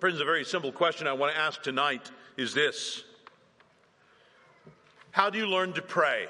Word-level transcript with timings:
Friends, 0.00 0.18
a 0.18 0.24
very 0.24 0.46
simple 0.46 0.72
question 0.72 1.06
I 1.06 1.12
want 1.12 1.34
to 1.34 1.38
ask 1.38 1.60
tonight 1.60 2.10
is 2.38 2.54
this 2.54 3.04
How 5.10 5.28
do 5.28 5.36
you 5.36 5.46
learn 5.46 5.74
to 5.74 5.82
pray? 5.82 6.26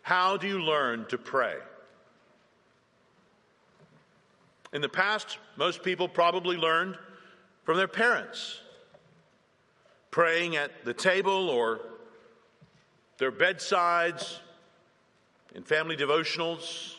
How 0.00 0.38
do 0.38 0.48
you 0.48 0.62
learn 0.62 1.04
to 1.10 1.18
pray? 1.18 1.56
In 4.72 4.80
the 4.80 4.88
past, 4.88 5.36
most 5.58 5.82
people 5.82 6.08
probably 6.08 6.56
learned 6.56 6.96
from 7.64 7.76
their 7.76 7.86
parents, 7.86 8.62
praying 10.10 10.56
at 10.56 10.86
the 10.86 10.94
table 10.94 11.50
or 11.50 11.80
their 13.18 13.30
bedsides, 13.30 14.40
in 15.54 15.64
family 15.64 15.98
devotionals. 15.98 16.94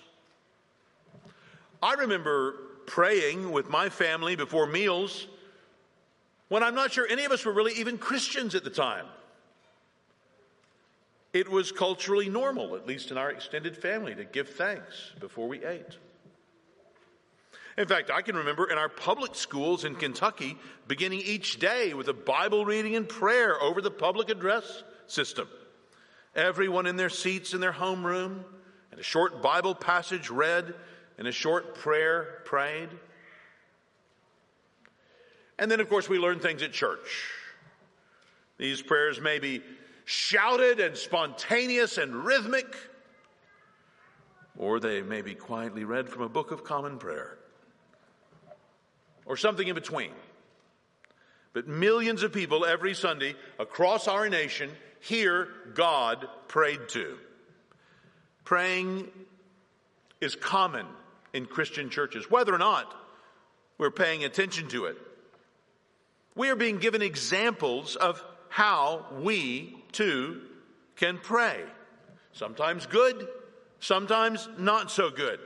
I 1.82 1.94
remember 1.96 2.71
praying 2.88 3.52
with 3.52 3.70
my 3.70 3.90
family 3.90 4.36
before 4.36 4.68
meals 4.68 5.28
when 6.50 6.64
I'm 6.64 6.76
not 6.76 6.92
sure 6.92 7.08
any 7.10 7.24
of 7.24 7.32
us 7.32 7.46
were 7.46 7.54
really 7.54 7.74
even 7.76 7.98
Christians 7.98 8.56
at 8.56 8.64
the 8.64 8.70
time. 8.70 9.06
It 11.34 11.50
was 11.50 11.72
culturally 11.72 12.28
normal, 12.28 12.76
at 12.76 12.86
least 12.86 13.10
in 13.10 13.18
our 13.18 13.30
extended 13.30 13.78
family, 13.78 14.14
to 14.16 14.26
give 14.26 14.50
thanks 14.50 15.12
before 15.20 15.48
we 15.48 15.64
ate. 15.64 15.98
In 17.78 17.88
fact, 17.88 18.12
I 18.12 18.22
can 18.22 18.36
remember 18.36 18.70
in 18.70 18.78
our 18.78 18.90
public 18.90 19.34
schools 19.34 19.86
in 19.86 19.96
Kentucky 19.96 20.58
beginning 20.88 21.22
each 21.22 21.58
day 21.58 21.94
with 21.94 22.10
a 22.10 22.14
Bible 22.14 22.66
reading 22.66 22.98
and 22.98 23.08
prayer 23.08 23.62
over 23.62 23.82
the 23.82 23.90
public 23.90 24.30
address 24.30 24.84
system. 25.08 25.48
Everyone 26.36 26.86
in 26.86 26.98
their 26.98 27.10
seats 27.10 27.54
in 27.54 27.62
their 27.62 27.72
homeroom, 27.72 28.44
and 28.92 29.00
a 29.00 29.04
short 29.04 29.42
Bible 29.42 29.74
passage 29.74 30.30
read, 30.30 30.74
and 31.22 31.28
a 31.28 31.32
short 31.32 31.76
prayer 31.76 32.42
prayed. 32.46 32.90
And 35.60 35.70
then, 35.70 35.80
of 35.80 35.88
course, 35.88 36.10
we 36.10 36.18
learn 36.18 36.40
things 36.40 36.64
at 36.64 36.72
church. 36.72 37.30
These 38.58 38.82
prayers 38.82 39.22
may 39.22 39.38
be 39.38 39.62
shouted 40.04 40.80
and 40.80 40.98
spontaneous 40.98 42.00
and 42.00 42.26
rhythmic, 42.26 42.76
or 44.58 44.80
they 44.80 45.04
may 45.04 45.22
be 45.22 45.36
quietly 45.36 45.84
read 45.84 46.10
from 46.10 46.24
a 46.24 46.28
book 46.28 46.50
of 46.50 46.64
common 46.64 46.98
prayer, 46.98 47.38
or 49.28 49.38
something 49.38 49.68
in 49.68 49.76
between. 49.76 50.14
But 51.54 51.68
millions 51.68 52.24
of 52.24 52.34
people 52.34 52.66
every 52.66 52.96
Sunday 52.96 53.36
across 53.60 54.08
our 54.08 54.28
nation 54.28 54.72
hear 55.02 55.50
God 55.76 56.28
prayed 56.48 56.90
to. 56.90 57.16
Praying 58.44 59.08
is 60.20 60.36
common 60.36 60.88
in 61.34 61.46
Christian 61.46 61.90
churches, 61.90 62.30
whether 62.30 62.54
or 62.54 62.58
not 62.58 62.94
we're 63.78 63.92
paying 63.92 64.24
attention 64.24 64.68
to 64.70 64.86
it. 64.86 64.98
We 66.36 66.50
are 66.50 66.56
being 66.56 66.78
given 66.78 67.02
examples 67.02 67.96
of 67.96 68.24
how 68.50 69.06
we 69.20 69.76
too 69.92 70.42
can 70.96 71.18
pray. 71.18 71.62
Sometimes 72.34 72.86
good, 72.86 73.28
sometimes 73.80 74.48
not 74.58 74.92
so 74.92 75.10
good. 75.10 75.40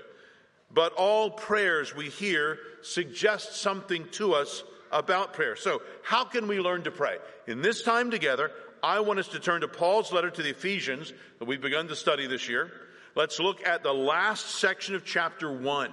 But 0.72 0.94
all 0.94 1.30
prayers 1.30 1.96
we 1.96 2.10
hear 2.10 2.60
suggest 2.82 3.56
something 3.56 4.08
to 4.14 4.34
us 4.34 4.64
about 4.92 5.34
prayer. 5.34 5.56
So, 5.56 5.82
how 6.04 6.26
can 6.26 6.48
we 6.48 6.60
learn 6.60 6.84
to 6.84 6.92
pray? 6.92 7.18
In 7.48 7.62
this 7.62 7.82
time 7.82 8.12
together, 8.12 8.52
I 8.84 9.00
want 9.00 9.20
us 9.20 9.30
to 9.30 9.40
turn 9.40 9.62
to 9.62 9.68
Paul's 9.68 10.12
letter 10.12 10.30
to 10.30 10.44
the 10.44 10.50
Ephesians 10.50 11.14
that 11.40 11.46
we've 11.46 11.62
begun 11.62 11.88
to 11.88 11.96
study 11.96 12.28
this 12.28 12.48
year. 12.48 12.72
Let's 13.16 13.40
look 13.40 13.66
at 13.66 13.82
the 13.82 13.94
last 13.94 14.46
section 14.56 14.94
of 14.94 15.06
chapter 15.06 15.50
1, 15.50 15.90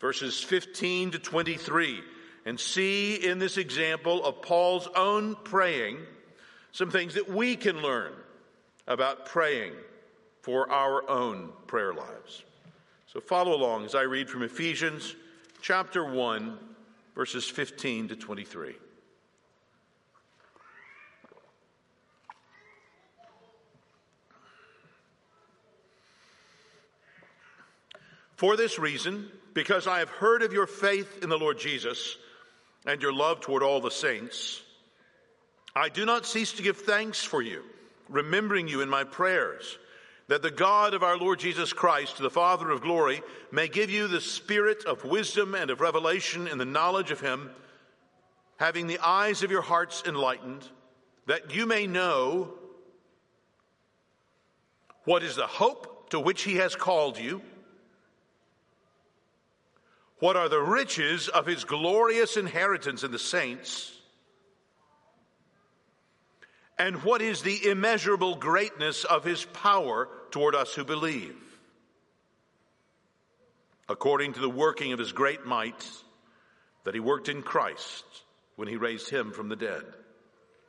verses 0.00 0.42
15 0.42 1.12
to 1.12 1.18
23, 1.20 2.02
and 2.46 2.58
see 2.58 3.14
in 3.14 3.38
this 3.38 3.58
example 3.58 4.24
of 4.24 4.42
Paul's 4.42 4.88
own 4.96 5.36
praying 5.44 5.98
some 6.72 6.90
things 6.90 7.14
that 7.14 7.28
we 7.28 7.54
can 7.54 7.80
learn 7.80 8.12
about 8.88 9.26
praying 9.26 9.72
for 10.42 10.68
our 10.68 11.08
own 11.08 11.50
prayer 11.68 11.94
lives. 11.94 12.42
So 13.06 13.20
follow 13.20 13.54
along 13.54 13.84
as 13.84 13.94
I 13.94 14.02
read 14.02 14.28
from 14.28 14.42
Ephesians 14.42 15.14
chapter 15.62 16.04
1, 16.04 16.58
verses 17.14 17.48
15 17.48 18.08
to 18.08 18.16
23. 18.16 18.74
For 28.38 28.56
this 28.56 28.78
reason, 28.78 29.28
because 29.52 29.88
I 29.88 29.98
have 29.98 30.10
heard 30.10 30.42
of 30.42 30.52
your 30.52 30.68
faith 30.68 31.24
in 31.24 31.28
the 31.28 31.36
Lord 31.36 31.58
Jesus 31.58 32.16
and 32.86 33.02
your 33.02 33.12
love 33.12 33.40
toward 33.40 33.64
all 33.64 33.80
the 33.80 33.90
saints, 33.90 34.62
I 35.74 35.88
do 35.88 36.06
not 36.06 36.24
cease 36.24 36.52
to 36.52 36.62
give 36.62 36.76
thanks 36.76 37.24
for 37.24 37.42
you, 37.42 37.64
remembering 38.08 38.68
you 38.68 38.80
in 38.80 38.88
my 38.88 39.02
prayers, 39.02 39.76
that 40.28 40.42
the 40.42 40.52
God 40.52 40.94
of 40.94 41.02
our 41.02 41.18
Lord 41.18 41.40
Jesus 41.40 41.72
Christ, 41.72 42.18
the 42.18 42.30
Father 42.30 42.70
of 42.70 42.80
glory, 42.80 43.22
may 43.50 43.66
give 43.66 43.90
you 43.90 44.06
the 44.06 44.20
spirit 44.20 44.84
of 44.84 45.04
wisdom 45.04 45.56
and 45.56 45.68
of 45.68 45.80
revelation 45.80 46.46
in 46.46 46.58
the 46.58 46.64
knowledge 46.64 47.10
of 47.10 47.20
him, 47.20 47.50
having 48.56 48.86
the 48.86 49.00
eyes 49.00 49.42
of 49.42 49.50
your 49.50 49.62
hearts 49.62 50.04
enlightened, 50.06 50.64
that 51.26 51.56
you 51.56 51.66
may 51.66 51.88
know 51.88 52.52
what 55.02 55.24
is 55.24 55.34
the 55.34 55.48
hope 55.48 56.10
to 56.10 56.20
which 56.20 56.42
he 56.42 56.54
has 56.54 56.76
called 56.76 57.18
you 57.18 57.42
what 60.20 60.36
are 60.36 60.48
the 60.48 60.60
riches 60.60 61.28
of 61.28 61.46
his 61.46 61.64
glorious 61.64 62.36
inheritance 62.36 63.04
in 63.04 63.12
the 63.12 63.18
saints? 63.18 63.92
And 66.78 67.02
what 67.02 67.22
is 67.22 67.42
the 67.42 67.68
immeasurable 67.68 68.36
greatness 68.36 69.04
of 69.04 69.24
his 69.24 69.44
power 69.44 70.08
toward 70.30 70.54
us 70.54 70.74
who 70.74 70.84
believe? 70.84 71.36
According 73.88 74.34
to 74.34 74.40
the 74.40 74.50
working 74.50 74.92
of 74.92 74.98
his 74.98 75.12
great 75.12 75.46
might 75.46 75.88
that 76.84 76.94
he 76.94 77.00
worked 77.00 77.28
in 77.28 77.42
Christ 77.42 78.04
when 78.56 78.68
he 78.68 78.76
raised 78.76 79.08
him 79.08 79.32
from 79.32 79.48
the 79.48 79.56
dead 79.56 79.84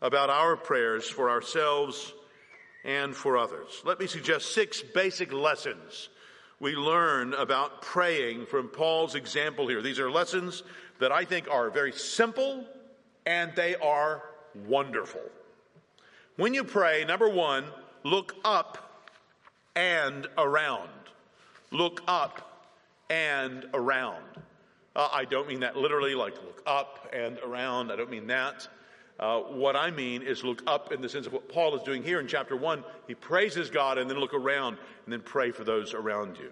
about 0.00 0.30
our 0.30 0.56
prayers 0.56 1.08
for 1.08 1.30
ourselves 1.30 2.12
and 2.84 3.14
for 3.14 3.36
others. 3.36 3.82
Let 3.84 3.98
me 4.00 4.06
suggest 4.06 4.54
six 4.54 4.82
basic 4.82 5.32
lessons 5.32 6.08
we 6.60 6.74
learn 6.74 7.34
about 7.34 7.82
praying 7.82 8.46
from 8.46 8.68
Paul's 8.68 9.14
example 9.14 9.68
here. 9.68 9.80
These 9.80 10.00
are 10.00 10.10
lessons 10.10 10.64
that 10.98 11.12
I 11.12 11.24
think 11.24 11.48
are 11.48 11.70
very 11.70 11.92
simple 11.92 12.64
and 13.26 13.52
they 13.54 13.76
are 13.76 14.22
wonderful. 14.66 15.20
When 16.36 16.54
you 16.54 16.64
pray, 16.64 17.04
number 17.04 17.28
one, 17.28 17.64
look 18.02 18.34
up 18.44 19.06
and 19.76 20.26
around. 20.36 20.88
Look 21.70 22.02
up 22.08 22.66
and 23.10 23.66
around. 23.74 24.24
Uh, 24.96 25.08
I 25.12 25.24
don't 25.26 25.46
mean 25.46 25.60
that 25.60 25.76
literally, 25.76 26.14
like 26.14 26.34
look 26.34 26.62
up 26.66 27.08
and 27.12 27.38
around. 27.40 27.92
I 27.92 27.96
don't 27.96 28.10
mean 28.10 28.26
that. 28.28 28.66
Uh, 29.18 29.40
what 29.40 29.74
I 29.74 29.90
mean 29.90 30.22
is 30.22 30.44
look 30.44 30.62
up 30.66 30.92
in 30.92 31.00
the 31.00 31.08
sense 31.08 31.26
of 31.26 31.32
what 31.32 31.48
Paul 31.48 31.74
is 31.76 31.82
doing 31.82 32.04
here 32.04 32.20
in 32.20 32.28
chapter 32.28 32.56
one. 32.56 32.84
He 33.06 33.14
praises 33.14 33.68
God 33.68 33.98
and 33.98 34.08
then 34.08 34.18
look 34.18 34.34
around 34.34 34.78
and 35.04 35.12
then 35.12 35.20
pray 35.20 35.50
for 35.50 35.64
those 35.64 35.92
around 35.92 36.38
you. 36.38 36.50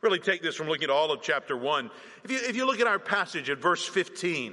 Really 0.00 0.18
take 0.18 0.42
this 0.42 0.56
from 0.56 0.66
looking 0.66 0.84
at 0.84 0.90
all 0.90 1.12
of 1.12 1.22
chapter 1.22 1.56
one. 1.56 1.90
If 2.24 2.32
you, 2.32 2.38
if 2.38 2.56
you 2.56 2.66
look 2.66 2.80
at 2.80 2.88
our 2.88 2.98
passage 2.98 3.48
at 3.50 3.58
verse 3.58 3.86
15, 3.86 4.52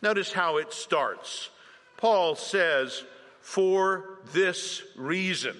notice 0.00 0.32
how 0.32 0.56
it 0.56 0.72
starts. 0.72 1.50
Paul 1.98 2.36
says, 2.36 3.04
for 3.48 4.18
this 4.32 4.82
reason. 4.96 5.56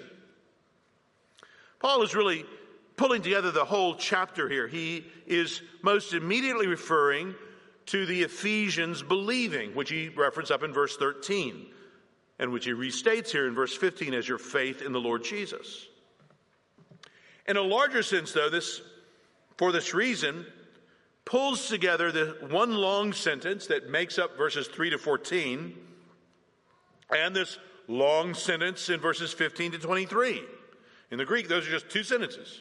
Paul 1.78 2.02
is 2.02 2.14
really 2.14 2.44
pulling 2.96 3.22
together 3.22 3.50
the 3.50 3.64
whole 3.64 3.94
chapter 3.94 4.46
here. 4.46 4.68
He 4.68 5.06
is 5.26 5.62
most 5.82 6.12
immediately 6.12 6.66
referring 6.66 7.34
to 7.88 8.04
the 8.04 8.22
Ephesians 8.22 9.02
believing, 9.02 9.74
which 9.74 9.90
he 9.90 10.10
referenced 10.10 10.52
up 10.52 10.62
in 10.62 10.72
verse 10.72 10.96
13, 10.96 11.66
and 12.38 12.52
which 12.52 12.66
he 12.66 12.72
restates 12.72 13.30
here 13.30 13.46
in 13.46 13.54
verse 13.54 13.74
15 13.74 14.12
as 14.14 14.28
your 14.28 14.38
faith 14.38 14.82
in 14.82 14.92
the 14.92 15.00
Lord 15.00 15.24
Jesus. 15.24 15.86
In 17.46 17.56
a 17.56 17.62
larger 17.62 18.02
sense, 18.02 18.32
though, 18.32 18.50
this, 18.50 18.82
for 19.56 19.72
this 19.72 19.94
reason, 19.94 20.44
pulls 21.24 21.68
together 21.68 22.12
the 22.12 22.36
one 22.50 22.74
long 22.74 23.14
sentence 23.14 23.66
that 23.68 23.88
makes 23.88 24.18
up 24.18 24.36
verses 24.36 24.68
3 24.68 24.90
to 24.90 24.98
14 24.98 25.74
and 27.10 27.34
this 27.34 27.58
long 27.86 28.34
sentence 28.34 28.90
in 28.90 29.00
verses 29.00 29.32
15 29.32 29.72
to 29.72 29.78
23. 29.78 30.42
In 31.10 31.16
the 31.16 31.24
Greek, 31.24 31.48
those 31.48 31.66
are 31.66 31.70
just 31.70 31.88
two 31.88 32.02
sentences. 32.02 32.60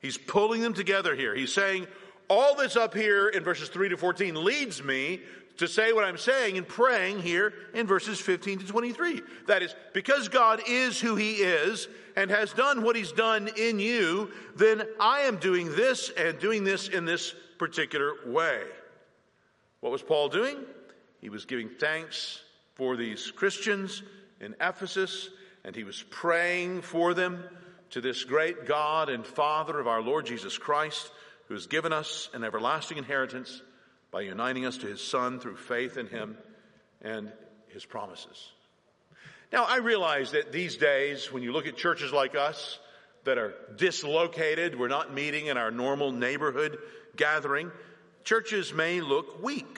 He's 0.00 0.16
pulling 0.16 0.62
them 0.62 0.72
together 0.72 1.14
here. 1.14 1.34
He's 1.34 1.52
saying, 1.52 1.86
all 2.30 2.54
that's 2.54 2.76
up 2.76 2.94
here 2.94 3.28
in 3.28 3.42
verses 3.42 3.68
3 3.68 3.90
to 3.90 3.96
14 3.96 4.42
leads 4.42 4.82
me 4.82 5.20
to 5.56 5.66
say 5.68 5.92
what 5.92 6.04
I'm 6.04 6.16
saying 6.16 6.56
and 6.56 6.66
praying 6.66 7.20
here 7.20 7.52
in 7.74 7.86
verses 7.86 8.18
15 8.20 8.60
to 8.60 8.66
23. 8.66 9.20
That 9.48 9.62
is, 9.62 9.74
because 9.92 10.28
God 10.28 10.62
is 10.66 10.98
who 10.98 11.16
He 11.16 11.32
is 11.34 11.88
and 12.16 12.30
has 12.30 12.52
done 12.52 12.82
what 12.82 12.96
He's 12.96 13.12
done 13.12 13.50
in 13.58 13.78
you, 13.78 14.30
then 14.56 14.84
I 14.98 15.20
am 15.22 15.36
doing 15.36 15.74
this 15.74 16.10
and 16.16 16.38
doing 16.38 16.64
this 16.64 16.88
in 16.88 17.04
this 17.04 17.34
particular 17.58 18.14
way. 18.26 18.62
What 19.80 19.92
was 19.92 20.02
Paul 20.02 20.28
doing? 20.28 20.56
He 21.20 21.28
was 21.28 21.44
giving 21.44 21.68
thanks 21.68 22.42
for 22.74 22.96
these 22.96 23.30
Christians 23.30 24.02
in 24.40 24.54
Ephesus, 24.60 25.28
and 25.64 25.76
he 25.76 25.84
was 25.84 26.02
praying 26.08 26.82
for 26.82 27.12
them 27.12 27.44
to 27.90 28.00
this 28.00 28.24
great 28.24 28.66
God 28.66 29.08
and 29.08 29.26
Father 29.26 29.78
of 29.78 29.88
our 29.88 30.00
Lord 30.00 30.24
Jesus 30.26 30.56
Christ, 30.56 31.10
who 31.50 31.54
has 31.54 31.66
given 31.66 31.92
us 31.92 32.30
an 32.32 32.44
everlasting 32.44 32.96
inheritance 32.96 33.60
by 34.12 34.20
uniting 34.20 34.64
us 34.64 34.78
to 34.78 34.86
his 34.86 35.00
Son 35.00 35.40
through 35.40 35.56
faith 35.56 35.96
in 35.96 36.06
him 36.06 36.38
and 37.02 37.32
his 37.66 37.84
promises. 37.84 38.52
Now, 39.52 39.64
I 39.64 39.78
realize 39.78 40.30
that 40.30 40.52
these 40.52 40.76
days, 40.76 41.32
when 41.32 41.42
you 41.42 41.50
look 41.50 41.66
at 41.66 41.76
churches 41.76 42.12
like 42.12 42.36
us 42.36 42.78
that 43.24 43.36
are 43.36 43.52
dislocated, 43.76 44.78
we're 44.78 44.86
not 44.86 45.12
meeting 45.12 45.46
in 45.46 45.56
our 45.56 45.72
normal 45.72 46.12
neighborhood 46.12 46.78
gathering, 47.16 47.72
churches 48.22 48.72
may 48.72 49.00
look 49.00 49.42
weak. 49.42 49.76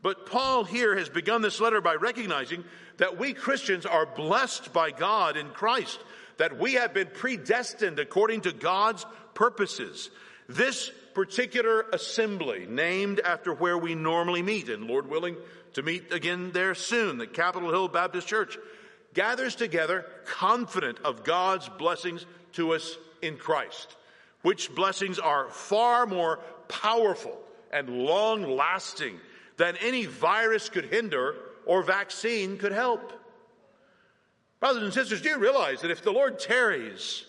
But 0.00 0.26
Paul 0.26 0.62
here 0.62 0.96
has 0.96 1.08
begun 1.08 1.42
this 1.42 1.60
letter 1.60 1.80
by 1.80 1.96
recognizing 1.96 2.62
that 2.98 3.18
we 3.18 3.32
Christians 3.32 3.84
are 3.84 4.06
blessed 4.06 4.72
by 4.72 4.92
God 4.92 5.36
in 5.36 5.48
Christ, 5.48 5.98
that 6.36 6.56
we 6.56 6.74
have 6.74 6.94
been 6.94 7.08
predestined 7.12 7.98
according 7.98 8.42
to 8.42 8.52
God's 8.52 9.04
purposes. 9.34 10.10
This 10.48 10.90
particular 11.14 11.86
assembly, 11.92 12.66
named 12.68 13.20
after 13.20 13.52
where 13.52 13.78
we 13.78 13.94
normally 13.94 14.42
meet, 14.42 14.68
and 14.68 14.84
Lord 14.84 15.08
willing, 15.08 15.36
to 15.74 15.82
meet 15.82 16.12
again 16.12 16.52
there 16.52 16.74
soon, 16.74 17.18
the 17.18 17.26
Capitol 17.26 17.70
Hill 17.70 17.88
Baptist 17.88 18.26
Church, 18.26 18.58
gathers 19.14 19.54
together 19.54 20.04
confident 20.26 20.98
of 21.04 21.24
God's 21.24 21.68
blessings 21.68 22.26
to 22.52 22.72
us 22.74 22.96
in 23.22 23.36
Christ, 23.36 23.96
which 24.42 24.74
blessings 24.74 25.18
are 25.18 25.48
far 25.50 26.06
more 26.06 26.40
powerful 26.68 27.38
and 27.72 27.88
long 27.88 28.42
lasting 28.42 29.18
than 29.56 29.76
any 29.76 30.06
virus 30.06 30.68
could 30.68 30.86
hinder 30.86 31.36
or 31.66 31.82
vaccine 31.82 32.58
could 32.58 32.72
help. 32.72 33.12
Brothers 34.60 34.82
and 34.82 34.92
sisters, 34.92 35.22
do 35.22 35.28
you 35.30 35.38
realize 35.38 35.80
that 35.82 35.90
if 35.90 36.02
the 36.02 36.12
Lord 36.12 36.38
tarries, 36.38 37.24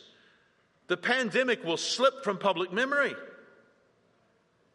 the 0.87 0.97
pandemic 0.97 1.63
will 1.63 1.77
slip 1.77 2.23
from 2.23 2.37
public 2.37 2.71
memory? 2.71 3.13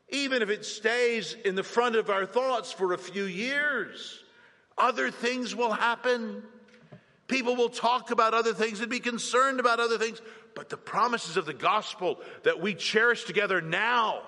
Even 0.09 0.43
if 0.43 0.51
it 0.51 0.65
stays 0.65 1.37
in 1.45 1.55
the 1.55 1.63
front 1.63 1.95
of 1.95 2.11
our 2.11 2.27
thoughts 2.27 2.73
for 2.73 2.93
a 2.93 2.99
few 2.99 3.25
years, 3.25 4.23
other 4.77 5.11
things 5.11 5.55
will 5.55 5.73
happen. 5.73 6.43
People 7.29 7.55
will 7.55 7.69
talk 7.69 8.11
about 8.11 8.35
other 8.35 8.53
things 8.53 8.81
and 8.81 8.91
be 8.91 8.99
concerned 8.99 9.61
about 9.61 9.79
other 9.79 9.99
things. 9.99 10.21
But 10.57 10.69
the 10.69 10.77
promises 10.77 11.37
of 11.37 11.47
the 11.47 11.55
gospel 11.55 12.19
that 12.43 12.61
we 12.61 12.75
cherish 12.75 13.25
together 13.25 13.61
now 13.61 14.23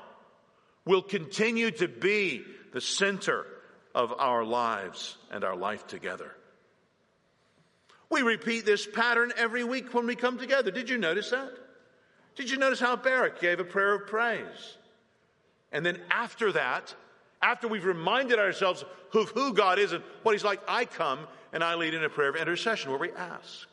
will 0.84 1.02
continue 1.02 1.72
to 1.72 1.88
be 1.88 2.44
the 2.72 2.80
center 2.80 3.44
of 3.94 4.12
our 4.16 4.44
lives 4.44 5.16
and 5.30 5.42
our 5.42 5.56
life 5.56 5.86
together. 5.88 6.32
We 8.08 8.22
repeat 8.22 8.66
this 8.66 8.86
pattern 8.86 9.32
every 9.36 9.64
week 9.64 9.94
when 9.94 10.06
we 10.06 10.14
come 10.14 10.38
together. 10.38 10.70
Did 10.70 10.90
you 10.90 10.98
notice 10.98 11.30
that? 11.30 11.50
Did 12.34 12.50
you 12.50 12.56
notice 12.56 12.80
how 12.80 12.96
Barak 12.96 13.40
gave 13.40 13.60
a 13.60 13.64
prayer 13.64 13.94
of 13.94 14.06
praise? 14.06 14.76
And 15.72 15.84
then 15.84 16.00
after 16.10 16.52
that, 16.52 16.94
after 17.42 17.68
we've 17.68 17.84
reminded 17.84 18.38
ourselves 18.38 18.84
of 19.14 19.30
who 19.30 19.52
God 19.52 19.78
is 19.78 19.92
and 19.92 20.02
what 20.22 20.32
He's 20.32 20.44
like, 20.44 20.60
I 20.66 20.84
come 20.84 21.26
and 21.52 21.62
I 21.62 21.74
lead 21.74 21.94
in 21.94 22.04
a 22.04 22.08
prayer 22.08 22.30
of 22.30 22.36
intercession 22.36 22.90
where 22.90 23.00
we 23.00 23.10
ask. 23.12 23.68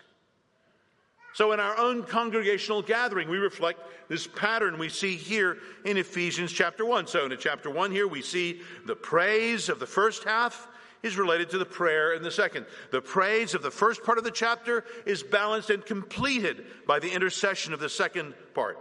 So, 1.33 1.51
in 1.51 1.59
our 1.59 1.77
own 1.77 2.03
congregational 2.03 2.81
gathering, 2.81 3.29
we 3.29 3.38
reflect 3.38 3.79
this 4.09 4.27
pattern 4.27 4.79
we 4.79 4.89
see 4.89 5.15
here 5.15 5.59
in 5.85 5.95
Ephesians 5.95 6.51
chapter 6.51 6.85
1. 6.85 7.07
So, 7.07 7.25
in 7.25 7.38
chapter 7.38 7.69
1 7.69 7.91
here, 7.91 8.07
we 8.07 8.21
see 8.21 8.61
the 8.85 8.95
praise 8.95 9.69
of 9.69 9.79
the 9.79 9.85
first 9.85 10.23
half 10.23 10.67
is 11.03 11.17
related 11.17 11.49
to 11.51 11.57
the 11.57 11.65
prayer 11.65 12.13
in 12.13 12.23
the 12.23 12.31
second. 12.31 12.65
The 12.91 13.01
praise 13.01 13.53
of 13.53 13.61
the 13.61 13.71
first 13.71 14.03
part 14.03 14.17
of 14.17 14.23
the 14.23 14.31
chapter 14.31 14.83
is 15.05 15.23
balanced 15.23 15.69
and 15.69 15.85
completed 15.85 16.65
by 16.85 16.99
the 16.99 17.11
intercession 17.11 17.73
of 17.73 17.79
the 17.79 17.89
second 17.89 18.33
part. 18.53 18.77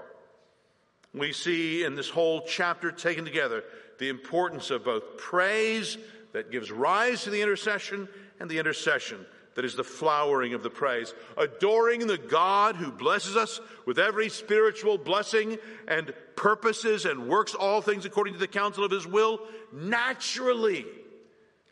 We 1.14 1.32
see 1.32 1.84
in 1.84 1.94
this 1.94 2.10
whole 2.10 2.42
chapter 2.42 2.92
taken 2.92 3.24
together 3.24 3.64
the 3.98 4.08
importance 4.08 4.70
of 4.70 4.84
both 4.84 5.16
praise 5.16 5.96
that 6.32 6.50
gives 6.50 6.70
rise 6.70 7.24
to 7.24 7.30
the 7.30 7.42
intercession 7.42 8.08
and 8.40 8.50
the 8.50 8.58
intercession 8.58 9.24
that 9.54 9.64
is 9.64 9.74
the 9.74 9.82
flowering 9.82 10.54
of 10.54 10.62
the 10.62 10.70
praise. 10.70 11.12
Adoring 11.36 12.06
the 12.06 12.18
God 12.18 12.76
who 12.76 12.92
blesses 12.92 13.36
us 13.36 13.60
with 13.86 13.98
every 13.98 14.28
spiritual 14.28 14.98
blessing 14.98 15.58
and 15.88 16.12
purposes 16.36 17.04
and 17.06 17.28
works 17.28 17.54
all 17.54 17.80
things 17.80 18.04
according 18.04 18.34
to 18.34 18.38
the 18.38 18.46
counsel 18.46 18.84
of 18.84 18.92
his 18.92 19.04
will 19.04 19.40
naturally 19.72 20.86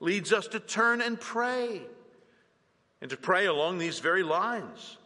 leads 0.01 0.33
us 0.33 0.49
to 0.49 0.61
turn 0.61 1.01
and 1.01 1.21
pray 1.21 1.83
and 3.01 3.11
to 3.11 3.17
pray 3.17 3.47
along 3.47 3.79
these 3.79 3.99
very 3.99 4.23
lines 4.23 4.99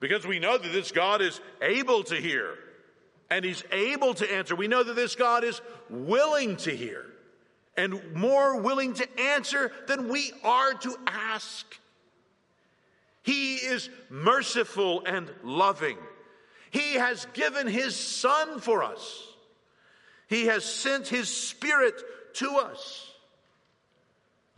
because 0.00 0.26
we 0.26 0.38
know 0.38 0.58
that 0.58 0.72
this 0.72 0.92
God 0.92 1.22
is 1.22 1.40
able 1.60 2.04
to 2.04 2.16
hear 2.16 2.54
and 3.30 3.44
he's 3.44 3.64
able 3.72 4.14
to 4.14 4.32
answer. 4.32 4.56
We 4.56 4.68
know 4.68 4.82
that 4.82 4.96
this 4.96 5.14
God 5.14 5.44
is 5.44 5.60
willing 5.90 6.56
to 6.58 6.70
hear 6.74 7.04
and 7.76 8.14
more 8.14 8.60
willing 8.60 8.94
to 8.94 9.20
answer 9.20 9.72
than 9.86 10.08
we 10.08 10.32
are 10.42 10.74
to 10.74 10.96
ask. 11.06 11.66
He 13.22 13.56
is 13.56 13.90
merciful 14.08 15.02
and 15.04 15.30
loving. 15.42 15.98
He 16.70 16.94
has 16.94 17.26
given 17.34 17.66
his 17.66 17.94
son 17.94 18.60
for 18.60 18.82
us. 18.82 19.26
He 20.28 20.46
has 20.46 20.64
sent 20.64 21.08
his 21.08 21.28
spirit 21.28 21.94
to 22.34 22.50
us. 22.56 23.07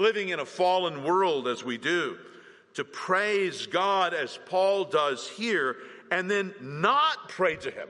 Living 0.00 0.30
in 0.30 0.40
a 0.40 0.46
fallen 0.46 1.04
world 1.04 1.46
as 1.46 1.62
we 1.62 1.78
do, 1.78 2.18
to 2.74 2.84
praise 2.84 3.66
God 3.66 4.14
as 4.14 4.38
Paul 4.46 4.84
does 4.84 5.28
here, 5.28 5.76
and 6.10 6.30
then 6.30 6.54
not 6.60 7.28
pray 7.28 7.56
to 7.56 7.70
him 7.70 7.88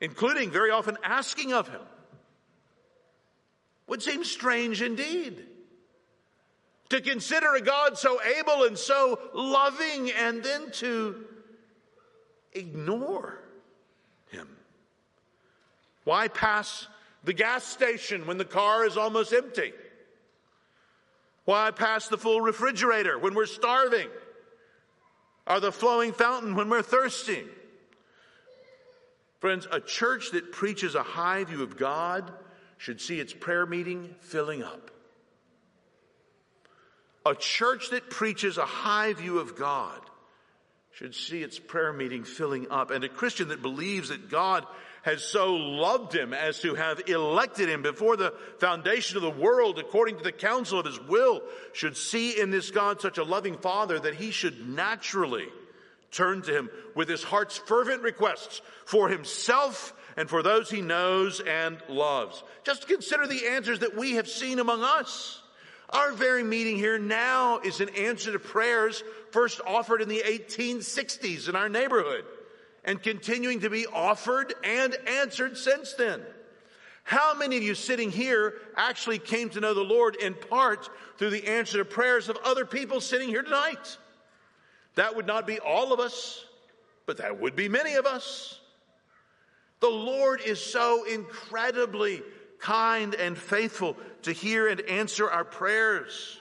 including 0.00 0.50
very 0.50 0.70
often 0.70 0.96
asking 1.02 1.52
of 1.52 1.68
him, 1.68 1.80
would 3.86 4.02
seem 4.02 4.24
strange 4.24 4.82
indeed. 4.82 5.44
To 6.90 7.00
consider 7.00 7.54
a 7.54 7.60
God 7.60 7.98
so 7.98 8.18
able 8.22 8.64
and 8.64 8.78
so 8.78 9.18
loving 9.34 10.10
and 10.10 10.42
then 10.42 10.70
to 10.72 11.24
ignore 12.52 13.38
him. 14.30 14.48
Why 16.04 16.28
pass 16.28 16.86
the 17.24 17.34
gas 17.34 17.64
station 17.64 18.26
when 18.26 18.38
the 18.38 18.44
car 18.44 18.86
is 18.86 18.96
almost 18.96 19.34
empty? 19.34 19.72
Why 21.48 21.70
pass 21.70 22.08
the 22.08 22.18
full 22.18 22.42
refrigerator 22.42 23.18
when 23.18 23.32
we're 23.32 23.46
starving? 23.46 24.10
Or 25.46 25.60
the 25.60 25.72
flowing 25.72 26.12
fountain 26.12 26.54
when 26.56 26.68
we're 26.68 26.82
thirsty? 26.82 27.42
Friends, 29.40 29.66
a 29.72 29.80
church 29.80 30.32
that 30.32 30.52
preaches 30.52 30.94
a 30.94 31.02
high 31.02 31.44
view 31.44 31.62
of 31.62 31.78
God 31.78 32.30
should 32.76 33.00
see 33.00 33.18
its 33.18 33.32
prayer 33.32 33.64
meeting 33.64 34.14
filling 34.20 34.62
up. 34.62 34.90
A 37.24 37.34
church 37.34 37.88
that 37.92 38.10
preaches 38.10 38.58
a 38.58 38.66
high 38.66 39.14
view 39.14 39.38
of 39.38 39.56
God 39.56 40.02
should 40.92 41.14
see 41.14 41.42
its 41.42 41.58
prayer 41.58 41.94
meeting 41.94 42.24
filling 42.24 42.70
up. 42.70 42.90
And 42.90 43.04
a 43.04 43.08
Christian 43.08 43.48
that 43.48 43.62
believes 43.62 44.10
that 44.10 44.28
God 44.28 44.66
has 45.02 45.22
so 45.22 45.54
loved 45.54 46.14
him 46.14 46.32
as 46.32 46.60
to 46.60 46.74
have 46.74 47.08
elected 47.08 47.68
him 47.68 47.82
before 47.82 48.16
the 48.16 48.34
foundation 48.58 49.16
of 49.16 49.22
the 49.22 49.30
world 49.30 49.78
according 49.78 50.16
to 50.18 50.24
the 50.24 50.32
counsel 50.32 50.80
of 50.80 50.86
his 50.86 51.00
will 51.00 51.42
should 51.72 51.96
see 51.96 52.38
in 52.40 52.50
this 52.50 52.70
God 52.70 53.00
such 53.00 53.18
a 53.18 53.24
loving 53.24 53.56
father 53.56 53.98
that 53.98 54.14
he 54.14 54.30
should 54.30 54.68
naturally 54.68 55.46
turn 56.10 56.42
to 56.42 56.56
him 56.56 56.70
with 56.94 57.08
his 57.08 57.22
heart's 57.22 57.58
fervent 57.58 58.02
requests 58.02 58.60
for 58.84 59.08
himself 59.08 59.94
and 60.16 60.28
for 60.28 60.42
those 60.42 60.70
he 60.70 60.80
knows 60.80 61.40
and 61.40 61.78
loves. 61.88 62.42
Just 62.64 62.88
consider 62.88 63.26
the 63.26 63.48
answers 63.48 63.80
that 63.80 63.96
we 63.96 64.14
have 64.14 64.28
seen 64.28 64.58
among 64.58 64.82
us. 64.82 65.42
Our 65.90 66.12
very 66.12 66.42
meeting 66.42 66.76
here 66.76 66.98
now 66.98 67.60
is 67.60 67.80
an 67.80 67.88
answer 67.90 68.32
to 68.32 68.38
prayers 68.38 69.02
first 69.30 69.60
offered 69.66 70.02
in 70.02 70.08
the 70.08 70.22
1860s 70.26 71.48
in 71.48 71.56
our 71.56 71.68
neighborhood 71.68 72.24
and 72.88 73.02
continuing 73.02 73.60
to 73.60 73.68
be 73.68 73.86
offered 73.86 74.54
and 74.64 74.96
answered 75.06 75.58
since 75.58 75.92
then. 75.92 76.22
How 77.04 77.34
many 77.34 77.58
of 77.58 77.62
you 77.62 77.74
sitting 77.74 78.10
here 78.10 78.54
actually 78.76 79.18
came 79.18 79.50
to 79.50 79.60
know 79.60 79.74
the 79.74 79.82
Lord 79.82 80.16
in 80.16 80.32
part 80.32 80.88
through 81.18 81.28
the 81.30 81.48
answer 81.48 81.76
to 81.76 81.84
prayers 81.84 82.30
of 82.30 82.38
other 82.46 82.64
people 82.64 83.02
sitting 83.02 83.28
here 83.28 83.42
tonight? 83.42 83.98
That 84.94 85.14
would 85.14 85.26
not 85.26 85.46
be 85.46 85.58
all 85.60 85.92
of 85.92 86.00
us, 86.00 86.42
but 87.04 87.18
that 87.18 87.38
would 87.38 87.54
be 87.54 87.68
many 87.68 87.96
of 87.96 88.06
us. 88.06 88.58
The 89.80 89.90
Lord 89.90 90.40
is 90.40 90.58
so 90.58 91.04
incredibly 91.04 92.22
kind 92.58 93.14
and 93.14 93.36
faithful 93.36 93.98
to 94.22 94.32
hear 94.32 94.66
and 94.66 94.80
answer 94.80 95.30
our 95.30 95.44
prayers. 95.44 96.40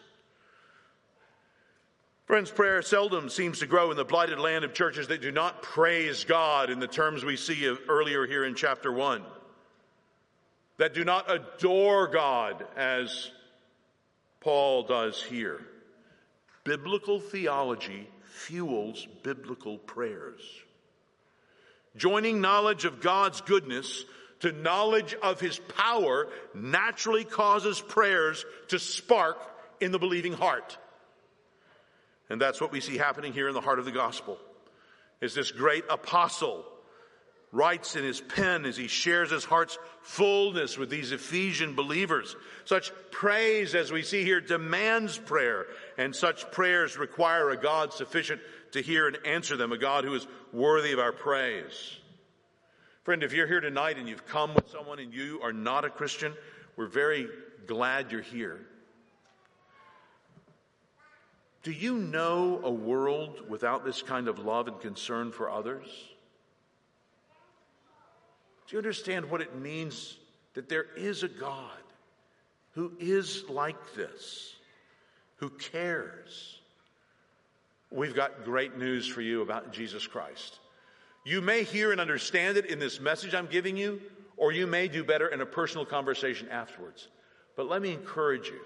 Friends, 2.27 2.51
prayer 2.51 2.81
seldom 2.81 3.29
seems 3.29 3.59
to 3.59 3.67
grow 3.67 3.89
in 3.89 3.95
the 3.95 4.03
blighted 4.03 4.37
land 4.37 4.65
of 4.65 4.73
churches 4.73 5.07
that 5.07 5.21
do 5.21 5.31
not 5.31 5.61
praise 5.61 6.25
God 6.25 6.69
in 6.69 6.81
the 6.81 6.85
terms 6.85 7.23
we 7.23 7.37
see 7.37 7.73
earlier 7.87 8.27
here 8.27 8.43
in 8.43 8.53
chapter 8.53 8.91
1 8.91 9.23
that 10.75 10.93
do 10.93 11.05
not 11.05 11.31
adore 11.31 12.05
God 12.09 12.65
as 12.75 13.31
Paul 14.41 14.83
does 14.83 15.23
here. 15.23 15.61
Biblical 16.65 17.21
theology 17.21 18.09
fuels 18.25 19.07
biblical 19.23 19.77
prayers. 19.77 20.41
Joining 21.95 22.41
knowledge 22.41 22.83
of 22.83 22.99
God's 22.99 23.39
goodness 23.39 24.03
to 24.41 24.51
knowledge 24.51 25.15
of 25.23 25.39
his 25.39 25.59
power 25.77 26.27
naturally 26.53 27.23
causes 27.23 27.79
prayers 27.79 28.43
to 28.67 28.79
spark 28.79 29.37
in 29.79 29.93
the 29.93 29.97
believing 29.97 30.33
heart. 30.33 30.77
And 32.29 32.41
that's 32.41 32.59
what 32.59 32.71
we 32.71 32.81
see 32.81 32.97
happening 32.97 33.33
here 33.33 33.47
in 33.47 33.53
the 33.53 33.61
heart 33.61 33.79
of 33.79 33.85
the 33.85 33.91
gospel. 33.91 34.37
Is 35.21 35.33
this 35.33 35.51
great 35.51 35.85
apostle 35.89 36.65
writes 37.51 37.95
in 37.95 38.03
his 38.03 38.19
pen 38.19 38.65
as 38.65 38.75
he 38.75 38.87
shares 38.87 39.31
his 39.31 39.45
heart's 39.45 39.77
fullness 40.01 40.77
with 40.77 40.89
these 40.89 41.11
Ephesian 41.11 41.75
believers. 41.75 42.35
Such 42.65 42.91
praise, 43.11 43.73
as 43.73 43.91
we 43.91 44.03
see 44.03 44.23
here, 44.23 44.41
demands 44.41 45.17
prayer, 45.17 45.65
and 45.97 46.15
such 46.15 46.51
prayers 46.51 46.97
require 46.97 47.49
a 47.49 47.57
God 47.57 47.93
sufficient 47.93 48.41
to 48.71 48.81
hear 48.81 49.07
and 49.07 49.17
answer 49.25 49.55
them, 49.55 49.71
a 49.71 49.77
God 49.77 50.03
who 50.03 50.13
is 50.13 50.27
worthy 50.51 50.91
of 50.91 50.99
our 50.99 51.13
praise. 51.13 51.97
Friend, 53.03 53.23
if 53.23 53.31
you're 53.31 53.47
here 53.47 53.61
tonight 53.61 53.97
and 53.97 54.09
you've 54.09 54.27
come 54.27 54.53
with 54.53 54.69
someone 54.69 54.99
and 54.99 55.13
you 55.13 55.39
are 55.41 55.53
not 55.53 55.85
a 55.85 55.89
Christian, 55.89 56.33
we're 56.75 56.87
very 56.87 57.27
glad 57.65 58.11
you're 58.11 58.21
here. 58.21 58.59
Do 61.67 61.73
you 61.73 61.97
know 61.97 62.61
a 62.63 62.71
world 62.71 63.41
without 63.49 63.83
this 63.83 64.01
kind 64.01 64.29
of 64.29 64.39
love 64.39 64.69
and 64.69 64.79
concern 64.79 65.33
for 65.33 65.49
others? 65.49 65.83
Do 68.65 68.73
you 68.73 68.77
understand 68.77 69.29
what 69.29 69.41
it 69.41 69.53
means 69.53 70.15
that 70.53 70.69
there 70.69 70.85
is 70.95 71.23
a 71.23 71.27
God 71.27 71.83
who 72.71 72.93
is 73.01 73.43
like 73.49 73.95
this, 73.95 74.55
who 75.39 75.49
cares? 75.49 76.57
We've 77.91 78.15
got 78.15 78.45
great 78.45 78.77
news 78.77 79.05
for 79.05 79.19
you 79.19 79.41
about 79.41 79.73
Jesus 79.73 80.07
Christ. 80.07 80.59
You 81.25 81.41
may 81.41 81.63
hear 81.63 81.91
and 81.91 81.99
understand 81.99 82.55
it 82.55 82.67
in 82.67 82.79
this 82.79 83.01
message 83.01 83.35
I'm 83.35 83.47
giving 83.47 83.75
you, 83.75 83.99
or 84.37 84.53
you 84.53 84.67
may 84.67 84.87
do 84.87 85.03
better 85.03 85.27
in 85.27 85.41
a 85.41 85.45
personal 85.45 85.85
conversation 85.85 86.47
afterwards. 86.47 87.09
But 87.57 87.67
let 87.67 87.81
me 87.81 87.91
encourage 87.91 88.47
you. 88.47 88.61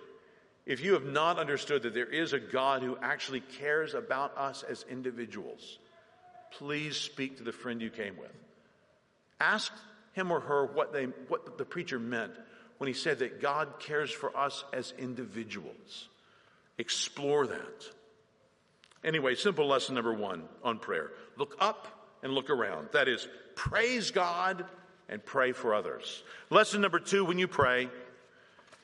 If 0.66 0.84
you 0.84 0.94
have 0.94 1.06
not 1.06 1.40
understood 1.40 1.84
that 1.84 1.94
there 1.94 2.06
is 2.06 2.34
a 2.34 2.40
God 2.40 2.84
who 2.84 2.98
actually 3.02 3.42
cares 3.42 3.94
about 3.94 4.38
us 4.38 4.64
as 4.64 4.86
individuals, 4.90 5.80
please 6.52 6.98
speak 6.98 7.38
to 7.38 7.44
the 7.44 7.52
friend 7.52 7.82
you 7.82 7.90
came 7.90 8.18
with. 8.18 8.32
Ask 9.40 9.74
him 10.14 10.32
or 10.32 10.40
her 10.40 10.66
what, 10.66 10.94
they, 10.94 11.06
what 11.28 11.58
the 11.58 11.66
preacher 11.66 12.00
meant 12.00 12.34
when 12.78 12.88
he 12.88 12.94
said 12.94 13.20
that 13.20 13.42
God 13.42 13.80
cares 13.80 14.12
for 14.12 14.36
us 14.38 14.64
as 14.72 14.94
individuals. 14.98 16.10
Explore 16.78 17.48
that. 17.48 17.86
Anyway, 19.04 19.36
simple 19.36 19.68
lesson 19.68 19.96
number 19.96 20.14
one 20.14 20.44
on 20.64 20.78
prayer 20.78 21.12
look 21.38 21.56
up 21.60 21.88
and 22.22 22.34
look 22.34 22.50
around. 22.50 22.90
That 22.94 23.08
is, 23.08 23.28
praise 23.56 24.12
God 24.12 24.66
and 25.10 25.24
pray 25.24 25.52
for 25.54 25.74
others. 25.74 26.24
Lesson 26.50 26.82
number 26.82 27.00
two 27.00 27.26
when 27.26 27.40
you 27.40 27.48
pray, 27.48 27.90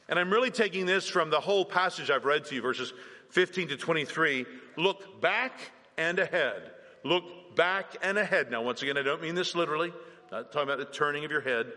and 0.10 0.18
I'm 0.18 0.32
really 0.32 0.52
taking 0.52 0.86
this 0.86 1.08
from 1.08 1.30
the 1.30 1.40
whole 1.40 1.66
passage 1.66 2.10
I've 2.10 2.26
read 2.26 2.46
to 2.46 2.56
you, 2.56 2.62
verses 2.62 2.94
15 3.30 3.70
to 3.70 3.78
23. 3.78 4.46
Look 4.78 5.22
back 5.22 5.60
and 5.98 6.20
ahead. 6.20 6.72
Look 7.04 7.56
back 7.56 7.96
and 8.02 8.18
ahead. 8.18 8.52
Now, 8.52 8.62
once 8.62 8.82
again, 8.82 8.98
I 8.98 9.04
don't 9.04 9.22
mean 9.22 9.36
this 9.36 9.56
literally 9.56 9.92
not 10.32 10.52
talking 10.52 10.70
about 10.70 10.80
the 10.80 10.86
turning 10.86 11.26
of 11.26 11.32
your 11.32 11.42
head. 11.42 11.72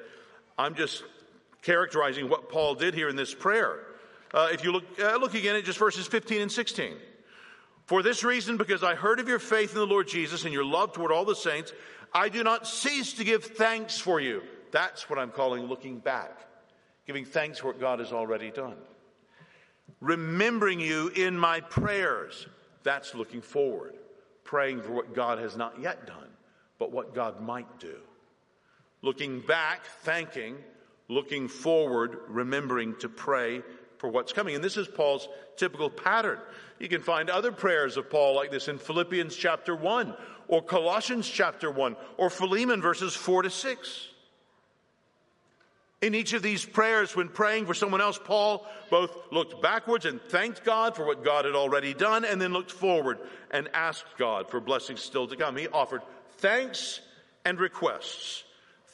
I'm 0.59 0.75
just 0.75 1.05
characterizing 1.63 2.29
what 2.29 2.49
Paul 2.49 2.75
did 2.75 2.95
here 2.95 3.09
in 3.09 3.17
this 3.17 3.35
prayer. 3.35 3.81
Uh, 4.33 4.49
if 4.53 4.65
you 4.65 4.73
look, 4.73 4.85
uh, 5.01 5.17
look 5.17 5.35
again 5.35 5.57
at 5.57 5.65
just 5.65 5.79
verses 5.79 6.07
15 6.07 6.43
and 6.43 6.53
16. 6.53 6.97
For 7.87 8.03
this 8.03 8.23
reason, 8.23 8.57
because 8.57 8.85
I 8.85 8.95
heard 8.95 9.19
of 9.19 9.29
your 9.29 9.41
faith 9.41 9.73
in 9.73 9.79
the 9.79 9.87
Lord 9.87 10.07
Jesus 10.07 10.45
and 10.45 10.53
your 10.53 10.65
love 10.65 10.93
toward 10.93 11.11
all 11.11 11.25
the 11.25 11.35
saints, 11.35 11.73
I 12.13 12.29
do 12.29 12.45
not 12.45 12.67
cease 12.67 13.15
to 13.15 13.25
give 13.25 13.45
thanks 13.45 13.99
for 13.99 14.21
you. 14.21 14.43
That's 14.71 15.11
what 15.11 15.19
I'm 15.19 15.31
calling 15.31 15.65
looking 15.65 15.99
back, 15.99 16.39
giving 17.11 17.25
thanks 17.25 17.59
for 17.59 17.67
what 17.67 17.81
God 17.81 17.99
has 17.99 18.13
already 18.13 18.53
done. 18.53 18.77
Remembering 20.01 20.79
you 20.79 21.09
in 21.09 21.37
my 21.37 21.59
prayers, 21.59 22.47
that's 22.85 23.17
looking 23.17 23.43
forward, 23.43 23.95
praying 24.45 24.81
for 24.81 24.93
what 24.93 25.13
God 25.13 25.41
has 25.41 25.57
not 25.57 25.81
yet 25.83 26.07
done, 26.07 26.29
but 26.79 26.93
what 26.93 27.13
God 27.13 27.43
might 27.43 27.81
do. 27.81 27.97
Looking 29.03 29.41
back, 29.41 29.87
thanking. 30.03 30.55
Looking 31.09 31.49
forward, 31.49 32.21
remembering 32.29 32.95
to 33.01 33.09
pray 33.09 33.63
for 33.99 34.09
what's 34.09 34.33
coming. 34.33 34.55
And 34.55 34.63
this 34.63 34.77
is 34.77 34.87
Paul's 34.87 35.29
typical 35.57 35.91
pattern. 35.91 36.39
You 36.79 36.89
can 36.89 37.03
find 37.03 37.29
other 37.29 37.51
prayers 37.51 37.97
of 37.97 38.09
Paul 38.09 38.37
like 38.37 38.53
this 38.53 38.69
in 38.69 38.79
Philippians 38.79 39.35
chapter 39.35 39.75
1, 39.75 40.15
or 40.47 40.63
Colossians 40.63 41.29
chapter 41.29 41.73
1, 41.73 41.97
or 42.19 42.31
Philemon 42.31 42.81
verses 42.81 43.17
4 43.17 43.43
to 43.43 43.51
6. 43.51 44.10
In 46.03 46.15
each 46.15 46.33
of 46.33 46.43
these 46.43 46.65
prayers, 46.65 47.15
when 47.15 47.29
praying 47.29 47.67
for 47.67 47.75
someone 47.75 48.01
else, 48.01 48.19
Paul 48.23 48.67
both 48.89 49.15
looked 49.31 49.61
backwards 49.61 50.07
and 50.07 50.21
thanked 50.21 50.65
God 50.65 50.97
for 50.97 51.05
what 51.05 51.25
God 51.25 51.45
had 51.45 51.55
already 51.55 51.93
done, 51.93 52.25
and 52.25 52.41
then 52.41 52.53
looked 52.53 52.73
forward 52.73 53.19
and 53.51 53.69
asked 53.75 54.07
God 54.19 54.49
for 54.49 54.61
blessings 54.61 55.01
still 55.01 55.27
to 55.27 55.37
come. 55.37 55.57
He 55.57 55.69
offered 55.69 56.03
thanks 56.39 57.01
and 57.45 57.61
requests 57.61 58.45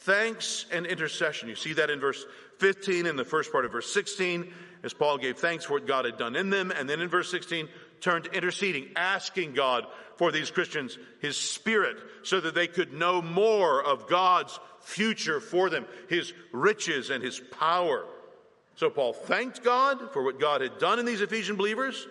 thanks 0.06 0.66
and 0.70 0.86
intercession. 0.86 1.48
You 1.48 1.56
see 1.56 1.72
that 1.74 1.90
in 1.90 1.98
verse 1.98 2.24
15 2.58 3.06
in 3.06 3.16
the 3.16 3.24
first 3.24 3.50
part 3.50 3.64
of 3.64 3.72
verse 3.72 3.92
16 3.92 4.52
as 4.84 4.94
Paul 4.94 5.18
gave 5.18 5.36
thanks 5.36 5.64
for 5.64 5.74
what 5.74 5.86
God 5.86 6.04
had 6.04 6.16
done 6.16 6.36
in 6.36 6.48
them. 6.48 6.70
And 6.70 6.88
then 6.88 7.00
in 7.00 7.08
verse 7.08 7.28
16, 7.28 7.68
turned 8.00 8.24
to 8.24 8.32
interceding, 8.32 8.88
asking 8.96 9.54
God 9.54 9.86
for 10.16 10.32
these 10.32 10.50
Christians, 10.50 10.98
His 11.20 11.36
Spirit, 11.36 11.96
so 12.22 12.40
that 12.40 12.54
they 12.54 12.66
could 12.66 12.92
know 12.92 13.20
more 13.20 13.82
of 13.82 14.08
God's 14.08 14.58
future 14.80 15.40
for 15.40 15.68
them, 15.70 15.86
His 16.08 16.32
riches 16.52 17.10
and 17.10 17.22
His 17.22 17.40
power. 17.58 18.04
So 18.76 18.90
Paul 18.90 19.12
thanked 19.12 19.62
God 19.62 20.12
for 20.12 20.22
what 20.22 20.40
God 20.40 20.60
had 20.60 20.78
done 20.78 20.98
in 20.98 21.06
these 21.06 21.20
Ephesian 21.20 21.56
believers. 21.56 22.06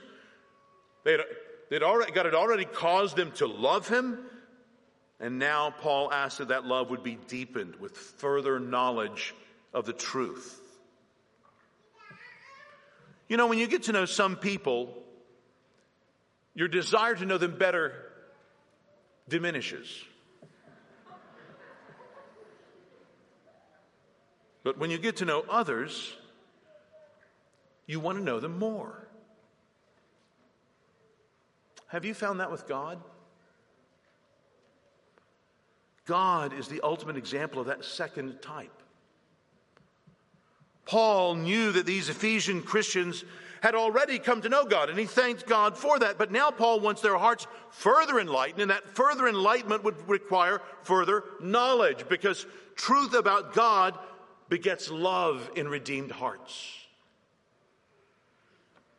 They 1.04 1.14
had, 1.14 1.22
they'd 1.70 1.84
already, 1.84 2.12
God 2.12 2.26
had 2.26 2.36
already 2.36 2.66
caused 2.66 3.16
them 3.16 3.32
to 3.34 3.48
love 3.48 3.88
Him 3.88 4.20
and 5.20 5.40
now 5.40 5.72
Paul 5.72 6.12
asked 6.12 6.40
that 6.40 6.50
that 6.50 6.66
love 6.66 6.90
would 6.90 7.04
be 7.04 7.18
deepened 7.28 7.78
with 7.78 7.96
further 7.98 8.60
knowledge 8.60 9.34
of 9.74 9.86
the 9.86 9.94
truth. 9.94 10.62
You 13.30 13.38
know, 13.38 13.48
when 13.48 13.58
you 13.58 13.68
get 13.68 13.84
to 13.84 13.92
know 13.92 14.06
some 14.06 14.36
people, 14.36 14.94
your 16.56 16.68
desire 16.70 17.14
to 17.16 17.26
know 17.26 17.38
them 17.38 17.58
better 17.58 17.94
diminishes. 19.28 19.88
But 24.64 24.80
when 24.80 24.90
you 24.90 24.98
get 24.98 25.18
to 25.18 25.26
know 25.26 25.46
others, 25.48 26.16
you 27.86 28.00
want 28.00 28.18
to 28.18 28.24
know 28.24 28.40
them 28.40 28.58
more. 28.58 29.08
Have 31.88 32.04
you 32.04 32.16
found 32.16 32.40
that 32.40 32.52
with 32.52 32.68
God? 32.68 33.00
God 36.06 36.54
is 36.54 36.68
the 36.68 36.82
ultimate 36.82 37.18
example 37.18 37.62
of 37.62 37.68
that 37.68 37.84
second 37.84 38.42
type. 38.42 38.72
Paul 40.86 41.36
knew 41.36 41.72
that 41.72 41.86
these 41.86 42.10
Ephesian 42.10 42.62
Christians 42.62 43.24
had 43.66 43.74
already 43.74 44.20
come 44.20 44.44
to 44.44 44.48
know 44.48 44.64
God, 44.64 44.92
and 44.92 45.00
he 45.00 45.06
thanked 45.06 45.48
God 45.48 45.76
for 45.76 45.98
that. 45.98 46.20
But 46.20 46.32
now 46.32 46.52
Paul 46.52 46.82
wants 46.82 47.02
their 47.02 47.18
hearts 47.18 47.48
further 47.72 48.20
enlightened, 48.20 48.62
and 48.62 48.70
that 48.70 48.96
further 48.96 49.28
enlightenment 49.28 49.84
would 49.84 50.08
require 50.08 50.62
further 50.84 51.24
knowledge, 51.42 52.08
because 52.08 52.46
truth 52.76 53.16
about 53.16 53.56
God 53.56 53.98
begets 54.50 54.92
love 54.92 55.50
in 55.56 55.68
redeemed 55.68 56.12
hearts. 56.12 56.76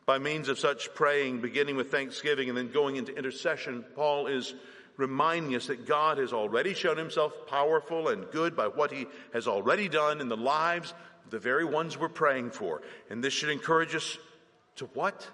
By 0.04 0.18
means 0.18 0.48
of 0.48 0.58
such 0.58 0.92
praying, 0.94 1.42
beginning 1.42 1.76
with 1.76 1.92
thanksgiving 1.92 2.48
and 2.48 2.58
then 2.58 2.72
going 2.72 2.96
into 2.96 3.16
intercession, 3.16 3.84
Paul 3.94 4.26
is 4.26 4.52
reminding 4.96 5.54
us 5.54 5.68
that 5.68 5.86
God 5.86 6.18
has 6.18 6.32
already 6.32 6.74
shown 6.74 6.96
himself 6.96 7.46
powerful 7.46 8.08
and 8.08 8.28
good 8.32 8.56
by 8.56 8.66
what 8.66 8.90
he 8.90 9.06
has 9.32 9.46
already 9.46 9.88
done 9.88 10.20
in 10.20 10.28
the 10.28 10.36
lives 10.36 10.92
of 11.24 11.30
the 11.30 11.38
very 11.38 11.64
ones 11.64 11.96
we're 11.96 12.08
praying 12.08 12.50
for. 12.50 12.82
And 13.10 13.22
this 13.22 13.32
should 13.32 13.50
encourage 13.50 13.94
us 13.94 14.18
to 14.76 14.86
what? 14.86 15.26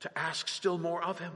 To 0.00 0.18
ask 0.18 0.48
still 0.48 0.78
more 0.78 1.02
of 1.02 1.18
him. 1.18 1.32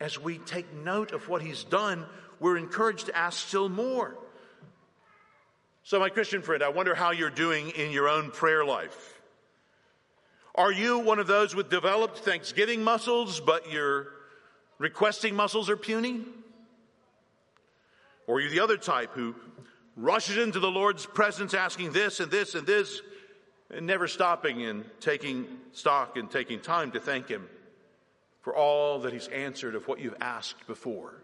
As 0.00 0.18
we 0.18 0.38
take 0.38 0.72
note 0.74 1.12
of 1.12 1.28
what 1.28 1.42
he's 1.42 1.64
done, 1.64 2.04
we're 2.40 2.56
encouraged 2.56 3.06
to 3.06 3.16
ask 3.16 3.46
still 3.46 3.68
more. 3.68 4.16
So, 5.84 5.98
my 5.98 6.08
Christian 6.10 6.42
friend, 6.42 6.62
I 6.62 6.68
wonder 6.68 6.94
how 6.94 7.10
you're 7.10 7.30
doing 7.30 7.70
in 7.70 7.90
your 7.90 8.08
own 8.08 8.30
prayer 8.30 8.64
life. 8.64 9.20
Are 10.54 10.70
you 10.70 10.98
one 10.98 11.18
of 11.18 11.26
those 11.26 11.54
with 11.54 11.70
developed 11.70 12.18
thanksgiving 12.18 12.84
muscles, 12.84 13.40
but 13.40 13.72
your 13.72 14.08
requesting 14.78 15.34
muscles 15.34 15.70
are 15.70 15.76
puny? 15.76 16.24
Or 18.26 18.36
are 18.36 18.40
you 18.40 18.50
the 18.50 18.60
other 18.60 18.76
type 18.76 19.12
who 19.14 19.34
rushes 19.96 20.36
into 20.36 20.60
the 20.60 20.70
Lord's 20.70 21.06
presence 21.06 21.54
asking 21.54 21.92
this 21.92 22.20
and 22.20 22.30
this 22.30 22.54
and 22.54 22.66
this 22.66 23.00
never 23.80 24.06
stopping 24.06 24.62
and 24.62 24.84
taking 25.00 25.46
stock 25.72 26.16
and 26.16 26.30
taking 26.30 26.60
time 26.60 26.92
to 26.92 27.00
thank 27.00 27.28
Him 27.28 27.48
for 28.42 28.54
all 28.54 29.00
that 29.00 29.12
He's 29.12 29.28
answered 29.28 29.74
of 29.74 29.88
what 29.88 30.00
you've 30.00 30.16
asked 30.20 30.66
before? 30.66 31.14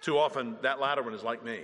Too 0.00 0.18
often, 0.18 0.56
that 0.62 0.80
latter 0.80 1.02
one 1.02 1.14
is 1.14 1.22
like 1.22 1.44
me. 1.44 1.60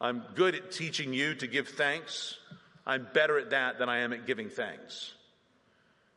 I'm 0.00 0.22
good 0.34 0.54
at 0.54 0.70
teaching 0.70 1.12
you 1.12 1.34
to 1.36 1.46
give 1.46 1.68
thanks. 1.68 2.38
I'm 2.86 3.06
better 3.12 3.38
at 3.38 3.50
that 3.50 3.78
than 3.78 3.88
I 3.88 3.98
am 3.98 4.12
at 4.12 4.26
giving 4.26 4.48
thanks. 4.48 5.14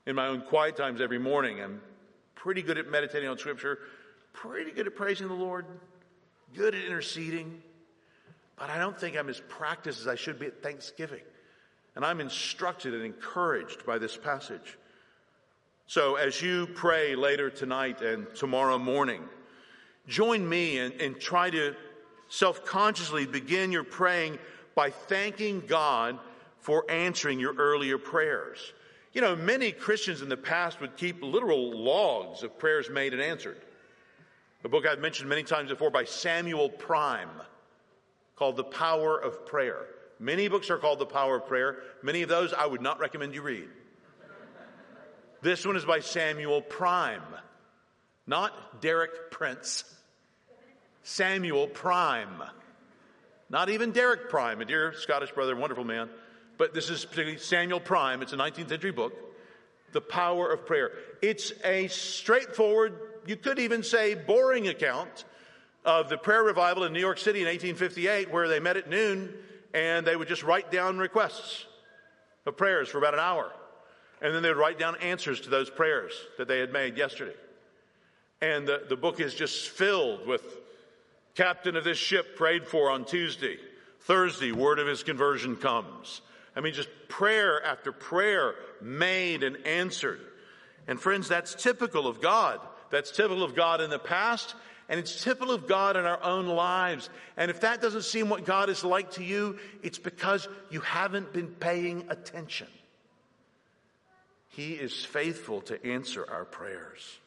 In 0.06 0.16
my 0.16 0.28
own 0.28 0.42
quiet 0.42 0.78
times 0.78 1.02
every 1.02 1.20
morning, 1.20 1.62
I'm 1.62 1.82
pretty 2.36 2.62
good 2.62 2.78
at 2.78 2.90
meditating 2.90 3.28
on 3.28 3.38
Scripture, 3.38 3.80
pretty 4.34 4.72
good 4.72 4.88
at 4.88 4.96
praising 4.96 5.28
the 5.28 5.34
Lord, 5.34 5.66
good 6.56 6.76
at 6.76 6.84
interceding, 6.86 7.62
but 8.60 8.70
I 8.70 8.78
don't 8.78 9.00
think 9.00 9.18
I'm 9.18 9.30
as 9.30 9.42
practiced 9.48 10.02
as 10.02 10.08
I 10.08 10.16
should 10.16 10.38
be 10.38 10.48
at 10.48 10.62
Thanksgiving. 10.62 11.22
And 11.96 12.06
I'm 12.06 12.20
instructed 12.20 12.94
and 12.94 13.04
encouraged 13.04 13.86
by 13.86 13.98
this 13.98 14.18
passage. 14.18 14.78
So 15.88 16.16
as 16.16 16.42
you 16.42 16.68
pray 16.68 17.16
later 17.16 17.50
tonight 17.50 18.02
and 18.02 18.28
tomorrow 18.36 18.78
morning, 18.78 19.24
join 20.08 20.48
me 20.48 20.78
and, 20.80 20.94
and 21.02 21.20
try 21.20 21.50
to 21.50 21.76
self 22.28 22.66
consciously 22.66 23.26
begin 23.26 23.72
your 23.72 23.84
praying 23.84 24.38
by 24.76 24.90
thanking 24.92 25.62
God 25.62 26.20
for 26.60 26.84
answering 26.92 27.40
your 27.40 27.56
earlier 27.56 27.98
prayers. 27.98 28.74
You 29.14 29.22
know, 29.22 29.36
many 29.36 29.72
Christians 29.72 30.22
in 30.22 30.30
the 30.30 30.38
past 30.38 30.80
would 30.82 30.96
keep 30.96 31.24
literal 31.24 31.72
logs 31.72 32.44
of 32.44 32.60
prayers 32.60 32.90
made 32.90 33.14
and 33.14 33.22
answered. 33.22 33.58
A 34.64 34.70
book 34.70 34.86
I've 34.86 35.00
mentioned 35.00 35.30
many 35.30 35.44
times 35.44 35.70
before 35.70 35.90
by 35.90 36.04
Samuel 36.04 36.70
Prime 36.70 37.30
called 38.40 38.56
The 38.56 38.64
Power 38.64 39.20
of 39.20 39.46
Prayer. 39.46 39.86
Many 40.18 40.48
books 40.48 40.70
are 40.70 40.78
called 40.78 41.00
The 41.00 41.06
Power 41.06 41.36
of 41.36 41.46
Prayer. 41.46 41.78
Many 42.02 42.24
of 42.24 42.30
those 42.30 42.54
I 42.54 42.66
would 42.66 42.82
not 42.82 43.00
recommend 43.00 43.36
you 43.36 43.42
read. 43.42 43.68
This 45.42 45.66
one 45.66 45.76
is 45.76 45.86
by 45.86 46.00
Samuel 46.00 46.62
Prime, 46.62 47.22
not 48.26 48.82
Derek 48.82 49.30
Prince. 49.30 49.84
Samuel 51.04 51.68
Prime. 51.68 52.44
Not 53.50 53.70
even 53.70 53.92
Derek 53.92 54.30
Prime, 54.30 54.62
a 54.62 54.66
dear 54.66 54.94
Scottish 54.94 55.32
brother, 55.32 55.56
wonderful 55.56 55.84
man, 55.84 56.10
but 56.58 56.74
this 56.74 56.90
is 56.90 57.04
particularly 57.04 57.40
Samuel 57.40 57.80
Prime. 57.80 58.22
It's 58.22 58.34
a 58.34 58.38
19th 58.38 58.70
century 58.70 58.92
book, 58.92 59.14
The 59.92 60.02
Power 60.02 60.52
of 60.52 60.66
Prayer. 60.66 60.92
It's 61.22 61.52
a 61.64 61.88
straightforward, 61.88 62.94
you 63.26 63.38
could 63.38 63.60
even 63.60 63.82
say 63.84 64.14
boring 64.14 64.68
account 64.68 65.26
of 65.86 66.10
the 66.10 66.18
prayer 66.18 66.44
revival 66.44 66.84
in 66.84 66.94
New 66.94 67.00
York 67.00 67.18
City 67.18 67.40
in 67.40 67.46
1858, 67.46 68.32
where 68.32 68.48
they 68.48 68.60
met 68.60 68.78
at 68.78 68.90
noon 68.90 69.34
and 69.74 70.06
they 70.06 70.16
would 70.16 70.28
just 70.28 70.44
write 70.44 70.72
down 70.72 70.98
requests 70.98 71.66
of 72.46 72.58
prayers 72.58 72.90
for 72.90 72.98
about 72.98 73.14
an 73.14 73.20
hour. 73.20 73.52
And 74.22 74.34
then 74.34 74.44
they 74.44 74.50
would 74.50 74.58
write 74.58 74.80
down 74.80 74.96
answers 74.98 75.42
to 75.42 75.50
those 75.50 75.70
prayers 75.70 76.14
that 76.38 76.48
they 76.48 76.60
had 76.60 76.74
made 76.74 76.98
yesterday. 76.98 77.36
And 78.42 78.68
the, 78.68 78.84
the 78.88 78.98
book 78.98 79.20
is 79.20 79.34
just 79.34 79.70
filled 79.70 80.28
with 80.28 80.42
captain 81.36 81.76
of 81.76 81.84
this 81.84 81.98
ship 81.98 82.36
prayed 82.36 82.68
for 82.68 82.90
on 82.90 83.06
Tuesday. 83.06 83.58
Thursday, 84.02 84.52
word 84.52 84.80
of 84.80 84.88
his 84.88 85.04
conversion 85.04 85.56
comes. 85.56 86.22
I 86.56 86.62
mean, 86.62 86.74
just 86.74 86.90
prayer 87.08 87.64
after 87.64 87.92
prayer 87.92 88.56
made 88.82 89.44
and 89.44 89.66
answered. 89.66 90.20
And 90.88 91.00
friends, 91.00 91.28
that's 91.28 91.54
typical 91.54 92.08
of 92.08 92.22
God. 92.22 92.60
That's 92.90 93.12
typical 93.12 93.44
of 93.44 93.56
God 93.56 93.82
in 93.82 93.90
the 93.90 94.00
past, 94.00 94.56
and 94.90 95.00
it's 95.00 95.24
typical 95.24 95.54
of 95.54 95.68
God 95.68 95.96
in 95.96 96.06
our 96.06 96.22
own 96.24 96.48
lives. 96.48 97.10
And 97.38 97.52
if 97.52 97.62
that 97.62 97.82
doesn't 97.82 98.02
seem 98.02 98.28
what 98.28 98.44
God 98.44 98.70
is 98.70 98.84
like 98.84 99.12
to 99.12 99.24
you, 99.24 99.60
it's 99.84 100.00
because 100.00 100.48
you 100.72 100.82
haven't 100.82 101.32
been 101.32 101.48
paying 101.48 102.06
attention. 102.10 102.68
He 104.50 104.74
is 104.74 105.06
faithful 105.06 105.62
to 105.62 105.86
answer 105.86 106.26
our 106.30 106.44
prayers. 106.44 107.20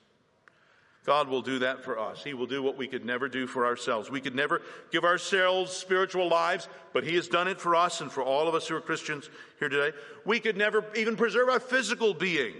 God 1.04 1.28
will 1.28 1.42
do 1.42 1.60
that 1.60 1.82
for 1.82 1.98
us. 1.98 2.22
He 2.22 2.34
will 2.34 2.46
do 2.46 2.62
what 2.62 2.76
we 2.76 2.86
could 2.86 3.04
never 3.04 3.28
do 3.28 3.46
for 3.46 3.66
ourselves. 3.66 4.10
We 4.10 4.20
could 4.20 4.36
never 4.36 4.62
give 4.92 5.04
ourselves 5.04 5.72
spiritual 5.72 6.28
lives, 6.28 6.68
but 6.92 7.04
He 7.04 7.16
has 7.16 7.26
done 7.26 7.48
it 7.48 7.60
for 7.60 7.74
us 7.74 8.00
and 8.00 8.10
for 8.10 8.22
all 8.22 8.48
of 8.48 8.54
us 8.54 8.68
who 8.68 8.76
are 8.76 8.80
Christians 8.80 9.28
here 9.58 9.68
today. 9.68 9.96
We 10.24 10.38
could 10.38 10.56
never 10.56 10.84
even 10.96 11.16
preserve 11.16 11.48
our 11.48 11.58
physical 11.58 12.14
being 12.14 12.54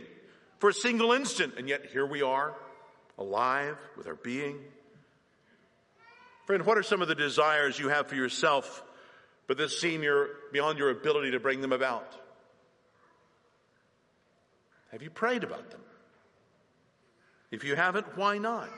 for 0.59 0.71
a 0.71 0.75
single 0.75 1.12
instant, 1.12 1.55
and 1.57 1.69
yet 1.69 1.87
here 1.93 2.07
we 2.07 2.23
are, 2.23 2.55
alive 3.17 3.77
with 3.97 4.07
our 4.09 4.17
being. 4.17 4.59
Friend, 6.46 6.64
what 6.66 6.76
are 6.76 6.83
some 6.83 7.02
of 7.02 7.09
the 7.09 7.14
desires 7.14 7.78
you 7.78 7.88
have 7.88 8.09
for 8.09 8.16
yourself, 8.16 8.83
but 9.46 9.59
that 9.59 9.70
seem 9.70 10.02
your, 10.02 10.28
beyond 10.52 10.78
your 10.78 10.90
ability 10.90 11.33
to 11.33 11.40
bring 11.40 11.61
them 11.61 11.72
about? 11.72 12.12
Have 14.90 15.02
you 15.02 15.11
prayed 15.11 15.44
about 15.44 15.70
them? 15.70 15.81
If 17.50 17.64
you 17.64 17.76
haven't, 17.76 18.16
why 18.16 18.38
not? 18.38 18.70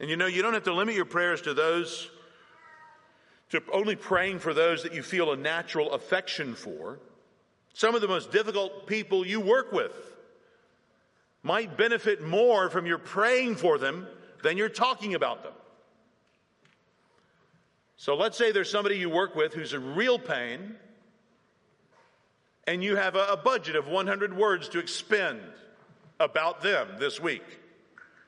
And 0.00 0.10
you 0.10 0.16
know, 0.16 0.26
you 0.26 0.42
don't 0.42 0.54
have 0.54 0.64
to 0.64 0.74
limit 0.74 0.94
your 0.94 1.04
prayers 1.04 1.42
to 1.42 1.54
those, 1.54 2.10
to 3.50 3.62
only 3.72 3.96
praying 3.96 4.40
for 4.40 4.52
those 4.52 4.82
that 4.82 4.92
you 4.92 5.02
feel 5.02 5.32
a 5.32 5.36
natural 5.36 5.92
affection 5.92 6.54
for. 6.54 6.98
Some 7.74 7.94
of 7.94 8.00
the 8.00 8.08
most 8.08 8.32
difficult 8.32 8.86
people 8.86 9.26
you 9.26 9.40
work 9.40 9.72
with 9.72 9.92
might 11.42 11.76
benefit 11.76 12.22
more 12.22 12.68
from 12.70 12.86
your 12.86 12.98
praying 12.98 13.56
for 13.56 13.78
them 13.78 14.06
than 14.42 14.56
you're 14.56 14.68
talking 14.68 15.14
about 15.14 15.42
them. 15.42 15.52
So 17.96 18.14
let's 18.14 18.36
say 18.36 18.52
there's 18.52 18.70
somebody 18.70 18.98
you 18.98 19.08
work 19.08 19.34
with 19.34 19.54
who's 19.54 19.72
a 19.72 19.80
real 19.80 20.18
pain, 20.18 20.76
and 22.66 22.82
you 22.82 22.96
have 22.96 23.16
a, 23.16 23.36
budget 23.42 23.76
of 23.76 23.86
100 23.86 24.36
words 24.36 24.68
to 24.70 24.78
expend 24.78 25.40
about 26.20 26.62
them 26.62 26.88
this 26.98 27.20
week. 27.20 27.44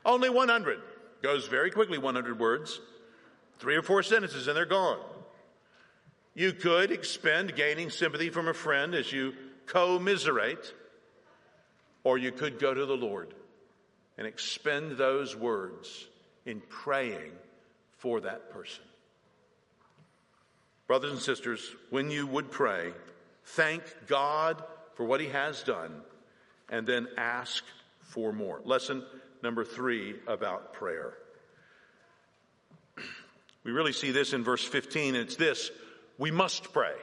Only 0.05 0.31
100. 0.31 0.81
Goes 1.23 1.49
very 1.49 1.71
quickly, 1.71 1.99
100 1.99 2.39
words. 2.39 2.81
Three 3.59 3.75
or 3.75 3.83
four 3.83 4.03
sentences 4.03 4.47
and 4.47 4.57
they're 4.57 4.65
gone. 4.65 5.01
You 6.35 6.53
could 6.53 6.93
expend 6.93 7.57
gaining 7.57 7.91
sympathy 7.91 8.31
from 8.31 8.47
a 8.47 8.55
friend 8.55 8.95
as 8.95 9.13
you 9.13 9.35
commiserate, 9.67 10.73
or 12.05 12.17
you 12.17 12.31
could 12.31 12.61
go 12.61 12.73
to 12.73 12.87
the 12.87 12.97
Lord 12.97 13.35
and 14.17 14.27
expend 14.27 14.93
those 14.93 15.35
words 15.35 16.07
in 16.47 16.61
praying 16.69 17.33
for 17.97 18.21
that 18.21 18.51
person. 18.51 18.85
Brothers 20.89 21.13
and 21.13 21.21
sisters, 21.21 21.77
when 21.91 22.11
you 22.11 22.27
would 22.27 22.51
pray, 22.51 22.93
thank 23.45 23.83
God 24.07 24.65
for 24.95 25.05
what 25.05 25.21
He 25.21 25.29
has 25.29 25.63
done, 25.63 26.01
and 26.71 26.87
then 26.87 27.07
ask 27.19 27.63
for 28.01 28.33
more. 28.33 28.63
Lesson 28.65 29.05
number 29.43 29.65
three 29.65 30.17
about 30.27 30.73
prayer. 30.73 31.13
We 33.65 33.73
really 33.73 33.93
see 33.93 34.13
this 34.13 34.33
in 34.33 34.45
verse 34.45 34.65
15, 34.65 35.15
and 35.15 35.25
it's 35.25 35.37
this 35.37 35.71
we 36.17 36.31
must 36.31 36.73
pray. 36.73 36.95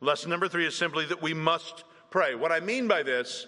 Lesson 0.00 0.30
number 0.30 0.46
three 0.46 0.66
is 0.66 0.76
simply 0.76 1.06
that 1.06 1.20
we 1.20 1.34
must 1.34 1.82
pray. 2.10 2.36
What 2.36 2.52
I 2.52 2.60
mean 2.60 2.86
by 2.86 3.02
this 3.02 3.46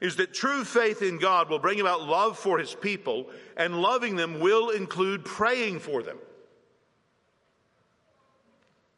is 0.00 0.16
that 0.16 0.32
true 0.32 0.64
faith 0.64 1.02
in 1.02 1.18
God 1.18 1.50
will 1.50 1.58
bring 1.58 1.80
about 1.80 2.08
love 2.08 2.38
for 2.38 2.58
his 2.58 2.74
people, 2.74 3.26
and 3.58 3.82
loving 3.82 4.16
them 4.16 4.40
will 4.40 4.70
include 4.70 5.26
praying 5.26 5.80
for 5.80 6.02
them. 6.02 6.16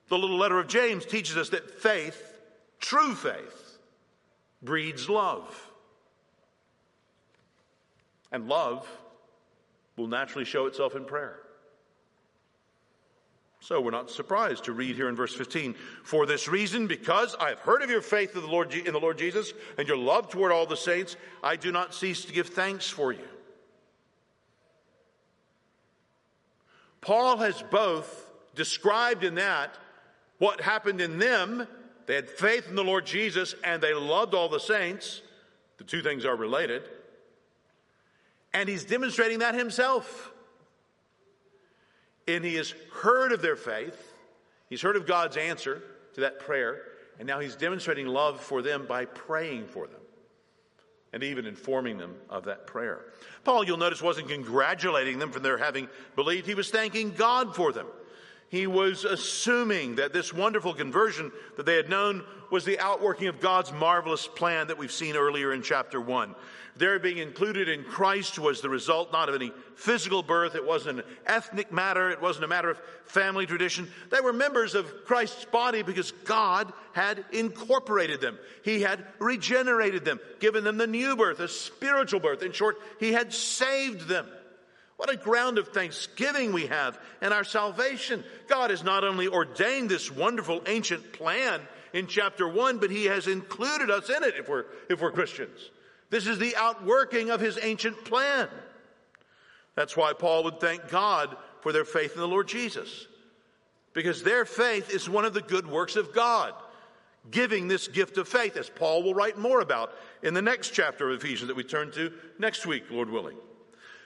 The 0.08 0.18
little 0.18 0.36
letter 0.36 0.58
of 0.58 0.68
James 0.68 1.06
teaches 1.06 1.36
us 1.36 1.48
that 1.50 1.80
faith, 1.80 2.38
true 2.78 3.14
faith, 3.14 3.78
breeds 4.62 5.08
love. 5.08 5.70
And 8.30 8.48
love 8.48 8.86
will 9.96 10.08
naturally 10.08 10.44
show 10.44 10.66
itself 10.66 10.96
in 10.96 11.04
prayer. 11.04 11.40
So 13.60 13.80
we're 13.80 13.92
not 13.92 14.10
surprised 14.10 14.64
to 14.64 14.72
read 14.72 14.94
here 14.94 15.08
in 15.08 15.16
verse 15.16 15.34
15, 15.34 15.74
for 16.02 16.26
this 16.26 16.48
reason, 16.48 16.86
because 16.86 17.34
I 17.40 17.48
have 17.48 17.60
heard 17.60 17.80
of 17.80 17.88
your 17.88 18.02
faith 18.02 18.34
in 18.36 18.42
the 18.42 18.46
Lord, 18.46 18.74
in 18.74 18.92
the 18.92 19.00
Lord 19.00 19.16
Jesus 19.16 19.54
and 19.78 19.88
your 19.88 19.96
love 19.96 20.28
toward 20.28 20.52
all 20.52 20.66
the 20.66 20.76
saints, 20.76 21.16
I 21.42 21.56
do 21.56 21.72
not 21.72 21.94
cease 21.94 22.26
to 22.26 22.32
give 22.34 22.48
thanks 22.48 22.90
for 22.90 23.10
you. 23.12 23.26
Paul 27.00 27.38
has 27.38 27.62
both 27.70 28.30
described 28.54 29.24
in 29.24 29.36
that 29.36 29.78
what 30.38 30.60
happened 30.60 31.00
in 31.00 31.18
them. 31.18 31.66
They 32.06 32.14
had 32.14 32.28
faith 32.28 32.68
in 32.68 32.74
the 32.74 32.84
Lord 32.84 33.06
Jesus 33.06 33.54
and 33.64 33.82
they 33.82 33.94
loved 33.94 34.34
all 34.34 34.48
the 34.48 34.60
saints. 34.60 35.22
The 35.78 35.84
two 35.84 36.02
things 36.02 36.24
are 36.24 36.36
related. 36.36 36.82
And 38.52 38.68
he's 38.68 38.84
demonstrating 38.84 39.40
that 39.40 39.54
himself. 39.54 40.32
And 42.28 42.44
he 42.44 42.54
has 42.54 42.74
heard 42.92 43.32
of 43.32 43.42
their 43.42 43.56
faith. 43.56 44.12
He's 44.68 44.82
heard 44.82 44.96
of 44.96 45.06
God's 45.06 45.36
answer 45.36 45.82
to 46.14 46.20
that 46.22 46.40
prayer. 46.40 46.82
And 47.18 47.26
now 47.26 47.40
he's 47.40 47.56
demonstrating 47.56 48.06
love 48.06 48.40
for 48.40 48.62
them 48.62 48.86
by 48.86 49.04
praying 49.04 49.66
for 49.66 49.86
them 49.86 50.00
and 51.12 51.22
even 51.22 51.46
informing 51.46 51.96
them 51.96 52.16
of 52.28 52.44
that 52.44 52.66
prayer. 52.66 53.04
Paul, 53.44 53.64
you'll 53.64 53.76
notice, 53.76 54.02
wasn't 54.02 54.28
congratulating 54.28 55.20
them 55.20 55.30
for 55.30 55.38
their 55.38 55.56
having 55.56 55.88
believed. 56.16 56.44
He 56.44 56.54
was 56.54 56.70
thanking 56.70 57.12
God 57.12 57.54
for 57.54 57.72
them. 57.72 57.86
He 58.54 58.68
was 58.68 59.04
assuming 59.04 59.96
that 59.96 60.12
this 60.12 60.32
wonderful 60.32 60.74
conversion 60.74 61.32
that 61.56 61.66
they 61.66 61.74
had 61.74 61.90
known 61.90 62.22
was 62.52 62.64
the 62.64 62.78
outworking 62.78 63.26
of 63.26 63.40
God's 63.40 63.72
marvelous 63.72 64.28
plan 64.28 64.68
that 64.68 64.78
we've 64.78 64.92
seen 64.92 65.16
earlier 65.16 65.52
in 65.52 65.60
chapter 65.60 66.00
1. 66.00 66.36
Their 66.76 67.00
being 67.00 67.18
included 67.18 67.68
in 67.68 67.82
Christ 67.82 68.38
was 68.38 68.60
the 68.60 68.68
result 68.68 69.12
not 69.12 69.28
of 69.28 69.34
any 69.34 69.50
physical 69.74 70.22
birth. 70.22 70.54
It 70.54 70.64
wasn't 70.64 71.00
an 71.00 71.04
ethnic 71.26 71.72
matter. 71.72 72.10
It 72.10 72.22
wasn't 72.22 72.44
a 72.44 72.48
matter 72.48 72.70
of 72.70 72.80
family 73.06 73.44
tradition. 73.44 73.90
They 74.10 74.20
were 74.20 74.32
members 74.32 74.76
of 74.76 75.04
Christ's 75.04 75.46
body 75.46 75.82
because 75.82 76.12
God 76.24 76.72
had 76.92 77.24
incorporated 77.32 78.20
them. 78.20 78.38
He 78.62 78.82
had 78.82 79.04
regenerated 79.18 80.04
them, 80.04 80.20
given 80.38 80.62
them 80.62 80.78
the 80.78 80.86
new 80.86 81.16
birth, 81.16 81.40
a 81.40 81.48
spiritual 81.48 82.20
birth. 82.20 82.44
In 82.44 82.52
short, 82.52 82.76
He 83.00 83.14
had 83.14 83.32
saved 83.32 84.06
them. 84.06 84.28
What 85.04 85.12
a 85.12 85.18
ground 85.18 85.58
of 85.58 85.68
thanksgiving 85.68 86.54
we 86.54 86.68
have 86.68 86.98
in 87.20 87.30
our 87.30 87.44
salvation. 87.44 88.24
God 88.48 88.70
has 88.70 88.82
not 88.82 89.04
only 89.04 89.28
ordained 89.28 89.90
this 89.90 90.10
wonderful 90.10 90.62
ancient 90.66 91.12
plan 91.12 91.60
in 91.92 92.06
chapter 92.06 92.48
one, 92.48 92.78
but 92.78 92.90
He 92.90 93.04
has 93.04 93.26
included 93.26 93.90
us 93.90 94.08
in 94.08 94.24
it 94.24 94.36
if 94.38 94.48
we're, 94.48 94.64
if 94.88 95.02
we're 95.02 95.12
Christians. 95.12 95.70
This 96.08 96.26
is 96.26 96.38
the 96.38 96.56
outworking 96.56 97.28
of 97.28 97.38
his 97.38 97.58
ancient 97.60 98.02
plan. 98.06 98.48
That's 99.74 99.94
why 99.94 100.14
Paul 100.14 100.44
would 100.44 100.58
thank 100.58 100.88
God 100.88 101.36
for 101.60 101.70
their 101.70 101.84
faith 101.84 102.14
in 102.14 102.20
the 102.22 102.26
Lord 102.26 102.48
Jesus. 102.48 103.06
Because 103.92 104.22
their 104.22 104.46
faith 104.46 104.88
is 104.88 105.06
one 105.06 105.26
of 105.26 105.34
the 105.34 105.42
good 105.42 105.66
works 105.66 105.96
of 105.96 106.14
God, 106.14 106.54
giving 107.30 107.68
this 107.68 107.88
gift 107.88 108.16
of 108.16 108.26
faith, 108.26 108.56
as 108.56 108.70
Paul 108.70 109.02
will 109.02 109.14
write 109.14 109.36
more 109.36 109.60
about 109.60 109.92
in 110.22 110.32
the 110.32 110.40
next 110.40 110.70
chapter 110.70 111.10
of 111.10 111.22
Ephesians 111.22 111.48
that 111.48 111.56
we 111.56 111.62
turn 111.62 111.92
to 111.92 112.10
next 112.38 112.64
week, 112.64 112.84
Lord 112.90 113.10
willing. 113.10 113.36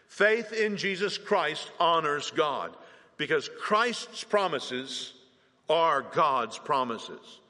Faith 0.08 0.52
in 0.52 0.76
Jesus 0.76 1.16
Christ 1.18 1.70
honors 1.78 2.30
God 2.32 2.74
because 3.18 3.48
Christ's 3.60 4.24
promises 4.24 5.12
are 5.68 6.02
God's 6.02 6.58
promises. 6.58 7.40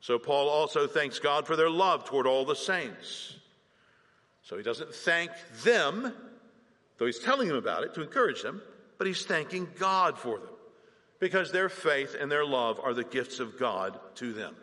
So 0.00 0.18
Paul 0.18 0.48
also 0.48 0.86
thanks 0.86 1.18
God 1.18 1.46
for 1.46 1.56
their 1.56 1.70
love 1.70 2.04
toward 2.04 2.26
all 2.26 2.44
the 2.44 2.56
saints. 2.56 3.36
So 4.42 4.56
he 4.56 4.62
doesn't 4.62 4.94
thank 4.94 5.30
them, 5.62 6.12
though 6.98 7.06
he's 7.06 7.18
telling 7.18 7.48
them 7.48 7.56
about 7.56 7.84
it 7.84 7.94
to 7.94 8.02
encourage 8.02 8.42
them, 8.42 8.62
but 8.98 9.06
he's 9.06 9.24
thanking 9.24 9.68
God 9.78 10.18
for 10.18 10.38
them 10.38 10.48
because 11.20 11.52
their 11.52 11.68
faith 11.68 12.16
and 12.18 12.30
their 12.30 12.44
love 12.44 12.80
are 12.82 12.94
the 12.94 13.04
gifts 13.04 13.40
of 13.40 13.58
God 13.58 13.98
to 14.16 14.32
them. 14.32 14.54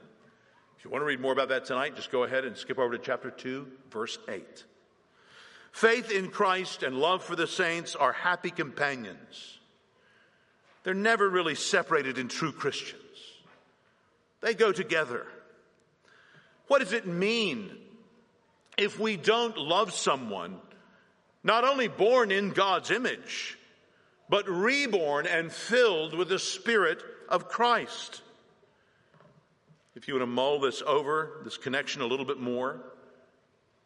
If 0.77 0.85
you 0.85 0.91
want 0.91 1.03
to 1.03 1.05
read 1.05 1.19
more 1.19 1.33
about 1.33 1.49
that 1.49 1.65
tonight, 1.65 1.95
just 1.95 2.11
go 2.11 2.23
ahead 2.23 2.45
and 2.45 2.57
skip 2.57 2.79
over 2.79 2.97
to 2.97 3.03
chapter 3.03 3.29
2, 3.29 3.67
verse 3.91 4.17
8. 4.27 4.65
Faith 5.71 6.11
in 6.11 6.29
Christ 6.29 6.83
and 6.83 6.97
love 6.97 7.23
for 7.23 7.35
the 7.35 7.47
saints 7.47 7.95
are 7.95 8.13
happy 8.13 8.51
companions. 8.51 9.59
They're 10.83 10.93
never 10.93 11.29
really 11.29 11.55
separated 11.55 12.17
in 12.17 12.27
true 12.27 12.51
Christians. 12.51 13.01
They 14.41 14.53
go 14.53 14.71
together. 14.71 15.27
What 16.67 16.79
does 16.79 16.93
it 16.93 17.05
mean 17.05 17.71
if 18.77 18.99
we 18.99 19.17
don't 19.17 19.57
love 19.57 19.93
someone, 19.93 20.57
not 21.43 21.63
only 21.63 21.87
born 21.87 22.31
in 22.31 22.49
God's 22.49 22.91
image, 22.91 23.57
but 24.29 24.47
reborn 24.47 25.27
and 25.27 25.51
filled 25.51 26.15
with 26.15 26.29
the 26.29 26.39
Spirit 26.39 27.03
of 27.27 27.49
Christ. 27.49 28.21
If 29.95 30.07
you 30.07 30.13
want 30.13 30.23
to 30.23 30.27
mull 30.27 30.61
this 30.61 30.81
over, 30.85 31.41
this 31.43 31.57
connection 31.57 32.01
a 32.01 32.05
little 32.05 32.25
bit 32.25 32.39
more, 32.39 32.81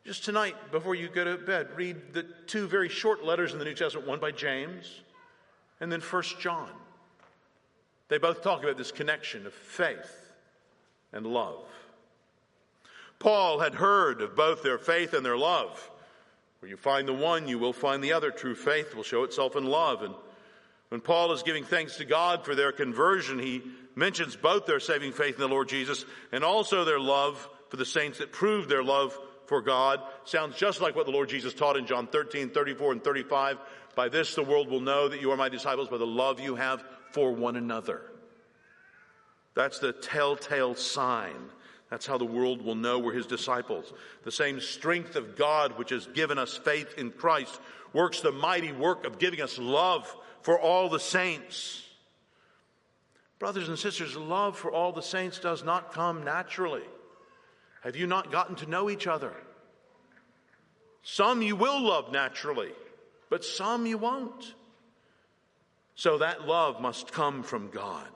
just 0.06 0.24
tonight, 0.24 0.56
before 0.72 0.94
you 0.94 1.10
go 1.10 1.24
to 1.24 1.38
bed, 1.38 1.70
read 1.76 2.14
the 2.14 2.24
two 2.46 2.68
very 2.68 2.90
short 2.90 3.26
letters 3.26 3.54
in 3.54 3.60
the 3.60 3.66
New 3.66 3.74
Testament, 3.74 4.08
one 4.08 4.20
by 4.20 4.32
James 4.32 5.02
and 5.80 5.92
then 5.92 6.00
First 6.00 6.40
John. 6.40 6.70
They 8.08 8.20
both 8.20 8.44
talk 8.44 8.64
about 8.64 8.78
this 8.78 8.92
connection 8.92 9.48
of 9.48 9.54
faith 9.54 10.16
and 11.12 11.26
love. 11.26 11.66
Paul 13.18 13.60
had 13.60 13.74
heard 13.74 14.22
of 14.22 14.36
both 14.36 14.62
their 14.62 14.78
faith 14.78 15.14
and 15.14 15.26
their 15.26 15.38
love. 15.38 15.90
Where 16.60 16.70
you 16.70 16.78
find 16.78 17.08
the 17.08 17.14
one, 17.14 17.48
you 17.48 17.58
will 17.58 17.74
find 17.74 18.04
the 18.04 18.14
other. 18.14 18.30
True 18.30 18.56
faith 18.56 18.96
will 18.96 19.04
show 19.04 19.24
itself 19.24 19.56
in 19.56 19.66
love. 19.66 20.04
And 20.04 20.14
when 20.90 21.02
Paul 21.02 21.32
is 21.32 21.42
giving 21.42 21.64
thanks 21.64 21.98
to 21.98 22.06
God 22.06 22.46
for 22.46 22.54
their 22.54 22.72
conversion, 22.72 23.40
he 23.40 23.64
mentions 23.96 24.36
both 24.36 24.68
their 24.68 24.80
saving 24.80 25.14
faith 25.14 25.36
in 25.36 25.42
the 25.42 25.48
Lord 25.48 25.68
Jesus 25.68 26.06
and 26.32 26.44
also 26.44 26.86
their 26.86 27.00
love 27.00 27.50
for 27.70 27.78
the 27.78 27.86
saints 27.86 28.20
that 28.20 28.32
proved 28.32 28.70
their 28.70 28.84
love 28.84 29.18
for 29.46 29.62
God. 29.62 30.02
Sounds 30.24 30.56
just 30.56 30.82
like 30.82 30.96
what 30.96 31.06
the 31.06 31.12
Lord 31.12 31.30
Jesus 31.30 31.54
taught 31.54 31.78
in 31.78 31.86
John 31.86 32.08
13, 32.08 32.50
34, 32.50 32.92
and 32.94 33.04
35. 33.04 33.58
By 33.96 34.10
this 34.10 34.36
the 34.36 34.44
world 34.44 34.70
will 34.70 34.82
know 34.82 35.08
that 35.08 35.22
you 35.22 35.32
are 35.32 35.38
my 35.38 35.50
disciples 35.50 35.90
by 35.90 35.98
the 35.98 36.06
love 36.06 36.40
you 36.40 36.56
have 36.56 36.84
for 37.12 37.32
one 37.32 37.56
another. 37.56 38.02
That's 39.54 39.80
the 39.80 39.94
telltale 39.94 40.76
sign 40.76 41.52
that's 41.90 42.06
how 42.06 42.18
the 42.18 42.26
world 42.26 42.62
will 42.62 42.76
know 42.76 43.00
we're 43.00 43.14
his 43.14 43.28
disciples. 43.28 43.94
The 44.24 44.32
same 44.32 44.60
strength 44.60 45.16
of 45.16 45.36
God 45.36 45.78
which 45.78 45.92
has 45.92 46.08
given 46.08 46.38
us 46.38 46.58
faith 46.58 46.96
in 46.98 47.12
Christ 47.12 47.60
works 47.94 48.22
the 48.22 48.32
mighty 48.32 48.72
work 48.72 49.06
of 49.06 49.20
giving 49.20 49.42
us 49.42 49.58
love 49.58 50.14
for 50.42 50.60
all 50.60 50.90
the 50.90 51.00
saints. 51.00 51.84
Brothers 53.38 53.70
and 53.70 53.78
sisters, 53.78 54.16
love 54.16 54.58
for 54.58 54.72
all 54.72 54.92
the 54.92 55.02
saints 55.02 55.40
does 55.40 55.64
not 55.64 55.94
come 55.94 56.24
naturally. 56.24 56.84
Have 57.86 57.96
you 57.96 58.08
not 58.08 58.32
gotten 58.32 58.56
to 58.58 58.70
know 58.70 58.90
each 58.90 59.06
other? 59.06 59.32
Some 61.04 61.44
you 61.44 61.56
will 61.56 61.84
love 61.84 62.12
naturally, 62.12 62.72
but 63.30 63.46
some 63.46 63.86
you 63.86 64.00
won't. 64.00 64.56
So 65.94 66.18
that 66.18 66.48
love 66.48 66.82
must 66.82 67.12
come 67.12 67.44
from 67.44 67.70
God. 67.70 68.08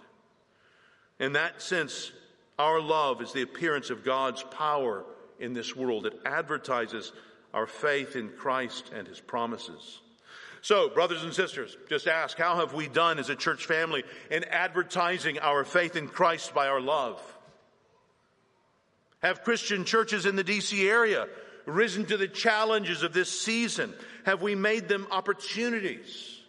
In 1.20 1.34
that 1.34 1.62
sense, 1.62 2.12
our 2.58 2.82
love 2.82 3.22
is 3.22 3.32
the 3.32 3.44
appearance 3.44 3.92
of 3.92 4.04
God's 4.04 4.42
power 4.42 5.06
in 5.40 5.54
this 5.54 5.76
world. 5.76 6.08
It 6.08 6.20
advertises 6.26 7.12
our 7.54 7.68
faith 7.68 8.16
in 8.16 8.30
Christ 8.30 8.90
and 8.94 9.08
his 9.08 9.20
promises. 9.20 10.02
So, 10.62 10.90
brothers 10.90 11.24
and 11.24 11.34
sisters, 11.34 11.78
just 11.88 12.08
ask, 12.08 12.38
how 12.38 12.58
have 12.58 12.74
we 12.74 12.88
done 12.88 13.20
as 13.20 13.30
a 13.30 13.36
church 13.36 13.66
family 13.66 14.04
in 14.32 14.44
advertising 14.46 15.40
our 15.40 15.64
faith 15.64 15.96
in 15.96 16.08
Christ 16.08 16.54
by 16.54 16.68
our 16.68 16.82
love? 16.82 17.22
Have 19.22 19.44
Christian 19.44 19.86
churches 19.86 20.26
in 20.26 20.36
the 20.36 20.44
DC 20.44 20.88
area 20.88 21.28
risen 21.66 22.06
to 22.06 22.18
the 22.18 22.28
challenges 22.28 23.04
of 23.04 23.14
this 23.14 23.42
season? 23.42 23.94
Have 24.26 24.42
we 24.42 24.56
made 24.56 24.88
them 24.88 25.08
opportunities? 25.12 26.40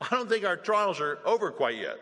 I 0.00 0.08
don't 0.10 0.28
think 0.28 0.44
our 0.44 0.56
trials 0.56 1.00
are 1.00 1.18
over 1.24 1.50
quite 1.50 1.78
yet. 1.78 1.98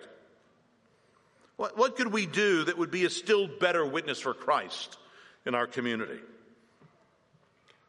What, 1.56 1.78
what 1.78 1.96
could 1.96 2.12
we 2.12 2.26
do 2.26 2.64
that 2.64 2.76
would 2.76 2.90
be 2.90 3.04
a 3.04 3.10
still 3.10 3.46
better 3.46 3.86
witness 3.86 4.20
for 4.20 4.34
Christ 4.34 4.98
in 5.46 5.54
our 5.54 5.68
community? 5.68 6.18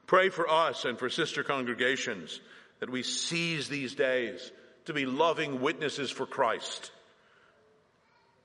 Pray 0.06 0.30
for 0.30 0.48
us 0.48 0.86
and 0.86 1.00
for 1.00 1.10
sister 1.10 1.44
congregations 1.44 2.40
that 2.80 2.92
we 2.92 3.02
seize 3.02 3.68
these 3.68 3.96
days 3.96 4.52
to 4.86 4.94
be 4.94 5.08
loving 5.08 5.62
witnesses 5.62 6.12
for 6.12 6.28
Christ 6.28 6.92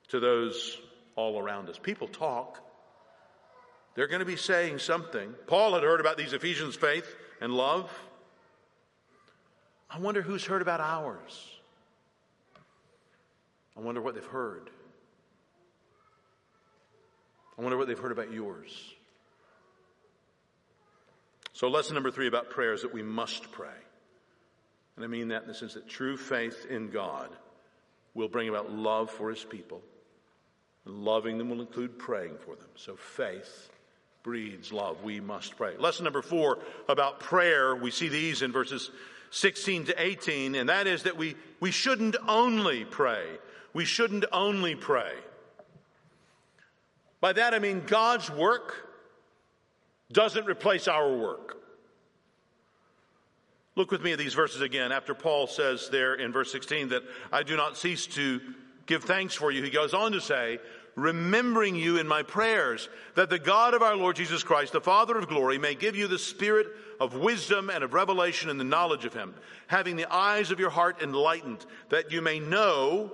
to 0.08 0.20
those 0.20 0.78
all 1.16 1.38
around 1.38 1.68
us. 1.68 1.78
People 1.78 2.08
talk. 2.08 2.62
They're 3.94 4.06
going 4.06 4.20
to 4.20 4.26
be 4.26 4.36
saying 4.36 4.78
something. 4.78 5.34
Paul 5.46 5.74
had 5.74 5.82
heard 5.82 6.00
about 6.00 6.16
these 6.16 6.32
Ephesians' 6.32 6.76
faith 6.76 7.06
and 7.40 7.52
love. 7.52 7.90
I 9.90 9.98
wonder 9.98 10.22
who's 10.22 10.44
heard 10.44 10.62
about 10.62 10.80
ours. 10.80 11.50
I 13.76 13.80
wonder 13.80 14.00
what 14.00 14.14
they've 14.14 14.24
heard. 14.24 14.70
I 17.58 17.62
wonder 17.62 17.76
what 17.76 17.88
they've 17.88 17.98
heard 17.98 18.12
about 18.12 18.32
yours. 18.32 18.94
So, 21.52 21.68
lesson 21.68 21.94
number 21.94 22.10
three 22.10 22.26
about 22.26 22.50
prayer 22.50 22.72
is 22.72 22.82
that 22.82 22.94
we 22.94 23.02
must 23.02 23.50
pray. 23.52 23.68
And 24.96 25.04
I 25.04 25.08
mean 25.08 25.28
that 25.28 25.42
in 25.42 25.48
the 25.48 25.54
sense 25.54 25.74
that 25.74 25.88
true 25.88 26.16
faith 26.16 26.66
in 26.70 26.90
God 26.90 27.28
will 28.14 28.28
bring 28.28 28.48
about 28.48 28.72
love 28.72 29.10
for 29.10 29.30
his 29.30 29.44
people. 29.44 29.82
And 30.86 31.04
loving 31.04 31.36
them 31.36 31.50
will 31.50 31.60
include 31.60 31.98
praying 31.98 32.36
for 32.38 32.54
them. 32.54 32.68
So, 32.76 32.96
faith 32.96 33.70
breeds 34.22 34.72
love. 34.72 35.02
We 35.02 35.20
must 35.20 35.56
pray. 35.56 35.76
Lesson 35.78 36.04
number 36.04 36.22
four 36.22 36.58
about 36.88 37.20
prayer, 37.20 37.74
we 37.74 37.90
see 37.90 38.08
these 38.08 38.42
in 38.42 38.52
verses 38.52 38.90
16 39.30 39.86
to 39.86 40.02
18, 40.02 40.54
and 40.54 40.68
that 40.68 40.86
is 40.86 41.04
that 41.04 41.16
we, 41.16 41.36
we 41.60 41.70
shouldn't 41.70 42.16
only 42.28 42.84
pray. 42.84 43.24
We 43.72 43.84
shouldn't 43.84 44.24
only 44.32 44.74
pray. 44.74 45.12
By 47.20 47.32
that 47.34 47.54
I 47.54 47.58
mean 47.58 47.82
God's 47.86 48.30
work 48.30 48.88
doesn't 50.12 50.46
replace 50.46 50.88
our 50.88 51.14
work. 51.14 51.56
Look 53.76 53.90
with 53.90 54.02
me 54.02 54.12
at 54.12 54.18
these 54.18 54.34
verses 54.34 54.62
again. 54.62 54.90
After 54.90 55.14
Paul 55.14 55.46
says 55.46 55.88
there 55.90 56.14
in 56.14 56.32
verse 56.32 56.50
16 56.50 56.88
that 56.88 57.02
I 57.30 57.42
do 57.44 57.56
not 57.56 57.76
cease 57.76 58.06
to 58.08 58.40
give 58.86 59.04
thanks 59.04 59.34
for 59.34 59.52
you, 59.52 59.62
he 59.62 59.70
goes 59.70 59.94
on 59.94 60.12
to 60.12 60.20
say, 60.20 60.58
remembering 61.00 61.76
you 61.76 61.98
in 61.98 62.06
my 62.06 62.22
prayers, 62.22 62.88
that 63.14 63.30
the 63.30 63.38
God 63.38 63.74
of 63.74 63.82
our 63.82 63.96
Lord 63.96 64.16
Jesus 64.16 64.42
Christ, 64.42 64.72
the 64.72 64.80
Father 64.80 65.16
of 65.16 65.28
glory, 65.28 65.58
may 65.58 65.74
give 65.74 65.96
you 65.96 66.06
the 66.06 66.18
spirit 66.18 66.66
of 67.00 67.14
wisdom 67.14 67.70
and 67.70 67.82
of 67.82 67.94
revelation 67.94 68.50
and 68.50 68.60
the 68.60 68.64
knowledge 68.64 69.04
of 69.04 69.14
him, 69.14 69.34
having 69.66 69.96
the 69.96 70.12
eyes 70.12 70.50
of 70.50 70.60
your 70.60 70.70
heart 70.70 71.02
enlightened, 71.02 71.64
that 71.88 72.12
you 72.12 72.22
may 72.22 72.38
know 72.38 73.12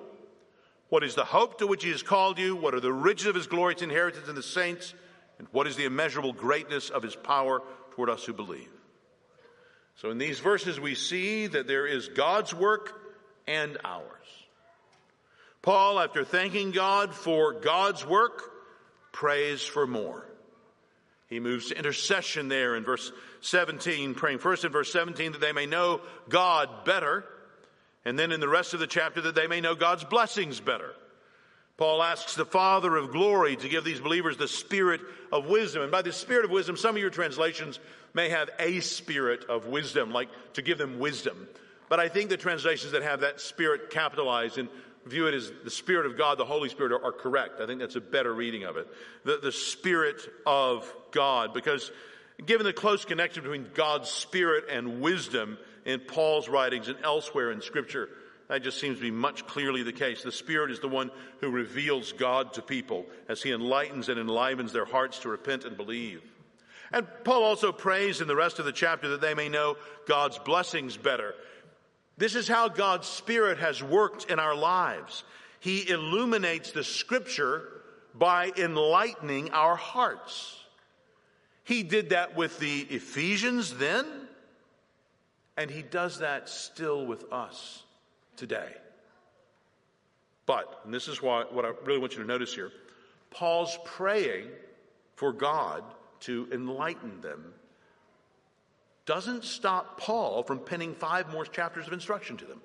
what 0.89 1.05
is 1.05 1.15
the 1.15 1.25
hope 1.25 1.59
to 1.59 1.67
which 1.67 1.85
he 1.85 1.91
has 1.91 2.03
called 2.03 2.39
you, 2.39 2.57
what 2.57 2.75
are 2.75 2.81
the 2.81 2.93
riches 2.93 3.27
of 3.27 3.35
his 3.35 3.47
glorious 3.47 3.83
inheritance 3.83 4.29
in 4.29 4.35
the 4.35 4.43
saints, 4.43 4.95
and 5.39 5.49
what 5.53 5.67
is 5.67 5.77
the 5.77 5.85
immeasurable 5.85 6.33
greatness 6.33 6.91
of 6.91 7.03
his 7.03 7.17
power 7.17 7.63
toward 7.93 8.09
us 8.11 8.25
who 8.25 8.33
believe. 8.33 8.69
So 9.97 10.11
in 10.11 10.19
these 10.19 10.41
verses, 10.41 10.79
we 10.79 10.95
see 10.95 11.47
that 11.47 11.67
there 11.67 11.87
is 11.87 12.09
God's 12.09 12.55
work 12.55 13.01
and 13.47 13.79
ours. 13.85 14.05
Paul, 15.67 15.99
after 15.99 16.25
thanking 16.25 16.71
God 16.71 17.13
for 17.13 17.53
God's 17.53 18.07
work, 18.07 18.53
prays 19.11 19.63
for 19.63 19.85
more. 19.85 20.25
He 21.27 21.41
moves 21.41 21.71
to 21.71 21.77
intercession 21.77 22.47
there 22.47 22.77
in 22.77 22.85
verse 22.85 23.11
17, 23.41 24.15
praying 24.15 24.39
first 24.39 24.65
in 24.65 24.71
verse 24.71 24.93
17 24.93 25.33
that 25.33 25.41
they 25.41 25.51
may 25.51 25.67
know 25.67 26.03
God 26.29 26.85
better, 26.85 27.25
and 28.05 28.17
then 28.17 28.31
in 28.31 28.39
the 28.39 28.49
rest 28.49 28.75
of 28.75 28.81
the 28.81 28.87
chapter 28.87 29.21
that 29.23 29.35
they 29.35 29.49
may 29.49 29.61
know 29.61 29.75
God's 29.75 30.05
blessings 30.05 30.61
better. 30.61 30.93
Paul 31.79 32.01
asks 32.01 32.37
the 32.37 32.47
Father 32.47 32.95
of 32.95 33.11
glory 33.11 33.57
to 33.57 33.69
give 33.69 33.83
these 33.83 34.01
believers 34.01 34.37
the 34.37 34.47
spirit 34.47 35.01
of 35.33 35.47
wisdom. 35.47 35.83
And 35.83 35.91
by 35.91 36.03
the 36.03 36.13
spirit 36.13 36.45
of 36.45 36.53
wisdom, 36.53 36.77
some 36.77 36.95
of 36.95 37.03
your 37.03 37.11
translations 37.11 37.81
may 38.15 38.29
have 38.29 38.51
a 38.61 38.79
spirit 38.79 39.45
of 39.49 39.67
wisdom, 39.67 40.13
like 40.13 40.29
to 40.53 40.63
give 40.63 40.79
them 40.79 41.01
wisdom. 41.01 41.49
But 41.89 41.99
I 42.01 42.09
think 42.09 42.31
the 42.31 42.37
translations 42.37 42.93
that 42.93 43.03
have 43.03 43.21
that 43.21 43.41
spirit 43.41 43.91
capitalized 43.91 44.59
and 44.59 44.69
view 45.07 45.27
it 45.27 45.35
as 45.35 45.53
the 45.65 45.71
Spirit 45.71 46.07
of 46.07 46.19
God, 46.19 46.39
the 46.39 46.45
Holy 46.45 46.69
Spirit, 46.69 46.93
are, 46.93 47.05
are 47.05 47.13
correct. 47.13 47.61
I 47.61 47.67
think 47.67 47.81
that's 47.81 47.97
a 47.97 48.01
better 48.01 48.35
reading 48.35 48.65
of 48.65 48.77
it. 48.77 48.89
The, 49.25 49.39
the 49.43 49.53
Spirit 49.53 50.21
of 50.45 50.93
God, 51.13 51.55
because 51.55 51.91
given 52.45 52.67
the 52.67 52.73
close 52.73 53.05
connection 53.05 53.43
between 53.43 53.69
God's 53.75 54.11
Spirit 54.11 54.65
and 54.71 55.01
wisdom 55.01 55.59
in 55.85 56.01
Paul's 56.01 56.49
writings 56.49 56.89
and 56.89 56.99
elsewhere 57.03 57.51
in 57.51 57.61
Scripture, 57.63 58.09
that 58.49 58.63
just 58.63 58.79
seems 58.79 58.97
to 58.97 59.03
be 59.03 59.11
much 59.11 59.47
clearly 59.47 59.83
the 59.83 59.93
case. 59.93 60.23
The 60.23 60.31
Spirit 60.33 60.71
is 60.71 60.81
the 60.81 60.89
one 60.89 61.11
who 61.41 61.51
reveals 61.51 62.13
God 62.13 62.53
to 62.55 62.63
people 62.63 63.07
as 63.29 63.43
He 63.43 63.53
enlightens 63.53 64.09
and 64.09 64.21
enlivens 64.21 64.73
their 64.73 64.85
hearts 64.85 65.21
to 65.21 65.29
repent 65.29 65.65
and 65.65 65.77
believe. 65.77 66.23
And 66.93 67.07
Paul 67.25 67.43
also 67.43 67.73
prays 67.73 68.21
in 68.21 68.29
the 68.29 68.37
rest 68.37 68.61
of 68.61 68.65
the 68.65 68.73
chapter 68.73 69.09
that 69.09 69.21
they 69.21 69.35
may 69.35 69.49
know 69.49 69.77
God's 70.07 70.39
blessings 70.39 70.97
better. 70.97 71.35
This 72.19 72.35
is 72.35 72.49
how 72.49 72.69
God's 72.69 73.07
Spirit 73.07 73.59
has 73.59 73.83
worked 73.83 74.31
in 74.31 74.39
our 74.39 74.55
lives. 74.55 75.25
He 75.61 75.89
illuminates 75.89 76.73
the 76.73 76.85
Scripture 76.85 77.69
by 78.15 78.53
enlightening 78.57 79.51
our 79.51 79.77
hearts. 79.77 80.63
He 81.65 81.83
did 81.83 82.11
that 82.11 82.37
with 82.37 82.59
the 82.59 82.81
Ephesians 82.83 83.77
then, 83.77 84.07
and 85.57 85.71
He 85.71 85.83
does 85.83 86.21
that 86.21 86.49
still 86.49 87.05
with 87.05 87.31
us 87.33 87.83
today. 88.37 88.73
But, 90.47 90.83
and 90.85 90.95
this 90.95 91.09
is 91.09 91.21
why, 91.21 91.45
what 91.51 91.65
I 91.65 91.73
really 91.85 91.99
want 91.99 92.13
you 92.15 92.23
to 92.23 92.29
notice 92.29 92.55
here 92.55 92.71
Paul's 93.31 93.77
praying 93.85 94.47
for 95.17 95.33
God 95.33 95.83
to 96.21 96.49
enlighten 96.53 97.21
them 97.21 97.53
doesn't 99.07 99.45
stop 99.45 99.99
Paul 99.99 100.43
from 100.43 100.59
penning 100.59 100.95
five 100.95 101.31
more 101.31 101.45
chapters 101.45 101.87
of 101.87 101.93
instruction 101.93 102.37
to 102.39 102.45
them. 102.45 102.61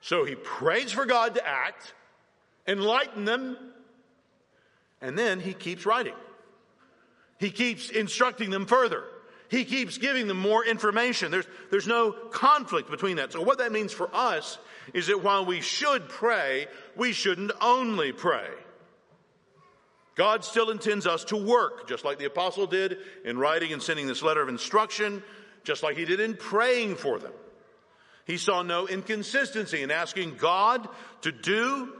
So 0.00 0.24
he 0.24 0.34
prays 0.34 0.92
for 0.92 1.04
God 1.04 1.34
to 1.34 1.46
act, 1.46 1.92
enlighten 2.66 3.24
them, 3.24 3.56
and 5.00 5.16
then 5.18 5.40
he 5.40 5.52
keeps 5.52 5.86
writing. 5.86 6.14
He 7.38 7.50
keeps 7.50 7.90
instructing 7.90 8.50
them 8.50 8.66
further. 8.66 9.04
He 9.48 9.64
keeps 9.64 9.96
giving 9.96 10.26
them 10.26 10.38
more 10.38 10.64
information. 10.64 11.30
There's, 11.30 11.46
there's 11.70 11.86
no 11.86 12.12
conflict 12.12 12.90
between 12.90 13.16
that. 13.16 13.32
So 13.32 13.42
what 13.42 13.58
that 13.58 13.72
means 13.72 13.92
for 13.92 14.10
us 14.14 14.58
is 14.92 15.06
that 15.06 15.22
while 15.22 15.44
we 15.44 15.60
should 15.60 16.08
pray, 16.08 16.66
we 16.96 17.12
shouldn't 17.12 17.52
only 17.60 18.12
pray. 18.12 18.48
God 20.18 20.44
still 20.44 20.70
intends 20.70 21.06
us 21.06 21.22
to 21.26 21.36
work, 21.36 21.88
just 21.88 22.04
like 22.04 22.18
the 22.18 22.24
apostle 22.24 22.66
did 22.66 22.98
in 23.24 23.38
writing 23.38 23.72
and 23.72 23.80
sending 23.80 24.08
this 24.08 24.20
letter 24.20 24.42
of 24.42 24.48
instruction, 24.48 25.22
just 25.62 25.84
like 25.84 25.96
he 25.96 26.04
did 26.04 26.18
in 26.18 26.34
praying 26.34 26.96
for 26.96 27.20
them. 27.20 27.32
He 28.24 28.36
saw 28.36 28.62
no 28.62 28.88
inconsistency 28.88 29.80
in 29.80 29.92
asking 29.92 30.34
God 30.34 30.88
to 31.20 31.30
do 31.30 31.94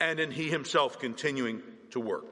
and 0.00 0.18
in 0.18 0.30
he 0.30 0.48
himself 0.48 0.98
continuing 0.98 1.62
to 1.90 2.00
work. 2.00 2.24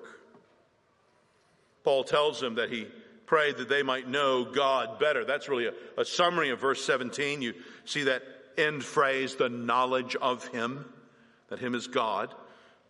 Paul 1.84 2.04
tells 2.04 2.40
them 2.40 2.54
that 2.54 2.70
he 2.70 2.86
prayed 3.26 3.58
that 3.58 3.68
they 3.68 3.82
might 3.82 4.08
know 4.08 4.46
God 4.46 4.98
better. 4.98 5.26
That's 5.26 5.50
really 5.50 5.66
a, 5.66 5.74
a 5.98 6.06
summary 6.06 6.48
of 6.48 6.60
verse 6.60 6.82
17. 6.82 7.42
You 7.42 7.52
see 7.84 8.04
that 8.04 8.22
end 8.56 8.82
phrase, 8.82 9.34
the 9.34 9.50
knowledge 9.50 10.16
of 10.16 10.48
Him, 10.48 10.86
that 11.48 11.58
Him 11.58 11.74
is 11.74 11.88
God. 11.88 12.34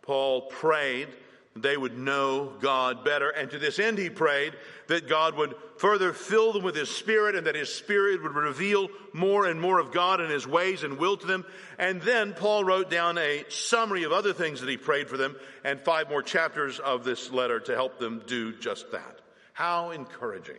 Paul 0.03 0.43
prayed 0.43 1.09
they 1.57 1.77
would 1.77 1.97
know 1.97 2.53
God 2.61 3.05
better. 3.05 3.31
And 3.31 3.49
to 3.51 3.59
this 3.59 3.79
end, 3.79 3.97
he 3.97 4.11
prayed 4.11 4.55
that 4.89 5.09
God 5.09 5.37
would 5.37 5.55
further 5.77 6.13
fill 6.13 6.53
them 6.53 6.65
with 6.65 6.75
his 6.75 6.91
spirit 6.91 7.37
and 7.37 7.47
that 7.47 7.55
his 7.55 7.73
spirit 7.73 8.23
would 8.23 8.35
reveal 8.35 8.89
more 9.13 9.47
and 9.47 9.61
more 9.61 9.79
of 9.79 9.93
God 9.93 10.21
and 10.21 10.31
his 10.31 10.49
ways 10.49 10.83
and 10.83 10.99
will 10.99 11.17
to 11.17 11.27
them. 11.27 11.45
And 11.79 12.03
then 12.03 12.33
Paul 12.33 12.65
wrote 12.65 12.91
down 12.91 13.19
a 13.19 13.45
summary 13.49 14.03
of 14.03 14.11
other 14.11 14.33
things 14.33 14.61
that 14.61 14.69
he 14.69 14.77
prayed 14.77 15.09
for 15.09 15.17
them 15.17 15.37
and 15.63 15.81
five 15.81 16.09
more 16.09 16.23
chapters 16.23 16.81
of 16.81 17.05
this 17.05 17.31
letter 17.31 17.61
to 17.61 17.75
help 17.75 18.01
them 18.01 18.23
do 18.27 18.53
just 18.59 18.91
that. 18.91 19.21
How 19.53 19.93
encouraging 19.93 20.59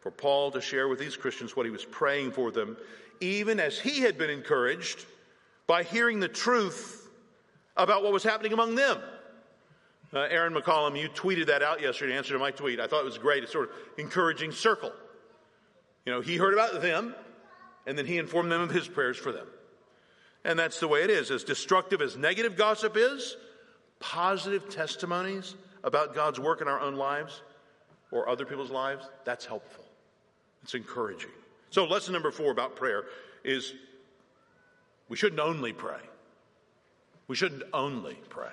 for 0.00 0.10
Paul 0.10 0.50
to 0.50 0.60
share 0.60 0.88
with 0.88 0.98
these 0.98 1.16
Christians 1.16 1.54
what 1.54 1.66
he 1.66 1.70
was 1.70 1.84
praying 1.84 2.32
for 2.32 2.50
them, 2.50 2.76
even 3.20 3.60
as 3.60 3.78
he 3.78 4.00
had 4.00 4.18
been 4.18 4.30
encouraged 4.30 5.06
by 5.68 5.84
hearing 5.84 6.18
the 6.18 6.28
truth 6.28 7.08
about 7.76 8.02
what 8.02 8.12
was 8.12 8.24
happening 8.24 8.52
among 8.52 8.74
them. 8.74 8.98
Uh, 10.14 10.20
Aaron 10.20 10.52
McCollum, 10.52 11.00
you 11.00 11.08
tweeted 11.08 11.46
that 11.46 11.62
out 11.62 11.80
yesterday 11.80 12.12
in 12.12 12.18
answer 12.18 12.34
to 12.34 12.38
my 12.38 12.50
tweet. 12.50 12.80
I 12.80 12.86
thought 12.86 13.00
it 13.00 13.06
was 13.06 13.18
great. 13.18 13.42
It's 13.42 13.52
sort 13.52 13.70
of 13.70 13.76
encouraging 13.96 14.52
circle. 14.52 14.92
You 16.04 16.12
know, 16.12 16.20
he 16.20 16.36
heard 16.36 16.52
about 16.52 16.82
them, 16.82 17.14
and 17.86 17.96
then 17.96 18.04
he 18.04 18.18
informed 18.18 18.52
them 18.52 18.60
of 18.60 18.70
his 18.70 18.86
prayers 18.86 19.16
for 19.16 19.32
them. 19.32 19.46
And 20.44 20.58
that's 20.58 20.80
the 20.80 20.88
way 20.88 21.02
it 21.02 21.10
is. 21.10 21.30
As 21.30 21.44
destructive 21.44 22.02
as 22.02 22.16
negative 22.16 22.56
gossip 22.56 22.96
is, 22.96 23.36
positive 24.00 24.68
testimonies 24.68 25.54
about 25.84 26.14
God's 26.14 26.38
work 26.38 26.60
in 26.60 26.68
our 26.68 26.80
own 26.80 26.96
lives 26.96 27.40
or 28.10 28.28
other 28.28 28.44
people's 28.44 28.70
lives, 28.70 29.08
that's 29.24 29.46
helpful. 29.46 29.84
It's 30.62 30.74
encouraging. 30.74 31.30
So, 31.70 31.86
lesson 31.86 32.12
number 32.12 32.30
four 32.30 32.50
about 32.50 32.76
prayer 32.76 33.04
is 33.44 33.72
we 35.08 35.16
shouldn't 35.16 35.40
only 35.40 35.72
pray. 35.72 36.00
We 37.28 37.36
shouldn't 37.36 37.62
only 37.72 38.18
pray. 38.28 38.52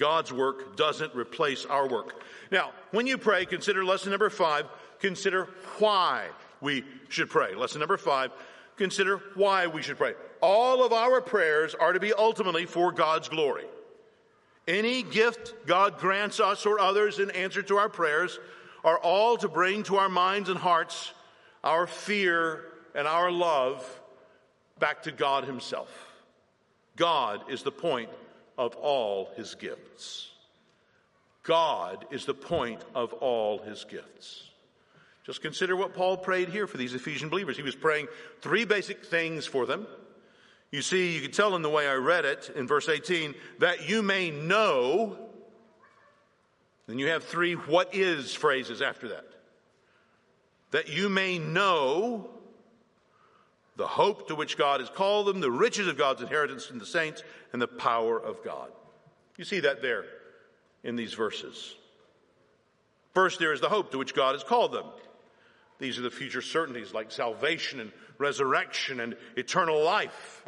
God's 0.00 0.32
work 0.32 0.76
doesn't 0.76 1.14
replace 1.14 1.66
our 1.66 1.86
work. 1.86 2.24
Now, 2.50 2.72
when 2.90 3.06
you 3.06 3.18
pray, 3.18 3.44
consider 3.44 3.84
lesson 3.84 4.10
number 4.10 4.30
five, 4.30 4.66
consider 4.98 5.50
why 5.78 6.28
we 6.62 6.84
should 7.10 7.28
pray. 7.28 7.54
Lesson 7.54 7.80
number 7.80 7.98
five, 7.98 8.32
consider 8.78 9.18
why 9.34 9.66
we 9.66 9.82
should 9.82 9.98
pray. 9.98 10.14
All 10.40 10.82
of 10.82 10.94
our 10.94 11.20
prayers 11.20 11.74
are 11.74 11.92
to 11.92 12.00
be 12.00 12.14
ultimately 12.14 12.64
for 12.64 12.92
God's 12.92 13.28
glory. 13.28 13.66
Any 14.66 15.02
gift 15.02 15.54
God 15.66 15.98
grants 15.98 16.40
us 16.40 16.64
or 16.64 16.80
others 16.80 17.18
in 17.18 17.30
answer 17.32 17.60
to 17.60 17.76
our 17.76 17.90
prayers 17.90 18.38
are 18.82 18.98
all 18.98 19.36
to 19.36 19.48
bring 19.48 19.82
to 19.82 19.96
our 19.96 20.08
minds 20.08 20.48
and 20.48 20.58
hearts 20.58 21.12
our 21.62 21.86
fear 21.86 22.64
and 22.94 23.06
our 23.06 23.30
love 23.30 24.00
back 24.78 25.02
to 25.02 25.12
God 25.12 25.44
Himself. 25.44 25.90
God 26.96 27.50
is 27.50 27.62
the 27.62 27.72
point 27.72 28.08
of 28.60 28.76
all 28.76 29.30
His 29.36 29.56
gifts. 29.56 30.28
God 31.42 32.06
is 32.10 32.26
the 32.26 32.34
point 32.34 32.84
of 32.94 33.12
all 33.14 33.58
His 33.58 33.84
gifts. 33.84 34.44
Just 35.24 35.42
consider 35.42 35.74
what 35.74 35.94
Paul 35.94 36.16
prayed 36.16 36.48
here 36.48 36.66
for 36.66 36.76
these 36.76 36.94
Ephesian 36.94 37.28
believers. 37.28 37.56
He 37.56 37.62
was 37.62 37.74
praying 37.74 38.08
three 38.40 38.64
basic 38.64 39.04
things 39.04 39.46
for 39.46 39.66
them 39.66 39.86
you 40.70 40.82
see, 40.82 41.14
you 41.14 41.20
can 41.20 41.32
tell 41.32 41.56
in 41.56 41.62
the 41.62 41.70
way 41.70 41.88
I 41.88 41.94
read 41.94 42.24
it 42.24 42.50
in 42.54 42.66
verse 42.66 42.88
18 42.88 43.34
that 43.58 43.88
you 43.88 44.02
may 44.02 44.30
know. 44.30 45.18
Then 46.86 46.98
you 46.98 47.08
have 47.08 47.24
three 47.24 47.54
what 47.54 47.94
is 47.94 48.34
phrases 48.34 48.80
after 48.80 49.08
that. 49.08 49.26
that 50.70 50.88
you 50.88 51.08
may 51.08 51.38
know 51.38 52.30
the 53.80 53.86
hope 53.86 54.28
to 54.28 54.34
which 54.34 54.58
God 54.58 54.80
has 54.80 54.90
called 54.90 55.26
them, 55.26 55.40
the 55.40 55.50
riches 55.50 55.86
of 55.86 55.96
God's 55.96 56.20
inheritance 56.20 56.70
in 56.70 56.78
the 56.78 56.84
saints, 56.84 57.22
and 57.54 57.62
the 57.62 57.66
power 57.66 58.18
of 58.20 58.44
God. 58.44 58.68
You 59.38 59.44
see 59.44 59.60
that 59.60 59.80
there 59.80 60.04
in 60.84 60.96
these 60.96 61.14
verses. 61.14 61.74
First, 63.14 63.38
there 63.38 63.54
is 63.54 63.62
the 63.62 63.70
hope 63.70 63.90
to 63.92 63.98
which 63.98 64.14
God 64.14 64.34
has 64.34 64.44
called 64.44 64.72
them. 64.72 64.84
These 65.78 65.98
are 65.98 66.02
the 66.02 66.10
future 66.10 66.42
certainties 66.42 66.92
like 66.92 67.10
salvation 67.10 67.80
and 67.80 67.90
resurrection 68.18 69.00
and 69.00 69.16
eternal 69.34 69.82
life. 69.82 70.44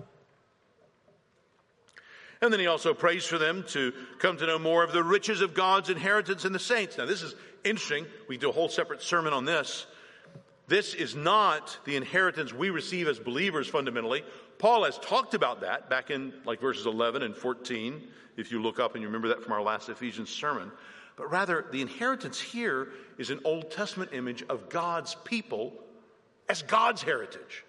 And 2.42 2.52
then 2.52 2.60
he 2.60 2.66
also 2.66 2.92
prays 2.92 3.24
for 3.24 3.38
them 3.38 3.64
to 3.68 3.94
come 4.18 4.36
to 4.36 4.46
know 4.46 4.58
more 4.58 4.84
of 4.84 4.92
the 4.92 5.02
riches 5.02 5.40
of 5.40 5.54
God's 5.54 5.88
inheritance 5.88 6.44
in 6.44 6.52
the 6.52 6.58
saints. 6.58 6.98
Now, 6.98 7.06
this 7.06 7.22
is 7.22 7.34
interesting. 7.64 8.04
We 8.28 8.36
do 8.36 8.50
a 8.50 8.52
whole 8.52 8.68
separate 8.68 9.00
sermon 9.00 9.32
on 9.32 9.46
this. 9.46 9.86
This 10.68 10.94
is 10.94 11.14
not 11.14 11.76
the 11.84 11.96
inheritance 11.96 12.52
we 12.52 12.70
receive 12.70 13.08
as 13.08 13.18
believers 13.18 13.66
fundamentally. 13.66 14.24
Paul 14.58 14.84
has 14.84 14.98
talked 14.98 15.34
about 15.34 15.62
that 15.62 15.90
back 15.90 16.10
in 16.10 16.32
like 16.44 16.60
verses 16.60 16.86
11 16.86 17.22
and 17.22 17.36
14, 17.36 18.00
if 18.36 18.52
you 18.52 18.62
look 18.62 18.78
up 18.78 18.94
and 18.94 19.02
you 19.02 19.08
remember 19.08 19.28
that 19.28 19.42
from 19.42 19.52
our 19.52 19.62
last 19.62 19.88
Ephesians 19.88 20.30
sermon. 20.30 20.70
But 21.16 21.30
rather, 21.30 21.66
the 21.70 21.82
inheritance 21.82 22.40
here 22.40 22.88
is 23.18 23.30
an 23.30 23.40
Old 23.44 23.70
Testament 23.70 24.12
image 24.12 24.44
of 24.48 24.68
God's 24.68 25.14
people 25.24 25.74
as 26.48 26.62
God's 26.62 27.02
heritage. 27.02 27.64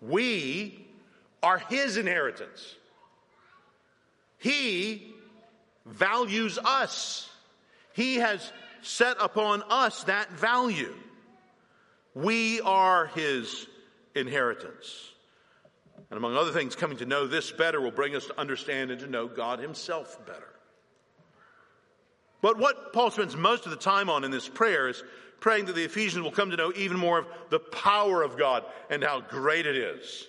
We 0.00 0.86
are 1.42 1.58
His 1.58 1.96
inheritance. 1.96 2.76
He 4.38 5.14
values 5.84 6.58
us. 6.58 7.28
He 7.92 8.16
has 8.16 8.52
set 8.82 9.16
upon 9.20 9.62
us 9.68 10.04
that 10.04 10.30
value. 10.32 10.94
We 12.16 12.62
are 12.62 13.08
His 13.08 13.66
inheritance. 14.14 15.12
And 16.10 16.16
among 16.16 16.34
other 16.34 16.50
things, 16.50 16.74
coming 16.74 16.96
to 16.98 17.04
know 17.04 17.26
this 17.26 17.52
better 17.52 17.78
will 17.78 17.90
bring 17.90 18.16
us 18.16 18.24
to 18.26 18.40
understand 18.40 18.90
and 18.90 19.00
to 19.00 19.06
know 19.06 19.28
God 19.28 19.58
Himself 19.58 20.24
better. 20.24 20.48
But 22.40 22.56
what 22.56 22.94
Paul 22.94 23.10
spends 23.10 23.36
most 23.36 23.66
of 23.66 23.70
the 23.70 23.76
time 23.76 24.08
on 24.08 24.24
in 24.24 24.30
this 24.30 24.48
prayer 24.48 24.88
is 24.88 25.04
praying 25.40 25.66
that 25.66 25.74
the 25.74 25.84
Ephesians 25.84 26.24
will 26.24 26.32
come 26.32 26.52
to 26.52 26.56
know 26.56 26.72
even 26.74 26.96
more 26.96 27.18
of 27.18 27.26
the 27.50 27.58
power 27.58 28.22
of 28.22 28.38
God 28.38 28.64
and 28.88 29.04
how 29.04 29.20
great 29.20 29.66
it 29.66 29.76
is. 29.76 30.26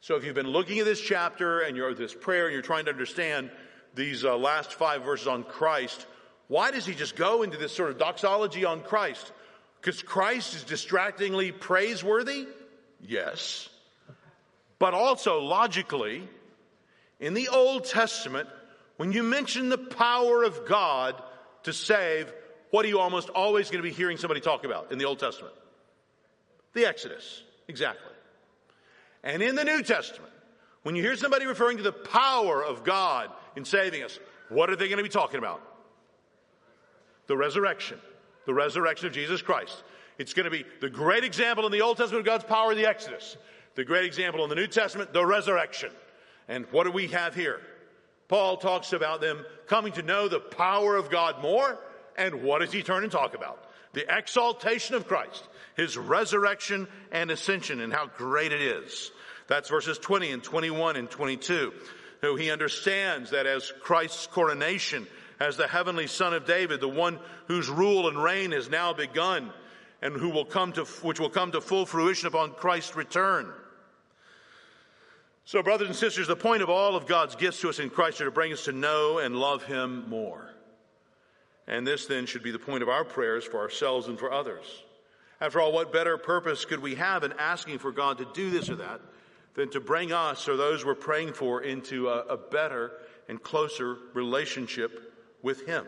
So 0.00 0.16
if 0.16 0.24
you've 0.24 0.34
been 0.34 0.48
looking 0.48 0.80
at 0.80 0.86
this 0.86 1.00
chapter 1.00 1.60
and 1.60 1.76
you're 1.76 1.94
this 1.94 2.14
prayer 2.14 2.46
and 2.46 2.52
you're 2.52 2.62
trying 2.62 2.86
to 2.86 2.90
understand 2.90 3.52
these 3.94 4.24
uh, 4.24 4.36
last 4.36 4.72
five 4.72 5.04
verses 5.04 5.28
on 5.28 5.44
Christ, 5.44 6.04
why 6.48 6.72
does 6.72 6.84
he 6.84 6.94
just 6.94 7.14
go 7.14 7.44
into 7.44 7.58
this 7.58 7.70
sort 7.70 7.90
of 7.90 7.98
doxology 7.98 8.64
on 8.64 8.80
Christ? 8.80 9.30
Because 9.82 10.00
Christ 10.00 10.54
is 10.54 10.62
distractingly 10.62 11.50
praiseworthy? 11.50 12.46
Yes. 13.00 13.68
But 14.78 14.94
also 14.94 15.40
logically, 15.40 16.28
in 17.18 17.34
the 17.34 17.48
Old 17.48 17.84
Testament, 17.84 18.48
when 18.96 19.10
you 19.10 19.24
mention 19.24 19.70
the 19.70 19.78
power 19.78 20.44
of 20.44 20.66
God 20.66 21.20
to 21.64 21.72
save, 21.72 22.32
what 22.70 22.84
are 22.84 22.88
you 22.88 23.00
almost 23.00 23.28
always 23.28 23.70
going 23.70 23.82
to 23.82 23.88
be 23.88 23.92
hearing 23.92 24.18
somebody 24.18 24.40
talk 24.40 24.64
about 24.64 24.92
in 24.92 24.98
the 24.98 25.04
Old 25.04 25.18
Testament? 25.18 25.54
The 26.74 26.86
Exodus. 26.86 27.42
Exactly. 27.66 28.12
And 29.24 29.42
in 29.42 29.56
the 29.56 29.64
New 29.64 29.82
Testament, 29.82 30.32
when 30.84 30.94
you 30.94 31.02
hear 31.02 31.16
somebody 31.16 31.44
referring 31.44 31.78
to 31.78 31.82
the 31.82 31.90
power 31.90 32.62
of 32.62 32.84
God 32.84 33.30
in 33.56 33.64
saving 33.64 34.04
us, 34.04 34.16
what 34.48 34.70
are 34.70 34.76
they 34.76 34.86
going 34.86 34.98
to 34.98 35.02
be 35.02 35.08
talking 35.08 35.38
about? 35.38 35.60
The 37.26 37.36
resurrection. 37.36 37.98
The 38.46 38.54
resurrection 38.54 39.06
of 39.06 39.12
Jesus 39.12 39.42
Christ. 39.42 39.82
It's 40.18 40.34
going 40.34 40.44
to 40.44 40.50
be 40.50 40.64
the 40.80 40.90
great 40.90 41.24
example 41.24 41.66
in 41.66 41.72
the 41.72 41.82
Old 41.82 41.96
Testament 41.96 42.20
of 42.20 42.26
God's 42.26 42.44
power, 42.44 42.74
the 42.74 42.86
Exodus. 42.86 43.36
The 43.74 43.84
great 43.84 44.04
example 44.04 44.42
in 44.44 44.50
the 44.50 44.56
New 44.56 44.66
Testament, 44.66 45.12
the 45.12 45.24
resurrection. 45.24 45.90
And 46.48 46.66
what 46.70 46.84
do 46.84 46.90
we 46.90 47.08
have 47.08 47.34
here? 47.34 47.60
Paul 48.28 48.56
talks 48.56 48.92
about 48.92 49.20
them 49.20 49.44
coming 49.66 49.92
to 49.94 50.02
know 50.02 50.28
the 50.28 50.40
power 50.40 50.96
of 50.96 51.10
God 51.10 51.42
more. 51.42 51.78
And 52.16 52.42
what 52.42 52.60
does 52.60 52.72
he 52.72 52.82
turn 52.82 53.02
and 53.02 53.12
talk 53.12 53.34
about? 53.34 53.64
The 53.94 54.04
exaltation 54.14 54.94
of 54.94 55.06
Christ, 55.06 55.46
his 55.76 55.96
resurrection 55.96 56.88
and 57.10 57.30
ascension, 57.30 57.80
and 57.80 57.92
how 57.92 58.06
great 58.06 58.52
it 58.52 58.60
is. 58.62 59.10
That's 59.48 59.68
verses 59.68 59.98
20 59.98 60.30
and 60.30 60.42
21 60.42 60.96
and 60.96 61.10
22. 61.10 61.72
Who 62.22 62.36
he 62.36 62.50
understands 62.50 63.30
that 63.30 63.46
as 63.46 63.72
Christ's 63.80 64.26
coronation, 64.26 65.06
as 65.42 65.56
the 65.56 65.66
heavenly 65.66 66.06
son 66.06 66.32
of 66.32 66.46
David, 66.46 66.80
the 66.80 66.88
one 66.88 67.18
whose 67.48 67.68
rule 67.68 68.08
and 68.08 68.22
reign 68.22 68.52
has 68.52 68.70
now 68.70 68.92
begun, 68.92 69.52
and 70.00 70.16
who 70.16 70.28
will 70.28 70.44
come 70.44 70.72
to, 70.72 70.84
which 70.84 71.18
will 71.18 71.30
come 71.30 71.50
to 71.50 71.60
full 71.60 71.84
fruition 71.84 72.28
upon 72.28 72.52
Christ's 72.52 72.94
return. 72.94 73.52
So, 75.44 75.60
brothers 75.60 75.88
and 75.88 75.96
sisters, 75.96 76.28
the 76.28 76.36
point 76.36 76.62
of 76.62 76.70
all 76.70 76.94
of 76.94 77.06
God's 77.06 77.34
gifts 77.34 77.60
to 77.62 77.68
us 77.68 77.80
in 77.80 77.90
Christ 77.90 78.20
are 78.20 78.26
to 78.26 78.30
bring 78.30 78.52
us 78.52 78.66
to 78.66 78.72
know 78.72 79.18
and 79.18 79.34
love 79.34 79.64
Him 79.64 80.08
more. 80.08 80.48
And 81.66 81.84
this 81.84 82.06
then 82.06 82.26
should 82.26 82.44
be 82.44 82.52
the 82.52 82.58
point 82.60 82.84
of 82.84 82.88
our 82.88 83.04
prayers 83.04 83.44
for 83.44 83.58
ourselves 83.58 84.06
and 84.06 84.18
for 84.18 84.30
others. 84.32 84.64
After 85.40 85.60
all, 85.60 85.72
what 85.72 85.92
better 85.92 86.18
purpose 86.18 86.64
could 86.64 86.80
we 86.80 86.94
have 86.94 87.24
in 87.24 87.32
asking 87.32 87.80
for 87.80 87.90
God 87.90 88.18
to 88.18 88.28
do 88.32 88.50
this 88.50 88.70
or 88.70 88.76
that 88.76 89.00
than 89.54 89.70
to 89.70 89.80
bring 89.80 90.12
us 90.12 90.48
or 90.48 90.56
those 90.56 90.84
we're 90.84 90.94
praying 90.94 91.32
for 91.32 91.62
into 91.62 92.08
a, 92.08 92.20
a 92.26 92.36
better 92.36 92.92
and 93.28 93.42
closer 93.42 93.96
relationship 94.14 95.11
with 95.42 95.66
Him? 95.66 95.86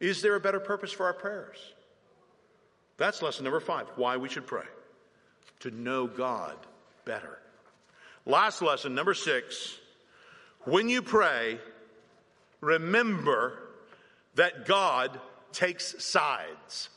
Is 0.00 0.22
there 0.22 0.34
a 0.34 0.40
better 0.40 0.60
purpose 0.60 0.92
for 0.92 1.06
our 1.06 1.14
prayers? 1.14 1.58
That's 2.96 3.22
lesson 3.22 3.44
number 3.44 3.60
five 3.60 3.86
why 3.96 4.16
we 4.16 4.28
should 4.28 4.46
pray. 4.46 4.64
To 5.60 5.70
know 5.70 6.06
God 6.06 6.56
better. 7.04 7.38
Last 8.26 8.62
lesson, 8.62 8.94
number 8.94 9.14
six. 9.14 9.78
When 10.64 10.88
you 10.88 11.02
pray, 11.02 11.58
remember 12.60 13.58
that 14.34 14.66
God 14.66 15.18
takes 15.52 16.02
sides. 16.04 16.88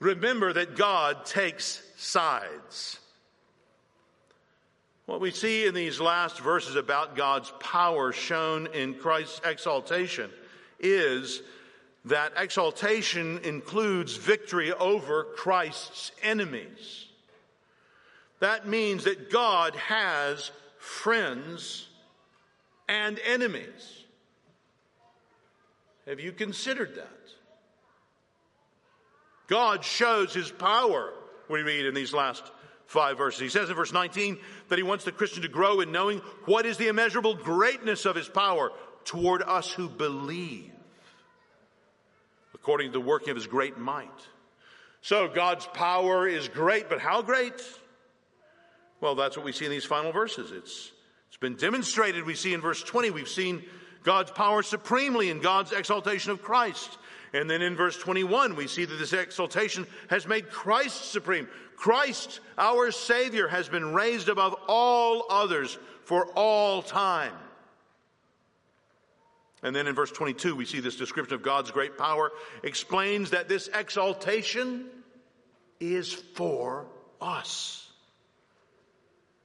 Remember 0.00 0.52
that 0.52 0.76
God 0.76 1.24
takes 1.24 1.82
sides. 1.96 2.98
What 5.06 5.20
we 5.20 5.30
see 5.30 5.66
in 5.66 5.74
these 5.74 6.00
last 6.00 6.40
verses 6.40 6.74
about 6.74 7.14
God's 7.14 7.52
power 7.60 8.12
shown 8.12 8.66
in 8.66 8.94
Christ's 8.94 9.40
exaltation 9.44 10.30
is 10.80 11.42
that 12.06 12.32
exaltation 12.36 13.38
includes 13.44 14.16
victory 14.16 14.72
over 14.72 15.24
Christ's 15.24 16.10
enemies. 16.22 17.06
That 18.40 18.66
means 18.66 19.04
that 19.04 19.30
God 19.30 19.76
has 19.76 20.50
friends 20.78 21.88
and 22.88 23.20
enemies. 23.24 24.04
Have 26.06 26.20
you 26.20 26.32
considered 26.32 26.96
that? 26.96 27.08
God 29.46 29.84
shows 29.84 30.34
his 30.34 30.50
power, 30.50 31.12
we 31.48 31.62
read 31.62 31.86
in 31.86 31.94
these 31.94 32.12
last 32.12 32.42
five 32.86 33.18
verses. 33.18 33.40
He 33.40 33.48
says 33.48 33.68
in 33.68 33.76
verse 33.76 33.92
19 33.92 34.38
that 34.68 34.78
he 34.78 34.82
wants 34.82 35.04
the 35.04 35.12
Christian 35.12 35.42
to 35.42 35.48
grow 35.48 35.80
in 35.80 35.92
knowing 35.92 36.18
what 36.44 36.66
is 36.66 36.76
the 36.76 36.88
immeasurable 36.88 37.34
greatness 37.34 38.04
of 38.06 38.16
his 38.16 38.28
power 38.28 38.72
toward 39.04 39.42
us 39.42 39.70
who 39.70 39.88
believe, 39.88 40.72
according 42.54 42.88
to 42.88 42.92
the 42.92 43.00
working 43.00 43.30
of 43.30 43.36
his 43.36 43.46
great 43.46 43.78
might. 43.78 44.08
So 45.02 45.28
God's 45.28 45.66
power 45.66 46.26
is 46.26 46.48
great, 46.48 46.88
but 46.88 47.00
how 47.00 47.22
great? 47.22 47.62
Well, 49.00 49.14
that's 49.14 49.36
what 49.36 49.44
we 49.44 49.52
see 49.52 49.64
in 49.64 49.70
these 49.70 49.84
final 49.84 50.10
verses. 50.10 50.50
It's, 50.50 50.90
it's 51.28 51.36
been 51.36 51.54
demonstrated. 51.54 52.24
We 52.24 52.34
see 52.34 52.54
in 52.54 52.60
verse 52.60 52.82
20, 52.82 53.10
we've 53.10 53.28
seen 53.28 53.64
God's 54.02 54.30
power 54.30 54.62
supremely 54.62 55.30
in 55.30 55.40
God's 55.40 55.72
exaltation 55.72 56.32
of 56.32 56.42
Christ. 56.42 56.98
And 57.36 57.50
then 57.50 57.60
in 57.60 57.76
verse 57.76 57.98
21, 57.98 58.56
we 58.56 58.66
see 58.66 58.86
that 58.86 58.94
this 58.96 59.12
exaltation 59.12 59.86
has 60.08 60.26
made 60.26 60.50
Christ 60.50 61.12
supreme. 61.12 61.48
Christ, 61.76 62.40
our 62.56 62.90
Savior, 62.90 63.46
has 63.46 63.68
been 63.68 63.92
raised 63.92 64.30
above 64.30 64.54
all 64.68 65.26
others 65.28 65.78
for 66.04 66.26
all 66.28 66.80
time. 66.80 67.34
And 69.62 69.76
then 69.76 69.86
in 69.86 69.94
verse 69.94 70.10
22, 70.10 70.56
we 70.56 70.64
see 70.64 70.80
this 70.80 70.96
description 70.96 71.34
of 71.34 71.42
God's 71.42 71.70
great 71.70 71.98
power 71.98 72.32
explains 72.62 73.30
that 73.30 73.48
this 73.48 73.68
exaltation 73.68 74.86
is 75.78 76.12
for 76.12 76.86
us. 77.20 77.86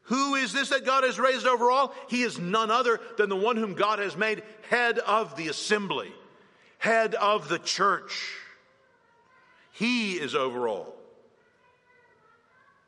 Who 0.03 0.35
is 0.35 0.53
this 0.53 0.69
that 0.69 0.85
God 0.85 1.03
has 1.03 1.19
raised 1.19 1.45
over 1.45 1.69
all? 1.69 1.93
He 2.07 2.23
is 2.23 2.39
none 2.39 2.71
other 2.71 3.01
than 3.17 3.27
the 3.27 3.35
one 3.35 3.57
whom 3.57 3.73
God 3.73 3.99
has 3.99 4.15
made 4.15 4.43
head 4.69 4.97
of 4.99 5.35
the 5.35 5.49
assembly, 5.49 6.13
head 6.81 7.13
of 7.13 7.47
the 7.47 7.59
church. 7.59 8.33
He 9.71 10.13
is 10.13 10.33
over 10.33 10.67
all. 10.67 10.95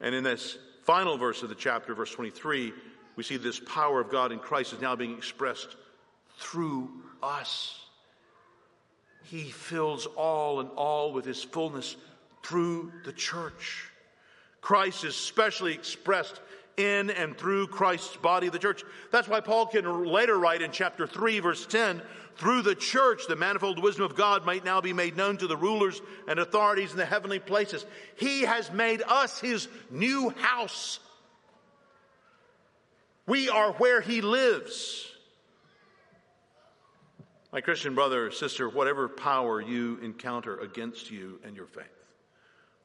And 0.01 0.15
in 0.15 0.23
this 0.23 0.57
final 0.81 1.15
verse 1.15 1.43
of 1.43 1.49
the 1.49 1.55
chapter, 1.55 1.93
verse 1.93 2.11
23, 2.11 2.73
we 3.15 3.23
see 3.23 3.37
this 3.37 3.59
power 3.59 4.01
of 4.01 4.09
God 4.09 4.31
in 4.31 4.39
Christ 4.39 4.73
is 4.73 4.81
now 4.81 4.95
being 4.95 5.15
expressed 5.15 5.77
through 6.39 6.89
us. 7.21 7.79
he 9.25 9.43
fills 9.43 10.07
all 10.07 10.59
and 10.59 10.69
all 10.71 11.13
with 11.13 11.23
his 11.23 11.41
fullness 11.43 11.95
through 12.41 12.91
the 13.05 13.13
church. 13.13 13.89
Christ 14.59 15.03
is 15.03 15.15
specially 15.15 15.73
expressed 15.73 16.41
in 16.77 17.09
and 17.11 17.37
through 17.37 17.67
Christ's 17.67 18.15
body, 18.17 18.49
the 18.49 18.59
church. 18.59 18.83
That's 19.11 19.27
why 19.27 19.41
Paul 19.41 19.67
can 19.67 20.05
later 20.05 20.37
write 20.37 20.61
in 20.61 20.71
chapter 20.71 21.05
3, 21.07 21.39
verse 21.39 21.65
10 21.65 22.01
through 22.35 22.63
the 22.63 22.75
church, 22.75 23.27
the 23.27 23.35
manifold 23.35 23.81
wisdom 23.81 24.05
of 24.05 24.15
God 24.15 24.45
might 24.45 24.65
now 24.65 24.81
be 24.81 24.93
made 24.93 25.15
known 25.15 25.37
to 25.37 25.47
the 25.47 25.57
rulers 25.57 26.01
and 26.27 26.39
authorities 26.39 26.91
in 26.91 26.97
the 26.97 27.05
heavenly 27.05 27.39
places. 27.39 27.85
He 28.15 28.41
has 28.41 28.71
made 28.71 29.03
us 29.07 29.39
his 29.39 29.67
new 29.91 30.29
house. 30.31 30.99
We 33.27 33.49
are 33.49 33.73
where 33.73 34.01
he 34.01 34.21
lives. 34.21 35.09
My 37.51 37.61
Christian 37.61 37.93
brother 37.93 38.27
or 38.27 38.31
sister, 38.31 38.67
whatever 38.67 39.07
power 39.07 39.61
you 39.61 39.99
encounter 40.01 40.57
against 40.57 41.11
you 41.11 41.39
and 41.43 41.55
your 41.55 41.67
faith, 41.67 41.85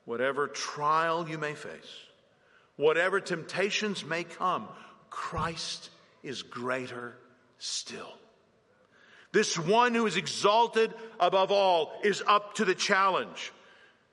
whatever 0.04 0.46
trial 0.46 1.26
you 1.26 1.38
may 1.38 1.54
face, 1.54 1.88
whatever 2.78 3.20
temptations 3.20 4.06
may 4.06 4.24
come, 4.24 4.66
Christ 5.10 5.90
is 6.22 6.42
greater 6.42 7.14
still. 7.58 8.14
This 9.32 9.58
one 9.58 9.94
who 9.94 10.06
is 10.06 10.16
exalted 10.16 10.94
above 11.20 11.52
all 11.52 11.92
is 12.02 12.22
up 12.26 12.54
to 12.54 12.64
the 12.64 12.74
challenge. 12.74 13.52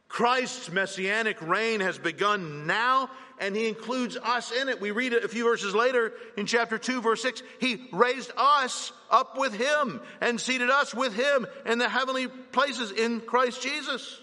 Christ's 0.09 0.70
messianic 0.72 1.41
reign 1.41 1.80
has 1.80 1.97
begun 1.97 2.68
now 2.68 3.09
and 3.39 3.55
he 3.55 3.68
includes 3.68 4.18
us 4.18 4.51
in 4.51 4.70
it. 4.70 4.82
We 4.82 4.91
read 4.91 5.13
it 5.13 5.24
a 5.24 5.28
few 5.28 5.43
verses 5.43 5.76
later 5.76 6.13
in 6.38 6.45
chapter 6.45 6.78
2 6.78 7.01
verse 7.01 7.22
6. 7.22 7.43
He 7.59 7.88
raised 7.91 8.32
us 8.36 8.91
up 9.09 9.38
with 9.38 9.53
him 9.53 10.01
and 10.22 10.39
seated 10.39 10.70
us 10.70 10.93
with 10.93 11.13
him 11.13 11.45
in 11.66 11.80
the 11.80 11.89
heavenly 11.89 12.28
places 12.28 12.91
in 12.91 13.22
Christ 13.22 13.61
Jesus. 13.61 14.22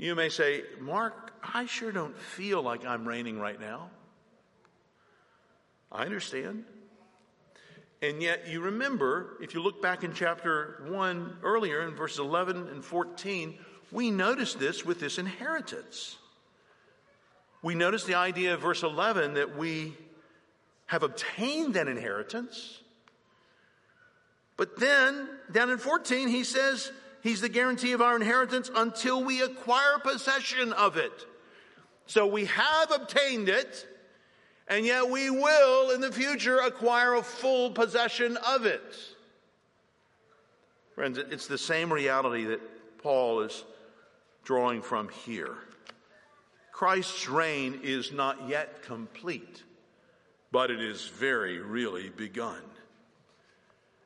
You 0.00 0.14
may 0.14 0.30
say, 0.30 0.62
Mark, 0.80 1.32
I 1.42 1.66
sure 1.66 1.92
don't 1.92 2.18
feel 2.18 2.62
like 2.62 2.84
I'm 2.86 3.06
reigning 3.06 3.38
right 3.38 3.60
now. 3.60 3.90
I 5.92 6.04
understand. 6.04 6.64
And 8.02 8.22
yet 8.22 8.48
you 8.48 8.62
remember, 8.62 9.36
if 9.42 9.54
you 9.54 9.62
look 9.62 9.82
back 9.82 10.02
in 10.02 10.14
chapter 10.14 10.84
1 10.88 11.38
earlier 11.42 11.82
in 11.86 11.94
verses 11.94 12.18
11 12.20 12.68
and 12.68 12.84
14, 12.84 13.58
we 13.92 14.10
notice 14.10 14.54
this 14.54 14.84
with 14.84 15.00
this 15.00 15.18
inheritance 15.18 16.16
we 17.62 17.74
notice 17.74 18.04
the 18.04 18.14
idea 18.14 18.54
of 18.54 18.60
verse 18.60 18.82
11 18.82 19.34
that 19.34 19.56
we 19.56 19.96
have 20.86 21.02
obtained 21.02 21.74
that 21.74 21.88
inheritance. 21.88 22.80
But 24.56 24.78
then, 24.78 25.28
down 25.52 25.70
in 25.70 25.78
14, 25.78 26.28
he 26.28 26.44
says 26.44 26.90
he's 27.22 27.40
the 27.40 27.48
guarantee 27.48 27.92
of 27.92 28.00
our 28.00 28.16
inheritance 28.16 28.70
until 28.74 29.24
we 29.24 29.42
acquire 29.42 29.98
possession 30.02 30.72
of 30.72 30.96
it. 30.96 31.12
So 32.06 32.26
we 32.26 32.46
have 32.46 32.90
obtained 32.90 33.48
it, 33.48 33.86
and 34.66 34.84
yet 34.84 35.08
we 35.08 35.30
will 35.30 35.90
in 35.90 36.00
the 36.00 36.12
future 36.12 36.58
acquire 36.58 37.14
a 37.14 37.22
full 37.22 37.70
possession 37.70 38.36
of 38.38 38.66
it. 38.66 38.96
Friends, 40.94 41.18
it's 41.18 41.46
the 41.46 41.58
same 41.58 41.92
reality 41.92 42.44
that 42.44 42.60
Paul 42.98 43.40
is 43.40 43.64
drawing 44.44 44.82
from 44.82 45.08
here. 45.24 45.56
Christ's 46.72 47.28
reign 47.28 47.80
is 47.82 48.10
not 48.10 48.48
yet 48.48 48.82
complete, 48.82 49.62
but 50.50 50.70
it 50.70 50.80
is 50.80 51.06
very 51.06 51.58
really 51.58 52.08
begun. 52.08 52.60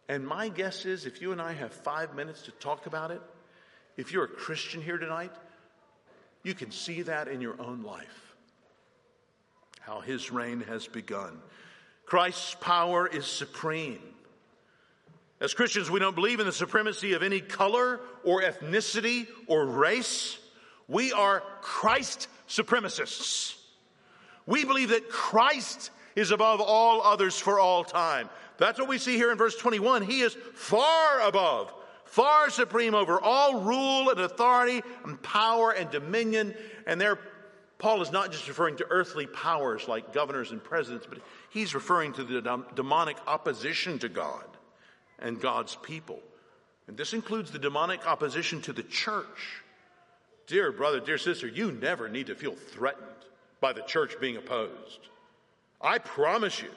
And 0.09 0.27
my 0.27 0.49
guess 0.49 0.85
is 0.85 1.07
if 1.07 1.21
you 1.21 1.33
and 1.33 1.41
I 1.41 1.53
have 1.53 1.73
five 1.73 2.15
minutes 2.15 2.43
to 2.43 2.51
talk 2.53 2.87
about 2.87 3.11
it, 3.11 3.23
if 3.97 4.13
you're 4.13 4.25
a 4.25 4.29
Christian 4.29 4.83
here 4.83 4.99
tonight, 4.99 5.33
you 6.43 6.55
can 6.55 6.71
see 6.71 7.03
that 7.03 7.29
in 7.29 7.41
your 7.41 7.61
own 7.61 7.83
life. 7.83 8.35
How 9.81 10.01
his 10.01 10.31
reign 10.31 10.63
has 10.63 10.87
begun. 10.87 11.39
Christ's 12.07 12.55
power 12.61 13.07
is 13.07 13.27
supreme. 13.27 14.01
As 15.41 15.55
Christians, 15.55 15.91
we 15.91 16.01
don't 16.01 16.15
believe 16.15 16.41
in 16.41 16.47
the 16.47 16.53
supremacy 16.53 17.15
of 17.15 17.23
any 17.23 17.41
color 17.41 18.01
or 18.25 18.43
ethnicity 18.43 19.27
or 19.47 19.67
race. 19.67 20.39
We 20.87 21.13
are 21.13 21.43
Christ 21.61 22.29
supremacists. 22.49 23.55
We 24.47 24.65
believe 24.65 24.91
that 24.91 25.09
Christ 25.09 25.91
is 26.15 26.31
above 26.31 26.61
all 26.61 27.03
others 27.03 27.39
for 27.39 27.59
all 27.59 27.85
time. 27.85 28.29
That's 28.59 28.79
what 28.79 28.89
we 28.89 28.99
see 28.99 29.17
here 29.17 29.33
in 29.33 29.39
verse 29.39 29.57
21. 29.57 30.03
He 30.03 30.21
is 30.21 30.37
far 30.55 31.21
above, 31.27 31.73
far 32.05 32.51
supreme 32.51 32.95
over 32.95 33.21
all 33.21 33.61
rule 33.61 34.11
and 34.11 34.21
authority 34.21 34.83
and 35.05 35.21
power 35.23 35.73
and 35.73 35.91
dominion. 35.91 36.55
And 36.87 37.01
there, 37.01 37.19
Paul 37.79 38.03
is 38.03 38.13
not 38.13 38.31
just 38.31 38.47
referring 38.47 38.77
to 38.77 38.87
earthly 38.91 39.27
powers 39.27 39.89
like 39.89 40.13
governors 40.13 40.53
and 40.53 40.63
presidents, 40.63 41.07
but 41.09 41.19
he's 41.51 41.75
referring 41.75 42.13
to 42.15 42.25
the 42.25 42.65
demonic 42.75 43.17
opposition 43.27 43.99
to 44.01 44.09
God 44.09 44.45
and 45.19 45.41
God's 45.41 45.77
people. 45.77 46.21
And 46.87 46.97
this 46.97 47.15
includes 47.15 47.51
the 47.51 47.59
demonic 47.59 48.07
opposition 48.07 48.61
to 48.63 48.73
the 48.73 48.83
church. 48.83 49.63
Dear 50.47 50.71
brother, 50.71 51.01
dear 51.01 51.19
sister, 51.19 51.47
you 51.49 51.73
never 51.73 52.09
need 52.09 52.27
to 52.27 52.35
feel 52.35 52.55
threatened 52.55 53.09
by 53.61 53.73
the 53.73 53.83
church 53.83 54.21
being 54.21 54.37
opposed. 54.37 55.09
I 55.81 55.99
promise 55.99 56.61
you, 56.61 56.71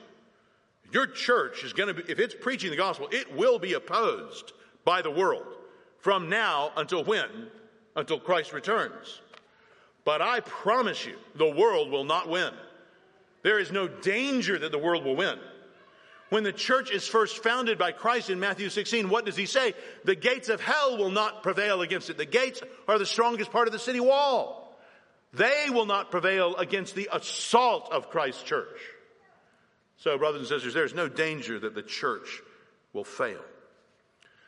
your 0.92 1.08
church 1.08 1.64
is 1.64 1.74
going 1.74 1.94
to 1.94 2.02
be, 2.02 2.12
if 2.12 2.20
it's 2.20 2.36
preaching 2.36 2.70
the 2.70 2.78
gospel, 2.78 3.10
it 3.12 3.36
will 3.36 3.60
be 3.60 3.74
opposed 3.74 4.54
by 4.86 5.02
the 5.02 5.12
world 5.12 5.46
from 6.00 6.30
now 6.30 6.72
until 6.78 7.04
when? 7.04 7.30
Until 7.96 8.20
Christ 8.20 8.54
returns. 8.54 9.20
But 10.06 10.22
I 10.22 10.40
promise 10.40 11.06
you, 11.06 11.18
the 11.36 11.50
world 11.50 11.92
will 11.92 12.06
not 12.06 12.30
win. 12.30 12.54
There 13.44 13.60
is 13.60 13.72
no 13.72 13.88
danger 13.88 14.58
that 14.58 14.72
the 14.72 14.78
world 14.78 15.04
will 15.04 15.16
win. 15.16 15.38
When 16.30 16.44
the 16.44 16.54
church 16.54 16.92
is 16.92 17.08
first 17.08 17.42
founded 17.44 17.78
by 17.78 17.94
Christ 17.94 18.30
in 18.30 18.40
Matthew 18.40 18.70
16, 18.70 19.10
what 19.10 19.26
does 19.26 19.38
he 19.38 19.46
say? 19.46 19.74
The 20.04 20.16
gates 20.16 20.50
of 20.50 20.60
hell 20.60 20.98
will 20.98 21.12
not 21.12 21.44
prevail 21.44 21.82
against 21.82 22.10
it. 22.10 22.18
The 22.18 22.26
gates 22.26 22.62
are 22.88 23.00
the 23.00 23.06
strongest 23.06 23.52
part 23.52 23.68
of 23.68 23.74
the 23.74 23.80
city 23.80 24.00
wall. 24.00 24.78
They 25.34 25.68
will 25.70 25.86
not 25.86 26.12
prevail 26.12 26.56
against 26.56 26.96
the 26.96 27.10
assault 27.12 27.90
of 27.92 28.10
Christ's 28.10 28.44
church. 28.44 28.80
So, 29.98 30.18
brothers 30.18 30.42
and 30.42 30.48
sisters, 30.48 30.74
there's 30.74 30.94
no 30.94 31.10
danger 31.10 31.60
that 31.60 31.76
the 31.76 31.82
church 31.82 32.42
will 32.94 33.04
fail. 33.04 33.42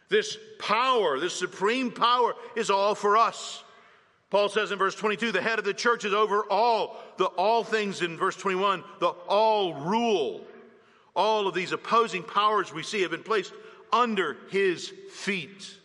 This 0.10 0.38
power, 0.60 1.20
this 1.20 1.34
supreme 1.36 1.91
power, 1.91 2.34
is 2.56 2.70
all 2.70 2.95
for 2.95 3.18
us. 3.18 3.64
Paul 4.30 4.50
says 4.50 4.72
in 4.72 4.78
verse 4.78 4.95
22, 4.95 5.32
the 5.32 5.41
head 5.41 5.60
of 5.60 5.66
the 5.66 5.74
church 5.74 6.06
is 6.06 6.14
over 6.14 6.43
all, 6.50 6.97
the 7.18 7.26
all 7.26 7.64
things 7.64 8.02
in 8.02 8.18
verse 8.18 8.36
21, 8.36 8.84
the 9.00 9.08
all 9.08 9.74
rule 9.74 10.45
all 11.20 11.50
of 11.50 11.54
these 11.54 11.74
opposing 11.74 12.24
powers 12.24 12.74
we 12.74 12.82
see 12.82 13.02
have 13.02 13.12
been 13.12 13.24
placed 13.24 13.52
under 13.91 14.38
his 14.52 14.93
feet. 15.12 15.78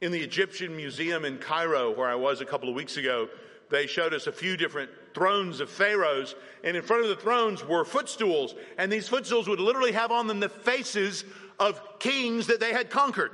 In 0.00 0.10
the 0.10 0.20
Egyptian 0.20 0.76
Museum 0.76 1.24
in 1.24 1.38
Cairo, 1.38 1.92
where 1.92 2.08
I 2.08 2.16
was 2.16 2.40
a 2.40 2.44
couple 2.44 2.68
of 2.68 2.74
weeks 2.74 2.96
ago, 2.96 3.28
they 3.70 3.86
showed 3.86 4.12
us 4.12 4.26
a 4.26 4.32
few 4.32 4.56
different 4.56 4.90
thrones 5.14 5.60
of 5.60 5.70
pharaohs, 5.70 6.34
and 6.62 6.76
in 6.76 6.82
front 6.82 7.02
of 7.02 7.08
the 7.08 7.16
thrones 7.16 7.64
were 7.64 7.84
footstools, 7.84 8.54
and 8.76 8.90
these 8.90 9.08
footstools 9.08 9.48
would 9.48 9.60
literally 9.60 9.92
have 9.92 10.10
on 10.10 10.26
them 10.26 10.40
the 10.40 10.48
faces 10.48 11.24
of 11.58 11.80
kings 11.98 12.48
that 12.48 12.60
they 12.60 12.72
had 12.72 12.90
conquered. 12.90 13.30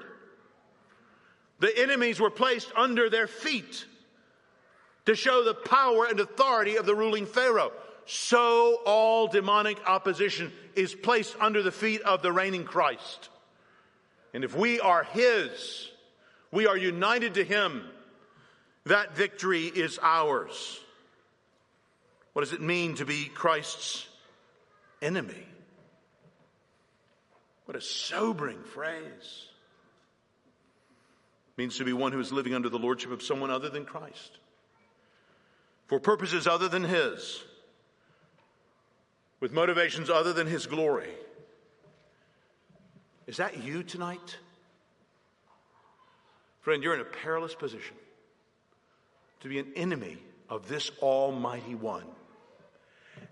The 1.59 1.76
enemies 1.76 2.20
were 2.20 2.31
placed 2.31 2.70
under 2.76 3.11
their 3.11 3.26
feet 3.26 3.85
to 5.07 5.14
show 5.14 5.45
the 5.45 5.55
power 5.55 6.07
and 6.07 6.20
authority 6.20 6.76
of 6.76 6.87
the 6.87 6.95
ruling 6.95 7.26
Pharaoh 7.26 7.72
so 8.07 8.81
all 8.87 9.28
demonic 9.28 9.78
opposition 9.87 10.53
is 10.74 10.95
placed 10.95 11.37
under 11.41 11.62
the 11.62 11.70
feet 11.70 12.01
of 12.03 12.22
the 12.22 12.33
reigning 12.33 12.64
Christ. 12.64 13.28
And 14.35 14.43
if 14.43 14.57
we 14.57 14.81
are 14.81 15.05
His, 15.05 15.89
we 16.51 16.66
are 16.66 16.76
united 16.76 17.35
to 17.35 17.45
Him, 17.45 17.85
that 18.87 19.14
victory 19.14 19.66
is 19.66 19.99
ours. 20.03 20.81
What 22.33 22.43
does 22.43 22.53
it 22.53 22.61
mean 22.61 22.95
to 22.97 23.05
be 23.05 23.24
Christ's 23.26 24.07
enemy? 25.03 25.47
What 27.64 27.76
a 27.76 27.81
sobering 27.81 28.62
phrase. 28.64 29.47
It 31.49 31.59
means 31.59 31.78
to 31.78 31.85
be 31.85 31.93
one 31.93 32.12
who 32.12 32.20
is 32.20 32.33
living 32.33 32.55
under 32.55 32.68
the 32.68 32.78
lordship 32.78 33.11
of 33.11 33.22
someone 33.22 33.51
other 33.51 33.68
than 33.68 33.85
Christ, 33.85 34.39
for 35.87 36.01
purposes 36.01 36.47
other 36.47 36.68
than 36.68 36.85
His 36.85 37.43
with 39.41 39.53
motivations 39.53 40.11
other 40.11 40.33
than 40.33 40.47
His 40.47 40.66
glory. 40.66 41.09
Is 43.26 43.39
that 43.39 43.62
you 43.62 43.83
tonight? 43.83 44.37
Friend, 46.61 46.83
you're 46.83 46.95
in 46.95 47.01
a 47.01 47.05
perilous 47.05 47.55
position 47.55 47.97
to 49.41 49.49
be 49.49 49.59
an 49.59 49.72
enemy 49.76 50.18
of 50.49 50.68
this 50.68 50.91
Almighty 51.01 51.74
One. 51.74 52.05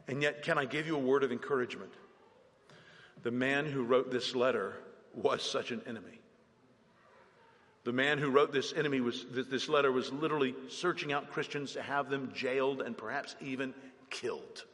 And 0.09 0.23
yet, 0.23 0.43
can 0.43 0.59
I 0.59 0.65
give 0.65 0.87
you 0.87 0.97
a 0.97 1.01
word 1.01 1.23
of 1.23 1.31
encouragement? 1.31 1.93
The 3.23 3.31
man 3.31 3.67
who 3.67 3.85
wrote 3.85 4.11
this 4.11 4.35
letter 4.35 4.75
was 5.15 5.43
such 5.43 5.71
an 5.71 5.83
enemy. 5.87 6.21
The 7.85 7.93
man 7.93 8.19
who 8.19 8.31
wrote 8.31 8.53
this 8.53 8.73
enemy 8.73 9.01
was 9.01 9.27
this 9.31 9.69
letter 9.69 9.93
was 9.93 10.13
literally 10.13 10.55
searching 10.69 11.13
out 11.13 11.31
Christians 11.31 11.73
to 11.73 11.83
have 11.83 12.11
them 12.11 12.33
jailed 12.35 12.81
and 12.81 12.97
perhaps 12.97 13.37
even 13.41 13.75
killed. 14.11 14.65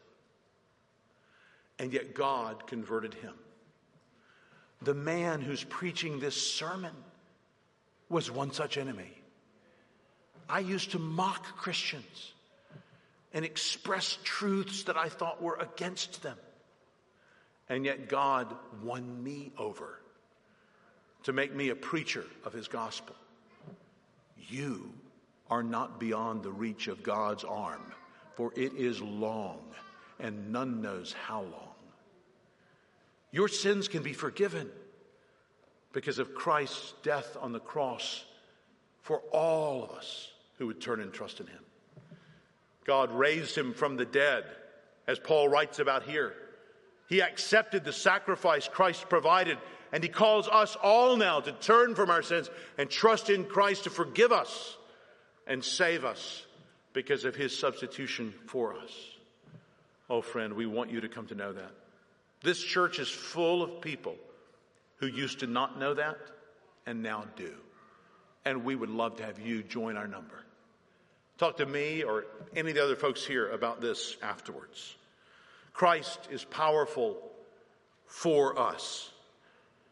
And 1.78 1.92
yet 1.92 2.14
God 2.14 2.66
converted 2.66 3.14
him. 3.14 3.34
The 4.82 4.94
man 4.94 5.40
who's 5.40 5.64
preaching 5.64 6.20
this 6.20 6.40
sermon 6.40 6.94
was 8.08 8.30
one 8.30 8.52
such 8.52 8.76
enemy. 8.78 9.10
I 10.48 10.60
used 10.60 10.92
to 10.92 10.98
mock 10.98 11.56
Christians 11.56 12.33
and 13.34 13.44
express 13.44 14.16
truths 14.22 14.84
that 14.84 14.96
I 14.96 15.08
thought 15.08 15.42
were 15.42 15.56
against 15.56 16.22
them. 16.22 16.38
And 17.68 17.84
yet 17.84 18.08
God 18.08 18.54
won 18.82 19.22
me 19.22 19.52
over 19.58 19.98
to 21.24 21.32
make 21.32 21.54
me 21.54 21.70
a 21.70 21.74
preacher 21.74 22.24
of 22.44 22.52
his 22.52 22.68
gospel. 22.68 23.16
You 24.48 24.92
are 25.50 25.64
not 25.64 25.98
beyond 25.98 26.42
the 26.42 26.52
reach 26.52 26.86
of 26.86 27.02
God's 27.02 27.42
arm, 27.42 27.82
for 28.36 28.52
it 28.56 28.74
is 28.74 29.00
long, 29.02 29.60
and 30.20 30.52
none 30.52 30.80
knows 30.80 31.12
how 31.26 31.40
long. 31.42 31.74
Your 33.32 33.48
sins 33.48 33.88
can 33.88 34.04
be 34.04 34.12
forgiven 34.12 34.70
because 35.92 36.20
of 36.20 36.34
Christ's 36.34 36.92
death 37.02 37.36
on 37.40 37.52
the 37.52 37.60
cross 37.60 38.24
for 39.02 39.18
all 39.32 39.82
of 39.82 39.90
us 39.90 40.30
who 40.58 40.68
would 40.68 40.80
turn 40.80 41.00
and 41.00 41.12
trust 41.12 41.40
in 41.40 41.46
him. 41.46 41.63
God 42.84 43.12
raised 43.12 43.56
him 43.56 43.72
from 43.72 43.96
the 43.96 44.04
dead, 44.04 44.44
as 45.06 45.18
Paul 45.18 45.48
writes 45.48 45.78
about 45.78 46.04
here. 46.04 46.34
He 47.08 47.20
accepted 47.20 47.84
the 47.84 47.92
sacrifice 47.92 48.68
Christ 48.68 49.08
provided, 49.08 49.58
and 49.92 50.02
he 50.02 50.08
calls 50.08 50.48
us 50.48 50.76
all 50.82 51.16
now 51.16 51.40
to 51.40 51.52
turn 51.52 51.94
from 51.94 52.10
our 52.10 52.22
sins 52.22 52.50
and 52.78 52.88
trust 52.88 53.30
in 53.30 53.44
Christ 53.44 53.84
to 53.84 53.90
forgive 53.90 54.32
us 54.32 54.76
and 55.46 55.62
save 55.64 56.04
us 56.04 56.46
because 56.92 57.24
of 57.24 57.34
his 57.34 57.56
substitution 57.56 58.34
for 58.46 58.74
us. 58.74 58.92
Oh, 60.08 60.22
friend, 60.22 60.54
we 60.54 60.66
want 60.66 60.90
you 60.90 61.00
to 61.00 61.08
come 61.08 61.26
to 61.26 61.34
know 61.34 61.52
that. 61.52 61.70
This 62.42 62.62
church 62.62 62.98
is 62.98 63.08
full 63.08 63.62
of 63.62 63.80
people 63.80 64.16
who 64.96 65.06
used 65.06 65.40
to 65.40 65.46
not 65.46 65.78
know 65.78 65.94
that 65.94 66.18
and 66.86 67.02
now 67.02 67.24
do. 67.36 67.52
And 68.44 68.64
we 68.64 68.76
would 68.76 68.90
love 68.90 69.16
to 69.16 69.24
have 69.24 69.38
you 69.38 69.62
join 69.62 69.96
our 69.96 70.06
number. 70.06 70.43
Talk 71.38 71.56
to 71.56 71.66
me 71.66 72.02
or 72.02 72.26
any 72.54 72.70
of 72.70 72.76
the 72.76 72.84
other 72.84 72.96
folks 72.96 73.24
here 73.24 73.50
about 73.50 73.80
this 73.80 74.16
afterwards. 74.22 74.94
Christ 75.72 76.28
is 76.30 76.44
powerful 76.44 77.18
for 78.06 78.58
us. 78.58 79.10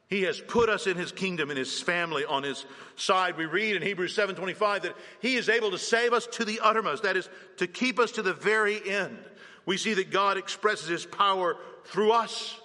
He 0.08 0.22
has 0.24 0.40
put 0.40 0.68
us 0.68 0.86
in 0.86 0.96
his 0.96 1.10
kingdom 1.10 1.48
and 1.48 1.58
his 1.58 1.80
family 1.80 2.24
on 2.24 2.42
his 2.42 2.66
side. 2.96 3.36
We 3.36 3.46
read 3.46 3.76
in 3.76 3.82
Hebrews 3.82 4.14
7:25 4.14 4.82
that 4.82 4.96
he 5.20 5.36
is 5.36 5.48
able 5.48 5.70
to 5.70 5.78
save 5.78 6.12
us 6.12 6.26
to 6.32 6.44
the 6.44 6.60
uttermost, 6.60 7.02
that 7.02 7.16
is 7.16 7.28
to 7.56 7.66
keep 7.66 7.98
us 7.98 8.12
to 8.12 8.22
the 8.22 8.34
very 8.34 8.86
end. 8.88 9.18
We 9.64 9.78
see 9.78 9.94
that 9.94 10.10
God 10.10 10.36
expresses 10.36 10.86
his 10.88 11.06
power 11.06 11.56
through 11.86 12.12
us. 12.12 12.60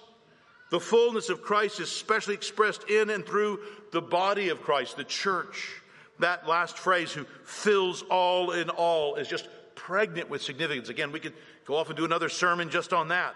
The 0.70 0.78
fullness 0.78 1.30
of 1.30 1.42
Christ 1.42 1.80
is 1.80 1.90
specially 1.90 2.34
expressed 2.34 2.84
in 2.90 3.08
and 3.08 3.24
through 3.24 3.60
the 3.92 4.02
body 4.02 4.50
of 4.50 4.62
Christ, 4.62 4.96
the 4.96 5.04
church. 5.04 5.80
That 6.20 6.48
last 6.48 6.78
phrase, 6.78 7.12
who 7.12 7.24
fills 7.44 8.02
all 8.02 8.50
in 8.50 8.70
all, 8.70 9.16
is 9.16 9.28
just 9.28 9.48
pregnant 9.74 10.28
with 10.28 10.42
significance. 10.42 10.88
Again, 10.88 11.12
we 11.12 11.20
could 11.20 11.34
go 11.64 11.76
off 11.76 11.88
and 11.88 11.96
do 11.96 12.04
another 12.04 12.28
sermon 12.28 12.70
just 12.70 12.92
on 12.92 13.08
that. 13.08 13.34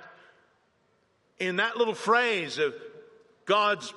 In 1.38 1.56
that 1.56 1.76
little 1.76 1.94
phrase 1.94 2.58
of 2.58 2.74
God's 3.46 3.92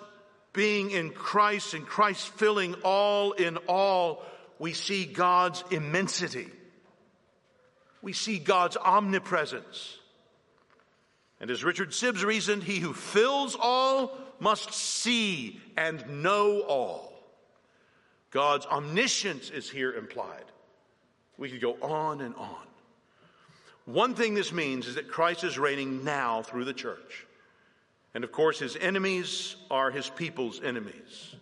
being 0.53 0.91
in 0.91 1.11
Christ 1.11 1.73
and 1.73 1.85
Christ 1.85 2.27
filling 2.29 2.75
all 2.83 3.33
in 3.33 3.57
all, 3.67 4.23
we 4.57 4.73
see 4.73 5.05
God's 5.05 5.63
immensity. 5.69 6.49
We 8.01 8.13
see 8.13 8.39
God's 8.39 8.77
omnipresence. 8.77 9.97
And 11.39 11.51
as 11.51 11.63
Richard 11.63 11.89
Sibbes 11.89 12.23
reasoned, 12.23 12.63
he 12.63 12.79
who 12.79 12.93
fills 12.93 13.57
all 13.59 14.17
must 14.39 14.73
see 14.73 15.59
and 15.75 16.23
know 16.23 16.61
all. 16.61 17.14
God's 18.35 18.65
omniscience 18.65 19.49
is 19.49 19.69
here 19.69 19.93
implied. 19.93 20.43
We 21.37 21.49
could 21.49 21.61
go 21.61 21.77
on 21.81 22.19
and 22.19 22.35
on. 22.35 22.67
One 23.85 24.13
thing 24.13 24.33
this 24.33 24.51
means 24.51 24.87
is 24.87 24.95
that 24.95 25.07
Christ 25.07 25.45
is 25.45 25.57
reigning 25.57 26.03
now 26.03 26.41
through 26.41 26.65
the 26.65 26.73
church. 26.73 27.25
And 28.13 28.25
of 28.25 28.33
course, 28.33 28.59
his 28.59 28.75
enemies 28.75 29.55
are 29.71 29.89
his 29.89 30.09
people's 30.09 30.61
enemies. 30.61 31.33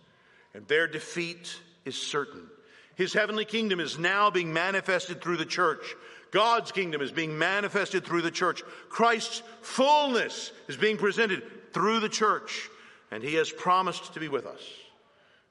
And 0.54 0.68
their 0.68 0.86
defeat 0.86 1.58
is 1.84 1.96
certain. 1.96 2.46
His 2.94 3.12
heavenly 3.12 3.44
kingdom 3.44 3.80
is 3.80 3.98
now 3.98 4.30
being 4.30 4.52
manifested 4.52 5.20
through 5.20 5.38
the 5.38 5.44
church. 5.44 5.96
God's 6.30 6.70
kingdom 6.70 7.02
is 7.02 7.10
being 7.10 7.36
manifested 7.36 8.04
through 8.04 8.22
the 8.22 8.30
church. 8.30 8.62
Christ's 8.88 9.42
fullness 9.62 10.52
is 10.68 10.76
being 10.76 10.96
presented 10.96 11.42
through 11.72 11.98
the 11.98 12.08
church. 12.08 12.70
And 13.10 13.20
he 13.20 13.34
has 13.34 13.50
promised 13.50 14.14
to 14.14 14.20
be 14.20 14.28
with 14.28 14.46
us. 14.46 14.62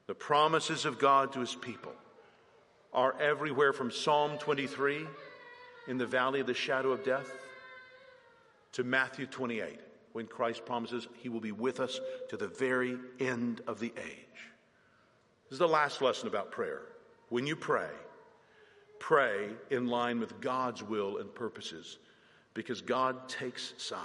The 0.06 0.14
promises 0.14 0.84
of 0.84 0.98
God 0.98 1.32
to 1.32 1.40
his 1.40 1.54
people 1.54 1.92
are 2.92 3.20
everywhere 3.20 3.72
from 3.72 3.90
Psalm 3.90 4.38
23 4.38 5.06
in 5.88 5.98
the 5.98 6.06
valley 6.06 6.40
of 6.40 6.46
the 6.46 6.54
shadow 6.54 6.92
of 6.92 7.04
death 7.04 7.30
to 8.72 8.84
Matthew 8.84 9.26
28 9.26 9.80
when 10.12 10.26
Christ 10.26 10.64
promises 10.64 11.08
he 11.22 11.28
will 11.28 11.40
be 11.40 11.52
with 11.52 11.80
us 11.80 12.00
to 12.28 12.36
the 12.36 12.48
very 12.48 12.98
end 13.18 13.62
of 13.66 13.80
the 13.80 13.92
age. 13.96 14.50
This 15.44 15.52
is 15.54 15.58
the 15.58 15.68
last 15.68 16.02
lesson 16.02 16.28
about 16.28 16.50
prayer. 16.50 16.82
When 17.30 17.46
you 17.46 17.56
pray, 17.56 17.90
pray 18.98 19.48
in 19.70 19.88
line 19.88 20.20
with 20.20 20.40
God's 20.40 20.82
will 20.82 21.18
and 21.18 21.34
purposes 21.34 21.98
because 22.52 22.80
God 22.80 23.28
takes 23.28 23.74
sides. 23.76 24.02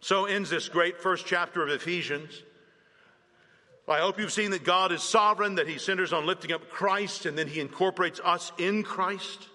So 0.00 0.26
ends 0.26 0.50
this 0.50 0.68
great 0.68 0.98
first 1.00 1.26
chapter 1.26 1.62
of 1.62 1.70
Ephesians. 1.70 2.42
I 3.88 3.98
hope 3.98 4.18
you've 4.18 4.32
seen 4.32 4.52
that 4.52 4.64
God 4.64 4.92
is 4.92 5.02
sovereign, 5.02 5.56
that 5.56 5.68
He 5.68 5.78
centers 5.78 6.12
on 6.12 6.26
lifting 6.26 6.52
up 6.52 6.70
Christ, 6.70 7.26
and 7.26 7.36
then 7.36 7.48
He 7.48 7.60
incorporates 7.60 8.20
us 8.22 8.52
in 8.56 8.82
Christ. 8.82 9.48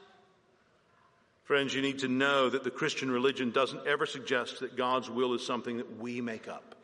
Friends, 1.45 1.73
you 1.73 1.81
need 1.81 1.99
to 1.99 2.09
know 2.09 2.49
that 2.49 2.65
the 2.65 2.69
Christian 2.71 3.09
religion 3.09 3.51
doesn't 3.51 3.87
ever 3.87 4.05
suggest 4.05 4.59
that 4.59 4.75
God's 4.75 5.09
will 5.09 5.33
is 5.33 5.45
something 5.45 5.77
that 5.77 5.97
we 5.97 6.19
make 6.19 6.49
up. 6.49 6.75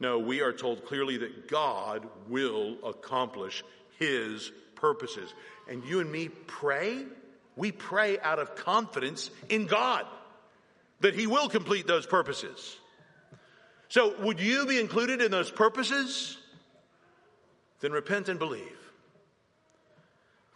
No, 0.00 0.18
we 0.18 0.42
are 0.42 0.52
told 0.52 0.84
clearly 0.84 1.16
that 1.18 1.48
God 1.48 2.06
will 2.28 2.76
accomplish 2.84 3.64
His 3.98 4.52
purposes. 4.74 5.32
And 5.66 5.82
you 5.84 6.00
and 6.00 6.12
me 6.12 6.28
pray, 6.28 7.04
we 7.56 7.72
pray 7.72 8.18
out 8.20 8.38
of 8.38 8.54
confidence 8.54 9.30
in 9.48 9.66
God 9.66 10.04
that 11.00 11.14
He 11.14 11.26
will 11.26 11.48
complete 11.48 11.86
those 11.86 12.06
purposes. 12.06 12.76
So, 13.88 14.14
would 14.20 14.40
you 14.40 14.66
be 14.66 14.78
included 14.78 15.22
in 15.22 15.30
those 15.30 15.50
purposes? 15.50 16.36
Then 17.80 17.92
repent 17.92 18.28
and 18.28 18.38
believe. 18.38 18.76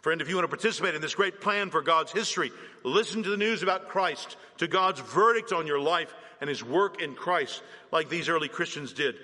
Friend, 0.01 0.21
if 0.21 0.27
you 0.27 0.35
want 0.35 0.43
to 0.43 0.49
participate 0.49 0.95
in 0.95 1.01
this 1.01 1.15
great 1.15 1.39
plan 1.39 1.69
for 1.69 1.81
God's 1.81 2.11
history, 2.11 2.51
listen 2.83 3.23
to 3.23 3.29
the 3.29 3.37
news 3.37 3.63
about 3.63 3.87
Christ, 3.87 4.35
to 4.57 4.67
God's 4.67 4.99
verdict 4.99 5.53
on 5.53 5.65
your 5.65 5.79
life 5.79 6.13
and 6.41 6.49
his 6.49 6.61
work 6.61 7.01
in 7.01 7.15
Christ, 7.15 7.63
like 7.89 8.09
these 8.09 8.27
early 8.27 8.49
Christians 8.49 8.91
did. 8.91 9.15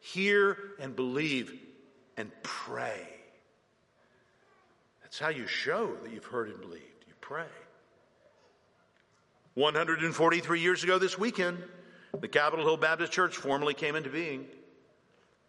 Hear 0.00 0.56
and 0.80 0.96
believe 0.96 1.52
and 2.16 2.30
pray. 2.42 3.06
That's 5.02 5.18
how 5.18 5.28
you 5.28 5.46
show 5.46 5.94
that 6.02 6.10
you've 6.10 6.24
heard 6.24 6.48
and 6.48 6.58
believed. 6.58 7.04
You 7.06 7.12
pray. 7.20 7.44
143 9.54 10.60
years 10.60 10.82
ago 10.82 10.98
this 10.98 11.18
weekend, 11.18 11.62
the 12.20 12.28
Capitol 12.28 12.64
Hill 12.64 12.76
Baptist 12.76 13.12
Church 13.12 13.36
formally 13.36 13.74
came 13.74 13.96
into 13.96 14.10
being. 14.10 14.46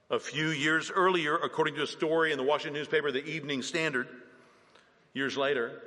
A 0.10 0.20
few 0.20 0.50
years 0.50 0.92
earlier, 0.92 1.36
according 1.36 1.76
to 1.76 1.84
a 1.84 1.88
story 1.88 2.32
in 2.32 2.38
the 2.38 2.44
Washington 2.44 2.74
newspaper, 2.74 3.12
the 3.12 3.26
Evening 3.26 3.62
Standard, 3.62 4.08
years 5.14 5.36
later, 5.36 5.82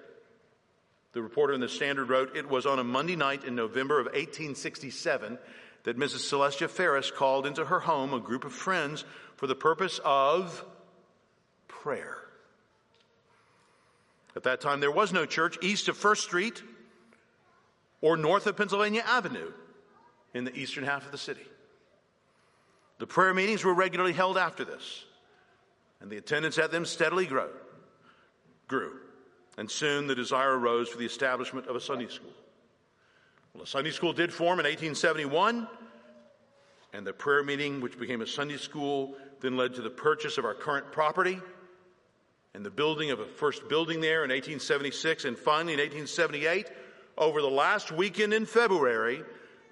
the 1.13 1.23
reporter 1.23 1.53
in 1.53 1.61
the 1.61 1.69
Standard 1.69 2.09
wrote, 2.09 2.37
It 2.37 2.49
was 2.49 2.67
on 2.67 2.79
a 2.79 2.85
Monday 2.85 3.17
night 3.17 3.45
in 3.45 3.55
November 3.55 4.01
of 4.01 4.07
1867 4.07 5.39
that 5.85 5.97
Mrs. 5.97 6.29
Celestia 6.29 6.69
Ferris 6.69 7.11
called 7.11 7.47
into 7.47 7.65
her 7.65 7.81
home 7.81 8.13
a 8.13 8.21
group 8.21 8.45
of 8.45 8.53
friends 8.53 9.05
for 9.37 9.47
the 9.47 9.55
purpose 9.55 10.01
of 10.05 10.65
prayer. 11.69 12.19
At 14.35 14.43
that 14.43 14.61
time, 14.61 14.81
there 14.81 14.91
was 14.91 15.13
no 15.13 15.27
church 15.27 15.57
east 15.63 15.89
of 15.89 15.97
First 15.97 16.23
Street 16.23 16.63
or 18.01 18.17
north 18.17 18.47
of 18.47 18.57
Pennsylvania 18.57 19.03
Avenue 19.07 19.53
in 20.39 20.45
the 20.45 20.57
eastern 20.57 20.85
half 20.85 21.05
of 21.05 21.13
the 21.13 21.19
city. 21.19 21.47
The 22.99 23.07
prayer 23.07 23.35
meetings 23.35 23.65
were 23.65 23.75
regularly 23.75 24.13
held 24.13 24.39
after 24.39 24.65
this, 24.65 25.05
and 26.01 26.11
the 26.11 26.17
attendance 26.17 26.59
at 26.59 26.71
them 26.71 26.85
steadily 26.85 27.27
grew. 27.27 27.51
grew. 28.69 28.93
And 29.59 29.69
soon 29.69 30.07
the 30.07 30.15
desire 30.15 30.57
arose 30.57 30.89
for 30.89 30.99
the 30.99 31.05
establishment 31.05 31.67
of 31.67 31.75
a 31.75 31.81
Sunday 31.81 32.07
school. 32.07 32.31
Well, 33.53 33.65
a 33.65 33.67
Sunday 33.67 33.91
school 33.91 34.13
did 34.13 34.33
form 34.33 34.61
in 34.61 34.65
1871. 34.65 35.67
and 36.93 37.07
the 37.07 37.13
prayer 37.13 37.43
meeting, 37.43 37.81
which 37.81 37.99
became 37.99 38.23
a 38.23 38.27
Sunday 38.27 38.57
school, 38.57 39.15
then 39.41 39.57
led 39.57 39.75
to 39.75 39.83
the 39.83 39.91
purchase 39.91 40.39
of 40.39 40.45
our 40.45 40.55
current 40.55 40.91
property 40.93 41.39
and 42.55 42.65
the 42.65 42.71
building 42.71 43.11
of 43.11 43.21
a 43.21 43.27
first 43.27 43.69
building 43.69 44.01
there 44.01 44.25
in 44.25 44.31
1876. 44.31 45.25
And 45.25 45.37
finally, 45.37 45.75
in 45.75 45.81
1878, 45.81 46.69
over 47.19 47.43
the 47.43 47.51
last 47.51 47.93
weekend 47.93 48.33
in 48.33 48.47
February, 48.47 49.23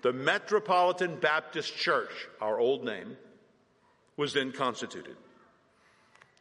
the 0.06 0.12
Metropolitan 0.12 1.16
Baptist 1.16 1.76
Church, 1.76 2.28
our 2.40 2.60
old 2.60 2.84
name, 2.84 3.16
was 4.16 4.32
then 4.32 4.52
constituted. 4.52 5.16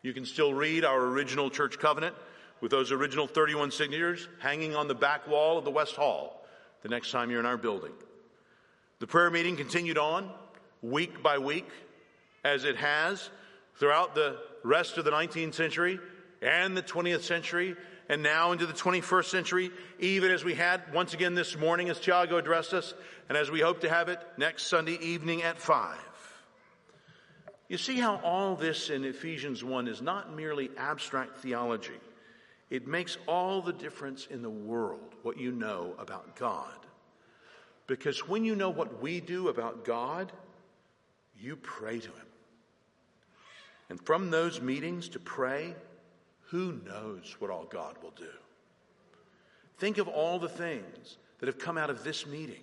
You 0.04 0.14
can 0.14 0.24
still 0.28 0.54
read 0.54 0.86
our 0.86 1.02
original 1.04 1.50
church 1.50 1.80
covenant 1.80 2.16
with 2.62 2.70
those 2.70 2.92
original 2.92 3.26
31 3.26 3.72
signatures 3.72 4.28
hanging 4.38 4.76
on 4.76 4.88
the 4.88 4.94
back 4.94 5.28
wall 5.28 5.58
of 5.58 5.66
the 5.66 5.72
West 5.72 5.96
Hall 5.96 6.46
the 6.84 6.90
next 6.90 7.10
time 7.10 7.32
you're 7.32 7.40
in 7.40 7.48
our 7.48 7.58
building. 7.58 7.92
The 9.00 9.08
prayer 9.08 9.32
meeting 9.32 9.58
continued 9.58 9.98
on 9.98 10.30
week 10.84 11.24
by 11.24 11.40
week 11.40 11.68
as 12.44 12.66
it 12.66 12.76
has 12.76 13.32
throughout 13.80 14.14
the 14.14 14.38
rest 14.64 15.00
of 15.00 15.06
the 15.06 15.12
19th 15.12 15.56
century 15.56 16.00
and 16.44 16.78
the 16.78 16.84
20th 16.84 17.24
century 17.24 17.76
and 18.10 18.22
now 18.22 18.52
into 18.52 18.66
the 18.66 18.74
21st 18.74 19.26
century, 19.26 19.72
even 20.00 20.32
as 20.32 20.44
we 20.44 20.54
had 20.54 20.82
once 20.94 21.14
again 21.14 21.34
this 21.34 21.58
morning 21.58 21.90
as 21.90 22.00
Tiago 22.00 22.38
addressed 22.38 22.74
us 22.74 22.94
and 23.30 23.38
as 23.38 23.50
we 23.50 23.60
hope 23.60 23.82
to 23.82 23.90
have 23.90 24.10
it 24.10 24.20
next 24.38 24.68
Sunday 24.68 24.98
evening 25.02 25.44
at 25.44 25.58
5. 25.58 25.98
You 27.68 27.78
see 27.78 28.00
how 28.00 28.18
all 28.18 28.56
this 28.56 28.90
in 28.90 29.04
Ephesians 29.04 29.64
1 29.64 29.88
is 29.88 30.02
not 30.02 30.36
merely 30.36 30.70
abstract 30.78 31.38
theology. 31.38 32.00
It 32.70 32.88
makes 32.88 33.18
all 33.28 33.62
the 33.62 33.74
difference 33.74 34.28
in 34.28 34.42
the 34.42 34.50
world 34.50 35.16
what 35.24 35.40
you 35.40 35.52
know 35.52 35.96
about 35.98 36.36
God. 36.36 36.68
Because 37.88 38.28
when 38.28 38.44
you 38.46 38.56
know 38.56 38.70
what 38.70 39.02
we 39.02 39.20
do 39.20 39.48
about 39.48 39.86
God, 39.86 40.32
you 41.40 41.56
pray 41.56 42.00
to 42.00 42.08
Him. 42.08 42.28
And 43.90 44.04
from 44.04 44.32
those 44.32 44.62
meetings 44.62 45.10
to 45.10 45.20
pray, 45.20 45.76
who 46.48 46.80
knows 46.86 47.36
what 47.40 47.50
all 47.50 47.66
God 47.66 47.96
will 48.02 48.14
do? 48.16 48.30
Think 49.78 49.98
of 49.98 50.08
all 50.08 50.40
the 50.40 50.50
things 50.50 51.18
that 51.40 51.48
have 51.48 51.60
come 51.60 51.78
out 51.78 51.90
of 51.90 52.04
this 52.04 52.26
meeting. 52.26 52.62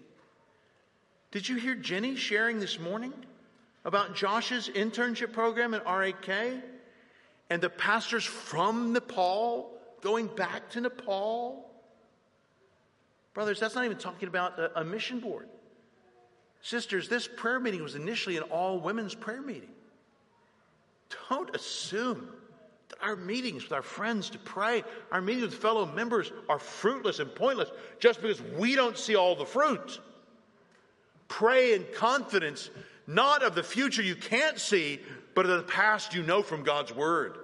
Did 1.31 1.49
you 1.49 1.57
hear 1.57 1.75
Jenny 1.75 2.17
sharing 2.17 2.61
this 2.61 2.79
morning 2.79 3.13
about 3.85 4.15
Josh's 4.15 4.69
internship 4.69 5.33
program 5.33 5.75
at 5.75 5.85
RAK 5.85 6.29
and 7.51 7.63
the 7.63 7.71
pastors 7.71 8.25
from 8.25 8.93
Nepal 8.93 9.71
going 10.01 10.27
back 10.27 10.71
to 10.71 10.81
Nepal? 10.81 11.71
Brothers, 13.35 13.61
that's 13.61 13.75
not 13.75 13.85
even 13.85 13.99
talking 13.99 14.29
about 14.29 14.59
a, 14.59 14.81
a 14.81 14.85
mission 14.85 15.21
board. 15.21 15.49
Sisters, 16.61 17.09
this 17.09 17.27
prayer 17.27 17.59
meeting 17.59 17.83
was 17.83 17.95
initially 17.95 18.37
an 18.37 18.45
all 18.45 18.79
women's 18.79 19.15
prayer 19.15 19.43
meeting. 19.43 19.71
Don't 21.29 21.55
assume 21.55 22.29
our 23.01 23.17
meetings 23.17 23.63
with 23.65 23.73
our 23.73 23.83
friends 23.83 24.31
to 24.31 24.39
pray, 24.39 24.85
our 25.11 25.21
meetings 25.21 25.47
with 25.47 25.55
fellow 25.55 25.87
members 25.87 26.33
are 26.49 26.59
fruitless 26.59 27.19
and 27.19 27.35
pointless 27.35 27.71
just 27.99 28.21
because 28.21 28.41
we 28.59 28.75
don't 28.75 28.99
see 28.99 29.17
all 29.17 29.35
the 29.37 29.47
fruit. 29.47 30.01
Pray 31.29 31.75
in 31.75 31.87
confidence, 31.95 32.71
not 33.07 33.43
of 33.43 33.55
the 33.55 33.63
future 33.63 34.03
you 34.03 34.15
can't 34.15 34.59
see, 34.59 35.01
but 35.35 35.47
of 35.47 35.57
the 35.57 35.73
past 35.73 36.15
you 36.15 36.23
know 36.23 36.43
from 36.43 36.63
God's 36.63 36.95
Word. 36.95 37.39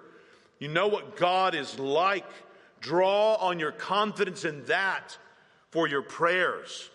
You 0.59 0.69
know 0.69 0.89
what 0.89 1.17
God 1.17 1.55
is 1.55 1.79
like. 1.79 2.27
Draw 2.81 3.37
on 3.37 3.59
your 3.59 3.73
confidence 3.73 4.45
in 4.45 4.65
that 4.67 5.17
for 5.71 5.89
your 5.89 6.03
prayers. 6.03 6.91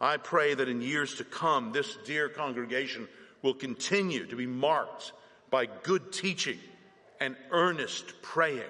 I 0.00 0.16
pray 0.16 0.54
that 0.54 0.68
in 0.68 0.80
years 0.80 1.16
to 1.16 1.24
come, 1.24 1.72
this 1.72 1.98
dear 2.04 2.28
congregation 2.28 3.08
will 3.42 3.54
continue 3.54 4.26
to 4.26 4.36
be 4.36 4.46
marked 4.46 5.12
by 5.50 5.66
good 5.66 6.12
teaching 6.12 6.58
and 7.20 7.36
earnest 7.50 8.20
praying, 8.22 8.62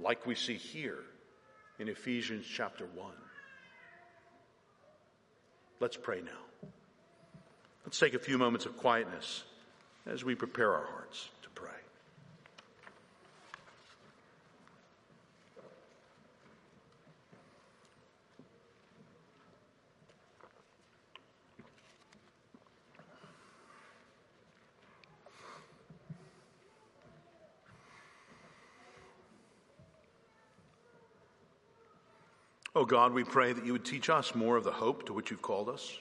like 0.00 0.26
we 0.26 0.34
see 0.34 0.56
here 0.56 0.98
in 1.78 1.88
Ephesians 1.88 2.46
chapter 2.46 2.86
1. 2.94 3.12
Let's 5.80 5.96
pray 5.96 6.20
now. 6.22 6.68
Let's 7.84 7.98
take 7.98 8.14
a 8.14 8.18
few 8.18 8.38
moments 8.38 8.66
of 8.66 8.76
quietness 8.76 9.44
as 10.06 10.24
we 10.24 10.34
prepare 10.34 10.72
our 10.72 10.86
hearts. 10.86 11.28
Oh 32.76 32.84
God, 32.84 33.14
we 33.14 33.24
pray 33.24 33.54
that 33.54 33.64
you 33.64 33.72
would 33.72 33.86
teach 33.86 34.10
us 34.10 34.34
more 34.34 34.58
of 34.58 34.62
the 34.62 34.70
hope 34.70 35.06
to 35.06 35.14
which 35.14 35.30
you've 35.30 35.40
called 35.40 35.70
us. 35.70 35.96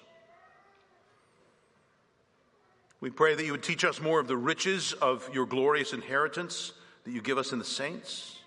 We 3.00 3.10
pray 3.10 3.34
that 3.34 3.46
you 3.46 3.54
would 3.54 3.64
teach 3.64 3.86
us 3.86 4.02
more 4.02 4.20
of 4.20 4.28
the 4.28 4.36
riches 4.36 4.92
of 4.92 5.30
your 5.34 5.46
glorious 5.46 5.94
inheritance 5.94 6.74
that 7.06 7.12
you 7.12 7.22
give 7.22 7.38
us 7.38 7.54
in 7.54 7.60
the 7.60 7.66
saints. 7.66 8.40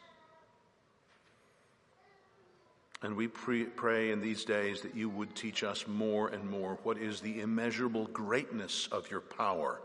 And 3.01 3.17
we 3.17 3.29
pray 3.29 4.11
in 4.11 4.21
these 4.21 4.45
days 4.45 4.83
that 4.83 4.95
you 4.95 5.09
would 5.09 5.35
teach 5.35 5.65
us 5.65 5.87
more 5.89 6.29
and 6.29 6.51
more 6.51 6.79
what 6.83 6.99
is 6.99 7.23
the 7.23 7.41
immeasurable 7.41 8.09
greatness 8.09 8.89
of 8.93 9.11
your 9.11 9.21
power 9.23 9.81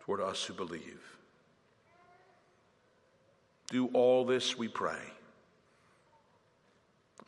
toward 0.00 0.20
us 0.20 0.44
who 0.44 0.52
believe. 0.52 1.00
Do 3.70 3.86
all 3.94 4.26
this, 4.26 4.58
we 4.58 4.68
pray 4.68 5.00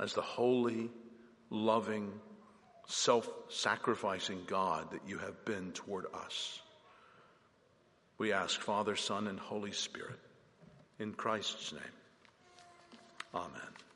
as 0.01 0.15
the 0.15 0.23
holy, 0.23 0.91
loving, 1.51 2.13
self 2.87 3.29
sacrificing 3.49 4.43
God 4.47 4.91
that 4.91 5.01
you 5.07 5.19
have 5.19 5.45
been 5.45 5.73
toward 5.73 6.07
us. 6.15 6.61
We 8.19 8.33
ask 8.33 8.61
Father, 8.61 8.97
Son, 8.97 9.27
and 9.27 9.39
Holy 9.39 9.73
Spirit 9.73 10.19
in 10.99 11.13
Christ's 11.13 11.73
name. 11.73 11.83
Amen. 13.35 13.92